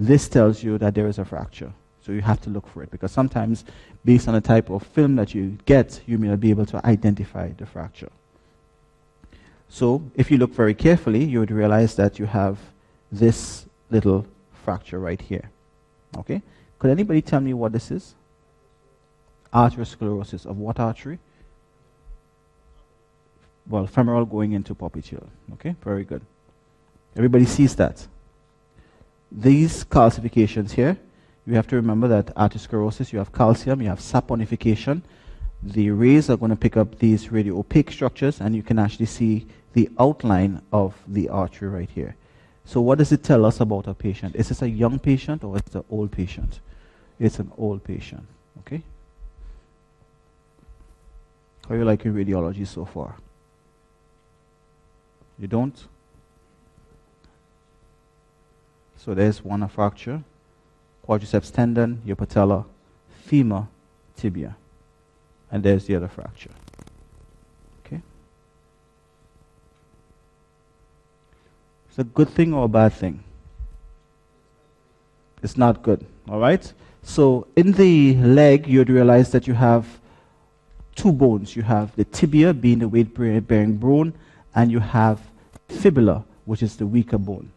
this 0.00 0.28
tells 0.28 0.62
you 0.62 0.78
that 0.78 0.94
there 0.94 1.06
is 1.06 1.18
a 1.18 1.24
fracture. 1.24 1.72
So 2.00 2.12
you 2.12 2.22
have 2.22 2.40
to 2.42 2.50
look 2.50 2.66
for 2.66 2.82
it 2.82 2.90
because 2.90 3.12
sometimes, 3.12 3.64
based 4.04 4.26
on 4.26 4.34
the 4.34 4.40
type 4.40 4.70
of 4.70 4.82
film 4.82 5.16
that 5.16 5.34
you 5.34 5.58
get, 5.66 6.00
you 6.06 6.16
may 6.16 6.28
not 6.28 6.40
be 6.40 6.48
able 6.48 6.64
to 6.66 6.84
identify 6.86 7.50
the 7.50 7.66
fracture. 7.66 8.08
So 9.68 10.02
if 10.14 10.30
you 10.30 10.38
look 10.38 10.54
very 10.54 10.72
carefully, 10.74 11.22
you 11.24 11.38
would 11.40 11.50
realize 11.50 11.94
that 11.96 12.18
you 12.18 12.24
have 12.24 12.58
this 13.12 13.66
little 13.90 14.26
fracture 14.64 14.98
right 14.98 15.20
here. 15.20 15.50
Okay? 16.16 16.40
Could 16.78 16.90
anybody 16.90 17.20
tell 17.20 17.40
me 17.40 17.52
what 17.52 17.72
this 17.72 17.90
is? 17.90 18.14
Arteriosclerosis 19.52 20.46
of 20.46 20.56
what 20.56 20.80
artery? 20.80 21.18
Well, 23.68 23.86
femoral 23.86 24.24
going 24.24 24.52
into 24.52 24.74
popliteal. 24.74 25.26
Okay, 25.52 25.76
very 25.84 26.04
good. 26.04 26.22
Everybody 27.14 27.44
sees 27.44 27.76
that. 27.76 28.06
These 29.32 29.84
calcifications 29.84 30.72
here, 30.72 30.96
you 31.46 31.54
have 31.54 31.66
to 31.68 31.76
remember 31.76 32.08
that 32.08 32.34
arteriosclerosis, 32.34 33.12
you 33.12 33.18
have 33.18 33.32
calcium, 33.32 33.80
you 33.80 33.88
have 33.88 34.00
saponification. 34.00 35.02
The 35.62 35.90
rays 35.90 36.30
are 36.30 36.36
going 36.36 36.50
to 36.50 36.56
pick 36.56 36.76
up 36.76 36.98
these 36.98 37.30
radio 37.30 37.58
opaque 37.58 37.92
structures, 37.92 38.40
and 38.40 38.56
you 38.56 38.62
can 38.62 38.78
actually 38.78 39.06
see 39.06 39.46
the 39.72 39.88
outline 39.98 40.62
of 40.72 40.94
the 41.06 41.28
artery 41.28 41.68
right 41.68 41.90
here. 41.94 42.16
So, 42.64 42.80
what 42.80 42.98
does 42.98 43.12
it 43.12 43.22
tell 43.22 43.44
us 43.44 43.60
about 43.60 43.86
a 43.86 43.94
patient? 43.94 44.36
Is 44.36 44.48
this 44.48 44.62
a 44.62 44.68
young 44.68 44.98
patient 44.98 45.44
or 45.44 45.56
is 45.56 45.62
it 45.66 45.74
an 45.74 45.84
old 45.90 46.12
patient? 46.12 46.60
It's 47.18 47.38
an 47.38 47.50
old 47.56 47.84
patient. 47.84 48.26
Okay? 48.60 48.82
How 51.68 51.74
you 51.74 51.84
your 51.84 52.14
radiology 52.14 52.66
so 52.66 52.84
far? 52.84 53.16
You 55.38 55.46
don't? 55.46 55.74
So 59.02 59.14
there's 59.14 59.42
one 59.42 59.66
fracture, 59.68 60.22
quadriceps 61.08 61.50
tendon, 61.50 62.02
your 62.04 62.16
patella, 62.16 62.66
femur, 63.24 63.66
tibia. 64.14 64.56
And 65.50 65.62
there's 65.62 65.86
the 65.86 65.96
other 65.96 66.08
fracture. 66.08 66.50
Okay? 67.80 68.02
It's 71.88 71.98
a 71.98 72.04
good 72.04 72.28
thing 72.28 72.52
or 72.52 72.66
a 72.66 72.68
bad 72.68 72.92
thing? 72.92 73.24
It's 75.42 75.56
not 75.56 75.82
good. 75.82 76.04
All 76.28 76.38
right? 76.38 76.70
So 77.02 77.46
in 77.56 77.72
the 77.72 78.16
leg, 78.16 78.66
you'd 78.66 78.90
realize 78.90 79.32
that 79.32 79.46
you 79.46 79.54
have 79.54 79.86
two 80.94 81.10
bones. 81.10 81.56
You 81.56 81.62
have 81.62 81.96
the 81.96 82.04
tibia 82.04 82.52
being 82.52 82.80
the 82.80 82.88
weight 82.88 83.14
bearing 83.14 83.78
bone, 83.78 84.12
and 84.54 84.70
you 84.70 84.80
have 84.80 85.20
fibula, 85.68 86.22
which 86.44 86.62
is 86.62 86.76
the 86.76 86.86
weaker 86.86 87.16
bone. 87.16 87.50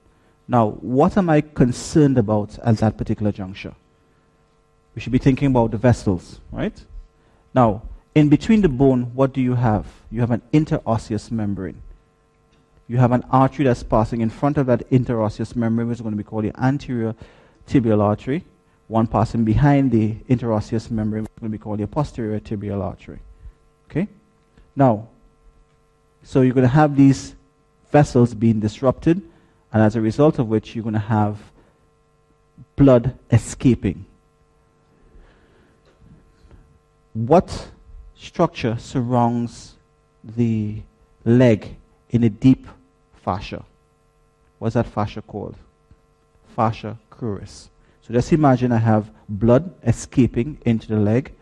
Now, 0.48 0.72
what 0.72 1.18
am 1.18 1.30
I 1.30 1.42
concerned 1.42 2.18
about 2.18 2.58
at 2.60 2.78
that 2.78 2.98
particular 2.98 3.32
juncture? 3.32 3.74
We 4.96 5.02
should 5.02 5.12
be 5.12 5.18
thinking 5.18 5.48
about 5.48 5.72
the 5.72 5.78
vessels, 5.78 6.40
right? 6.52 6.80
Now, 7.54 7.84
in 8.14 8.30
between 8.30 8.62
the 8.62 8.70
bone, 8.70 9.12
what 9.16 9.34
do 9.34 9.42
you 9.42 9.56
have? 9.56 9.86
You 10.12 10.22
have 10.22 10.32
an 10.32 10.42
interosseous 10.52 11.32
membrane. 11.32 11.82
You 12.88 12.98
have 12.98 13.12
an 13.12 13.24
artery 13.32 13.66
that's 13.66 13.82
passing 13.82 14.22
in 14.22 14.30
front 14.30 14.58
of 14.58 14.68
that 14.68 14.88
interosseous 14.92 15.56
membrane, 15.56 15.88
which 15.88 15.98
is 15.98 16.02
going 16.02 16.14
to 16.14 16.18
be 16.18 16.24
called 16.24 16.44
the 16.44 16.60
anterior 16.62 17.16
tibial 17.68 18.02
artery. 18.02 18.44
One 18.88 19.08
passing 19.08 19.46
behind 19.46 19.92
the 19.92 20.16
interosseous 20.30 20.92
membrane, 20.92 21.24
which 21.24 21.32
is 21.32 21.40
going 21.40 21.52
to 21.52 21.58
be 21.58 21.62
called 21.62 21.80
the 21.80 21.88
posterior 21.88 22.40
tibial 22.40 22.84
artery. 22.84 23.20
Okay? 23.90 24.08
Now, 24.76 25.08
so 26.22 26.42
you're 26.42 26.54
going 26.54 26.68
to 26.68 26.74
have 26.74 26.96
these 26.96 27.34
vessels 27.92 28.34
being 28.34 28.60
disrupted 28.60 29.22
and 29.74 29.82
as 29.82 29.96
a 29.96 30.02
result 30.02 30.38
of 30.38 30.48
which 30.48 30.76
you're 30.76 30.84
going 30.84 30.94
to 30.94 31.00
have 31.00 31.38
blood 32.76 33.18
escaping. 33.32 34.06
What 37.14 37.70
structure 38.16 38.78
surrounds 38.78 39.74
the 40.24 40.82
leg 41.26 41.76
in 42.12 42.24
a 42.24 42.30
deep 42.30 42.68
fascia? 43.24 43.66
What's 44.60 44.76
that 44.76 44.86
fascia 44.86 45.24
called? 45.24 45.56
Fascia 46.56 46.98
cruris. 47.12 47.70
So 48.02 48.14
just 48.14 48.32
imagine 48.32 48.72
I 48.72 48.78
have 48.78 49.10
blood 49.28 49.74
escaping 49.84 50.60
into 50.66 50.88
the 50.88 50.98
leg. 50.98 51.34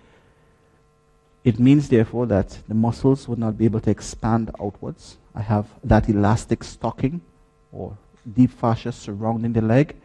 It 1.43 1.59
means, 1.59 1.89
therefore, 1.89 2.27
that 2.27 2.59
the 2.67 2.75
muscles 2.75 3.27
would 3.27 3.39
not 3.39 3.57
be 3.57 3.65
able 3.65 3.81
to 3.81 3.89
expand 3.89 4.51
outwards. 4.61 5.17
I 5.33 5.41
have 5.41 5.67
that 5.83 6.07
elastic 6.07 6.63
stocking 6.63 7.21
or 7.71 7.97
deep 8.35 8.51
fascia 8.51 8.91
surrounding 8.91 9.53
the 9.53 9.61
leg. 9.61 9.95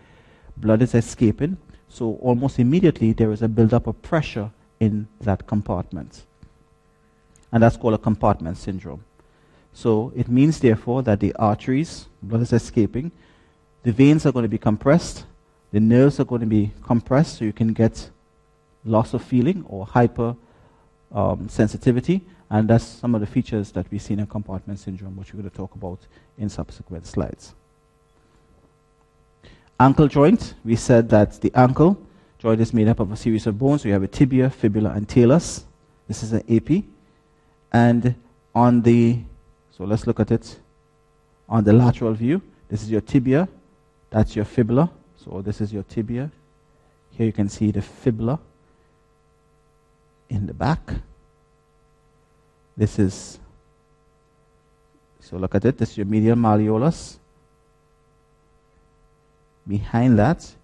Blood 0.57 0.83
is 0.83 0.95
escaping. 0.95 1.57
So 1.89 2.15
almost 2.23 2.59
immediately 2.59 3.13
there 3.13 3.33
is 3.33 3.43
a 3.43 3.49
buildup 3.49 3.87
of 3.87 4.01
pressure 4.03 4.51
in 4.81 5.09
that 5.21 5.47
compartment. 5.47 6.25
And 7.53 7.63
that's 7.63 7.77
called 7.77 7.95
a 7.95 7.99
compartment 7.99 8.59
syndrome. 8.59 9.05
So 9.73 10.13
it 10.17 10.29
means, 10.29 10.61
therefore, 10.61 11.03
that 11.03 11.21
the 11.21 11.35
arteries, 11.35 12.07
blood 12.23 12.43
is 12.43 12.53
escaping, 12.53 13.13
the 13.83 13.93
veins 13.93 14.25
are 14.27 14.33
going 14.33 14.45
to 14.45 14.49
be 14.49 14.59
compressed, 14.59 15.27
the 15.71 15.81
nerves 15.81 16.19
are 16.19 16.25
going 16.25 16.41
to 16.41 16.47
be 16.47 16.73
compressed, 16.83 17.39
so 17.39 17.45
you 17.45 17.53
can 17.53 17.73
get 17.73 18.11
loss 18.85 19.13
of 19.15 19.23
feeling 19.23 19.65
or 19.69 19.85
hyper 19.85 20.35
um, 21.13 21.49
sensitivity. 21.49 22.23
And 22.49 22.69
that's 22.69 22.85
some 22.85 23.15
of 23.15 23.21
the 23.21 23.27
features 23.27 23.73
that 23.73 23.91
we 23.91 23.99
see 23.99 24.15
in 24.15 24.21
a 24.21 24.27
compartment 24.27 24.79
syndrome, 24.79 25.17
which 25.17 25.35
we're 25.35 25.41
going 25.41 25.51
to 25.51 25.57
talk 25.57 25.75
about 25.75 25.99
in 26.39 26.49
subsequent 26.49 27.07
slides. 27.07 27.55
Ankle 29.79 30.09
joint, 30.09 30.55
we 30.65 30.75
said 30.75 31.11
that 31.11 31.39
the 31.43 31.53
ankle 31.55 31.99
joint 32.39 32.63
is 32.63 32.73
made 32.73 32.89
up 32.89 32.99
of 32.99 33.13
a 33.13 33.17
series 33.17 33.47
of 33.47 33.59
bones. 33.59 33.85
We 33.85 33.91
have 33.91 34.03
a 34.03 34.09
tibia, 34.09 34.49
fibula, 34.49 34.91
and 34.91 35.07
talus. 35.07 35.67
This 36.09 36.23
is 36.23 36.33
an 36.33 36.43
AP. 36.49 36.85
And 37.73 38.15
on 38.55 38.81
the, 38.81 39.19
so 39.77 39.85
let's 39.85 40.07
look 40.07 40.19
at 40.19 40.31
it. 40.31 40.59
On 41.47 41.63
the 41.63 41.75
lateral 41.75 42.15
view, 42.15 42.41
this 42.71 42.83
is 42.83 42.91
your 42.91 43.03
tibia, 43.03 43.49
that's 44.09 44.35
your 44.35 44.47
fibula. 44.47 44.91
So 45.23 45.43
this 45.43 45.61
is 45.61 45.75
your 45.75 45.83
tibia. 45.83 46.31
Here 47.11 47.27
you 47.27 47.33
can 47.33 47.51
see 47.51 47.71
the 47.71 47.83
fibula 47.83 48.41
in 50.31 50.47
the 50.47 50.55
back. 50.55 50.81
This 52.79 52.99
is, 52.99 53.39
so 55.21 55.37
look 55.37 55.55
at 55.55 55.67
it, 55.67 55.77
this 55.77 55.91
is 55.91 55.99
your 55.99 56.07
medial 56.07 56.37
malleolus 56.37 57.19
behind 59.67 60.19
that, 60.19 60.55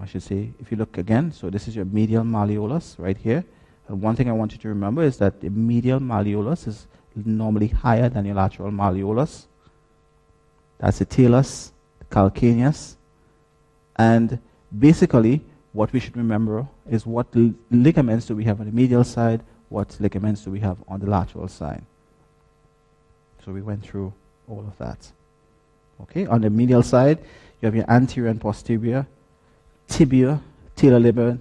I 0.00 0.06
should 0.06 0.22
say, 0.22 0.50
if 0.60 0.70
you 0.70 0.76
look 0.76 0.98
again, 0.98 1.32
so 1.32 1.50
this 1.50 1.66
is 1.66 1.74
your 1.74 1.84
medial 1.84 2.22
malleolus 2.22 2.98
right 2.98 3.16
here. 3.16 3.44
And 3.88 4.00
one 4.00 4.14
thing 4.14 4.28
I 4.28 4.32
want 4.32 4.52
you 4.52 4.58
to 4.58 4.68
remember 4.68 5.02
is 5.02 5.18
that 5.18 5.40
the 5.40 5.50
medial 5.50 5.98
malleolus 5.98 6.68
is 6.68 6.86
normally 7.16 7.68
higher 7.68 8.08
than 8.08 8.24
your 8.24 8.36
lateral 8.36 8.70
malleolus. 8.70 9.46
That's 10.78 10.98
the 10.98 11.04
talus, 11.04 11.72
the 11.98 12.04
calcaneus, 12.06 12.96
And 13.96 14.38
basically, 14.76 15.42
what 15.72 15.92
we 15.92 16.00
should 16.00 16.16
remember 16.16 16.66
is 16.88 17.04
what 17.04 17.26
ligaments 17.70 18.26
do 18.26 18.34
we 18.34 18.44
have 18.44 18.60
on 18.60 18.66
the 18.66 18.72
medial 18.72 19.04
side, 19.04 19.42
what 19.68 19.96
ligaments 20.00 20.44
do 20.44 20.50
we 20.50 20.60
have 20.60 20.78
on 20.88 21.00
the 21.00 21.06
lateral 21.06 21.48
side. 21.48 21.82
So 23.44 23.52
we 23.52 23.62
went 23.62 23.82
through 23.82 24.12
all 24.48 24.60
of 24.60 24.76
that. 24.78 25.10
Okay, 26.02 26.26
on 26.26 26.40
the 26.40 26.50
medial 26.50 26.82
side, 26.82 27.18
you 27.60 27.66
have 27.66 27.74
your 27.74 27.90
anterior 27.90 28.30
and 28.30 28.40
posterior, 28.40 29.06
tibia, 29.88 30.40
talar, 30.76 31.00
ligament, 31.00 31.40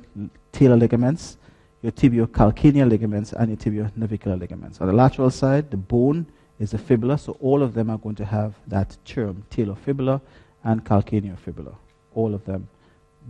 ligaments, 0.79 1.37
your 1.81 1.91
tibiocalcaneal 1.91 2.89
ligaments, 2.89 3.33
and 3.33 3.49
your 3.49 3.57
tibio-navicular 3.57 4.35
ligaments. 4.35 4.81
On 4.81 4.87
the 4.87 4.93
lateral 4.93 5.29
side, 5.29 5.71
the 5.71 5.77
bone 5.77 6.25
is 6.59 6.71
the 6.71 6.77
fibula, 6.77 7.17
so 7.17 7.37
all 7.39 7.63
of 7.63 7.73
them 7.73 7.89
are 7.89 7.97
going 7.97 8.15
to 8.15 8.25
have 8.25 8.53
that 8.67 8.97
term, 9.05 9.43
talar 9.49 9.77
fibula 9.77 10.19
and 10.63 10.83
calcaneal 10.83 11.37
fibula. 11.37 11.71
All 12.13 12.33
of 12.33 12.43
them 12.43 12.67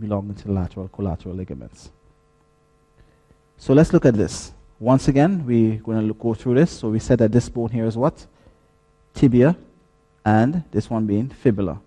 belonging 0.00 0.34
to 0.34 0.46
the 0.46 0.52
lateral 0.52 0.88
collateral 0.88 1.34
ligaments. 1.34 1.90
So 3.56 3.72
let's 3.72 3.92
look 3.92 4.04
at 4.04 4.14
this. 4.14 4.52
Once 4.80 5.08
again, 5.08 5.44
we're 5.46 5.76
going 5.76 6.08
to 6.08 6.14
go 6.14 6.34
through 6.34 6.54
this. 6.54 6.70
So 6.70 6.88
we 6.88 6.98
said 6.98 7.18
that 7.18 7.30
this 7.30 7.48
bone 7.48 7.68
here 7.68 7.84
is 7.84 7.96
what? 7.96 8.26
Tibia, 9.14 9.54
and 10.24 10.64
this 10.72 10.88
one 10.88 11.06
being 11.06 11.28
fibula. 11.28 11.80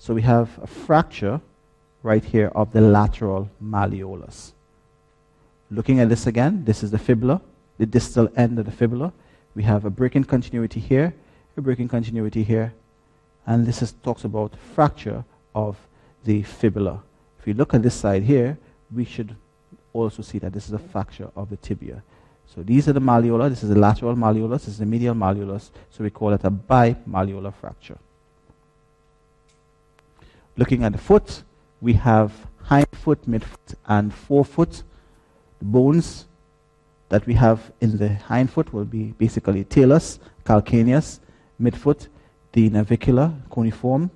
So 0.00 0.14
we 0.14 0.22
have 0.22 0.58
a 0.62 0.66
fracture 0.66 1.42
right 2.02 2.24
here 2.24 2.50
of 2.54 2.72
the 2.72 2.80
lateral 2.80 3.50
malleolus. 3.62 4.52
Looking 5.70 6.00
at 6.00 6.08
this 6.08 6.26
again, 6.26 6.64
this 6.64 6.82
is 6.82 6.90
the 6.90 6.98
fibula, 6.98 7.42
the 7.76 7.84
distal 7.84 8.30
end 8.34 8.58
of 8.58 8.64
the 8.64 8.70
fibula. 8.70 9.12
We 9.54 9.62
have 9.64 9.84
a 9.84 9.90
breaking 9.90 10.24
continuity 10.24 10.80
here, 10.80 11.14
a 11.54 11.60
breaking 11.60 11.88
continuity 11.88 12.42
here, 12.42 12.72
and 13.46 13.66
this 13.66 13.82
is, 13.82 13.92
talks 14.02 14.24
about 14.24 14.56
fracture 14.74 15.22
of 15.54 15.76
the 16.24 16.44
fibula. 16.44 17.02
If 17.38 17.44
we 17.44 17.52
look 17.52 17.74
at 17.74 17.82
this 17.82 17.94
side 17.94 18.22
here, 18.22 18.56
we 18.90 19.04
should 19.04 19.36
also 19.92 20.22
see 20.22 20.38
that 20.38 20.54
this 20.54 20.66
is 20.66 20.72
a 20.72 20.78
fracture 20.78 21.30
of 21.36 21.50
the 21.50 21.58
tibia. 21.58 22.02
So 22.46 22.62
these 22.62 22.88
are 22.88 22.94
the 22.94 23.00
malleola. 23.00 23.50
This 23.50 23.62
is 23.62 23.68
the 23.68 23.78
lateral 23.78 24.16
malleolus. 24.16 24.60
This 24.60 24.68
is 24.68 24.78
the 24.78 24.86
medial 24.86 25.14
malleolus. 25.14 25.68
So 25.90 26.02
we 26.02 26.08
call 26.08 26.32
it 26.32 26.40
a 26.44 26.50
bimalleolar 26.50 27.52
fracture. 27.52 27.98
Looking 30.60 30.84
at 30.84 30.92
the 30.92 30.98
foot, 30.98 31.42
we 31.80 31.94
have 31.94 32.34
hind 32.64 32.86
foot, 32.92 33.26
midfoot, 33.26 33.74
and 33.86 34.12
forefoot. 34.12 34.82
The 35.58 35.64
bones 35.64 36.26
that 37.08 37.26
we 37.26 37.32
have 37.32 37.72
in 37.80 37.96
the 37.96 38.16
hind 38.16 38.50
foot 38.50 38.70
will 38.70 38.84
be 38.84 39.14
basically 39.16 39.64
talus, 39.64 40.18
calcaneus, 40.44 41.20
midfoot, 41.58 42.08
the 42.52 42.68
navicular, 42.68 43.32
cuneiform, 43.50 44.10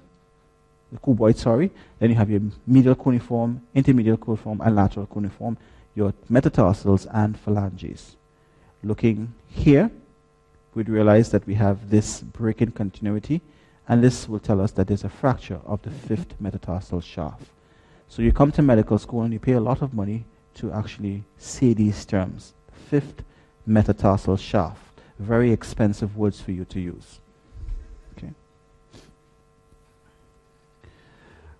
the 0.92 0.98
cuboid, 0.98 1.38
sorry. 1.38 1.70
Then 1.98 2.10
you 2.10 2.16
have 2.16 2.28
your 2.28 2.42
medial 2.66 2.94
cuneiform, 2.94 3.62
intermedial 3.74 4.20
cuneiform, 4.20 4.60
and 4.60 4.76
lateral 4.76 5.06
cuneiform, 5.06 5.56
your 5.94 6.12
metatarsals 6.28 7.06
and 7.10 7.38
phalanges. 7.38 8.16
Looking 8.82 9.32
here, 9.48 9.90
we'd 10.74 10.90
realize 10.90 11.30
that 11.30 11.46
we 11.46 11.54
have 11.54 11.88
this 11.88 12.20
breaking 12.20 12.72
continuity, 12.72 13.40
and 13.88 14.02
this 14.02 14.28
will 14.28 14.38
tell 14.38 14.60
us 14.60 14.72
that 14.72 14.86
there's 14.86 15.04
a 15.04 15.08
fracture 15.08 15.60
of 15.66 15.82
the 15.82 15.90
fifth 15.90 16.40
metatarsal 16.40 17.00
shaft. 17.00 17.46
So 18.08 18.22
you 18.22 18.32
come 18.32 18.52
to 18.52 18.62
medical 18.62 18.98
school 18.98 19.22
and 19.22 19.32
you 19.32 19.38
pay 19.38 19.52
a 19.52 19.60
lot 19.60 19.82
of 19.82 19.92
money 19.92 20.24
to 20.54 20.72
actually 20.72 21.24
say 21.36 21.74
these 21.74 22.04
terms. 22.04 22.54
Fifth 22.88 23.22
metatarsal 23.66 24.36
shaft. 24.36 24.80
Very 25.18 25.52
expensive 25.52 26.16
words 26.16 26.40
for 26.40 26.52
you 26.52 26.64
to 26.66 26.80
use. 26.80 27.18
Okay. 28.16 28.30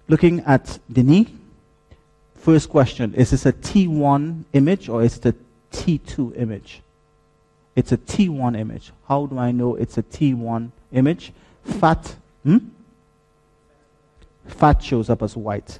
Looking 0.09 0.41
at 0.41 0.79
the 0.89 1.03
knee, 1.03 1.35
first 2.35 2.69
question 2.69 3.15
is 3.15 3.31
this 3.31 3.47
a 3.47 3.53
T1 3.53 4.45
image 4.53 4.89
or 4.89 5.03
is 5.03 5.19
it 5.19 5.27
a 5.27 5.35
T2 5.73 6.41
image? 6.41 6.81
It's 7.77 7.93
a 7.93 7.97
T1 7.97 8.59
image. 8.59 8.93
How 9.09 9.27
do 9.27 9.39
I 9.39 9.51
know 9.51 9.75
it's 9.75 9.99
a 9.99 10.03
T1 10.03 10.71
image? 10.93 11.33
Fat, 11.65 12.15
hmm? 12.43 12.59
Fat 14.47 14.83
shows 14.83 15.11
up 15.11 15.23
as 15.23 15.37
white. 15.37 15.79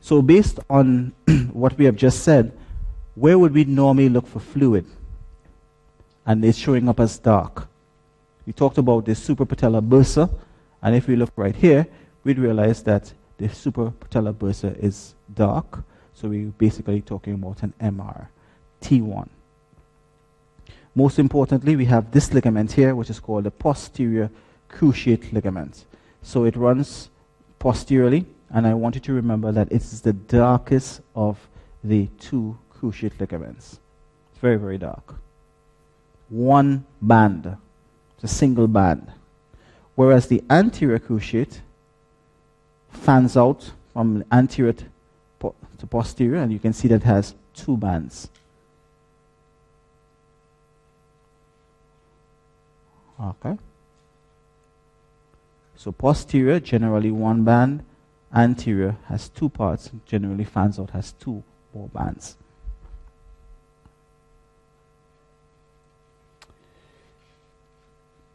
So, 0.00 0.22
based 0.22 0.60
on 0.70 1.12
what 1.52 1.76
we 1.76 1.84
have 1.86 1.96
just 1.96 2.22
said, 2.22 2.56
where 3.14 3.38
would 3.38 3.52
we 3.52 3.64
normally 3.64 4.08
look 4.08 4.26
for 4.26 4.40
fluid? 4.40 4.86
And 6.26 6.44
it's 6.44 6.58
showing 6.58 6.88
up 6.88 7.00
as 7.00 7.18
dark. 7.18 7.68
We 8.46 8.52
talked 8.52 8.78
about 8.78 9.06
the 9.06 9.12
suprapatellar 9.12 9.86
bursa, 9.86 10.30
and 10.82 10.94
if 10.94 11.08
we 11.08 11.16
look 11.16 11.32
right 11.36 11.54
here, 11.54 11.86
we'd 12.24 12.38
realize 12.38 12.82
that 12.84 13.12
the 13.38 13.48
suprapatellar 13.48 14.34
bursa 14.34 14.78
is 14.78 15.14
dark. 15.34 15.82
So 16.14 16.28
we're 16.28 16.46
basically 16.50 17.00
talking 17.00 17.34
about 17.34 17.62
an 17.62 17.74
MR, 17.80 18.28
T1. 18.80 19.28
Most 20.94 21.18
importantly, 21.18 21.74
we 21.74 21.86
have 21.86 22.12
this 22.12 22.32
ligament 22.32 22.72
here, 22.72 22.94
which 22.94 23.10
is 23.10 23.18
called 23.18 23.44
the 23.44 23.50
posterior 23.50 24.30
cruciate 24.70 25.32
ligament. 25.32 25.84
So 26.22 26.44
it 26.44 26.56
runs 26.56 27.10
posteriorly, 27.58 28.26
and 28.50 28.66
I 28.66 28.74
want 28.74 28.94
you 28.94 29.00
to 29.02 29.12
remember 29.12 29.52
that 29.52 29.70
it 29.70 29.82
is 29.82 30.00
the 30.00 30.12
darkest 30.12 31.00
of 31.14 31.38
the 31.82 32.08
two 32.18 32.56
cruciate 32.72 33.18
ligaments. 33.20 33.78
It's 34.32 34.40
very, 34.40 34.56
very 34.56 34.78
dark. 34.78 35.14
One 36.28 36.84
band, 37.00 37.56
it's 38.14 38.24
a 38.24 38.28
single 38.28 38.66
band. 38.66 39.12
Whereas 39.94 40.26
the 40.26 40.42
anterior 40.50 40.98
cruciate 40.98 41.60
fans 42.90 43.36
out 43.36 43.70
from 43.92 44.24
anterior 44.32 44.72
to 44.72 45.86
posterior, 45.88 46.36
and 46.36 46.52
you 46.52 46.58
can 46.58 46.72
see 46.72 46.88
that 46.88 46.96
it 46.96 47.02
has 47.02 47.34
two 47.54 47.76
bands. 47.76 48.28
Okay. 53.20 53.56
So 55.84 55.92
posterior, 55.92 56.60
generally 56.60 57.10
one 57.10 57.44
band. 57.44 57.84
Anterior 58.34 58.96
has 59.04 59.28
two 59.28 59.50
parts, 59.50 59.90
generally 60.06 60.44
fans 60.44 60.78
out 60.78 60.88
has 60.92 61.12
two 61.12 61.44
more 61.74 61.88
bands. 61.88 62.38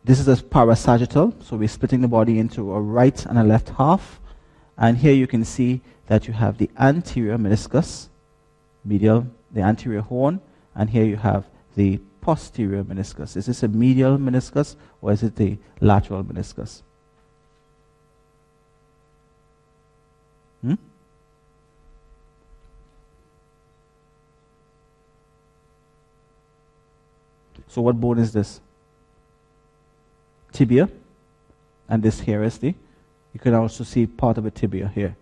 This 0.04 0.20
is 0.20 0.28
a 0.28 0.36
parasagittal, 0.36 1.44
so 1.44 1.58
we're 1.58 1.68
splitting 1.68 2.02
the 2.02 2.08
body 2.08 2.38
into 2.38 2.72
a 2.72 2.80
right 2.80 3.26
and 3.26 3.40
a 3.40 3.44
left 3.44 3.70
half. 3.70 4.20
And 4.78 5.00
here 5.00 5.14
you 5.14 5.26
can 5.26 5.44
see 5.44 5.82
that 6.06 6.28
you 6.28 6.34
have 6.34 6.60
the 6.60 6.70
anterior 6.78 7.40
meniscus, 7.40 8.10
medial, 8.86 9.26
the 9.50 9.62
anterior 9.62 10.02
horn, 10.02 10.40
and 10.76 10.88
here 10.88 11.04
you 11.04 11.16
have 11.16 11.48
the 11.76 12.00
posterior 12.22 12.84
meniscus. 12.84 13.36
Is 13.36 13.48
this 13.48 13.64
a 13.64 13.68
medial 13.68 14.20
meniscus 14.20 14.76
or 15.02 15.14
is 15.14 15.24
it 15.24 15.36
the 15.36 15.58
lateral 15.82 16.24
meniscus? 16.24 16.84
Hmm? 20.62 20.76
So, 27.68 27.82
what 27.82 28.00
bone 28.00 28.20
is 28.20 28.32
this? 28.34 28.62
Tibia, 30.52 30.90
and 31.88 32.02
this 32.02 32.20
here 32.20 32.44
is 32.44 32.58
the. 32.58 32.74
You 33.34 33.40
can 33.40 33.54
also 33.54 33.84
see 33.84 34.08
part 34.08 34.38
of 34.38 34.46
a 34.46 34.52
tibia 34.52 34.92
here. 34.94 35.16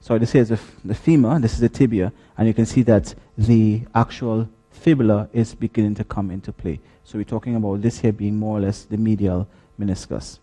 So, 0.00 0.16
this 0.18 0.32
here 0.32 0.42
is 0.42 0.48
the, 0.48 0.94
femur, 0.94 1.38
this 1.40 1.54
is 1.54 1.60
the 1.60 1.68
tibia, 1.68 2.12
and 2.38 2.46
you 2.46 2.54
can 2.54 2.66
see 2.66 2.82
that 2.82 3.14
the 3.36 3.82
actual 3.94 4.48
fibula 4.82 5.28
is 5.32 5.54
beginning 5.54 5.94
to 5.94 6.04
come 6.04 6.30
into 6.30 6.52
play. 6.52 6.80
So 7.04 7.18
we're 7.18 7.24
talking 7.24 7.56
about 7.56 7.82
this 7.82 8.00
here 8.00 8.12
being 8.12 8.38
more 8.38 8.58
or 8.58 8.60
less 8.60 8.84
the 8.84 8.96
medial 8.96 9.46
meniscus. 9.78 10.38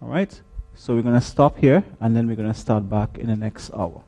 All 0.00 0.08
right, 0.08 0.40
so 0.74 0.94
we're 0.94 1.02
going 1.02 1.18
to 1.18 1.26
stop 1.26 1.58
here 1.58 1.84
and 2.00 2.16
then 2.16 2.26
we're 2.26 2.36
going 2.36 2.52
to 2.52 2.58
start 2.58 2.88
back 2.88 3.18
in 3.18 3.26
the 3.26 3.36
next 3.36 3.72
hour. 3.72 4.02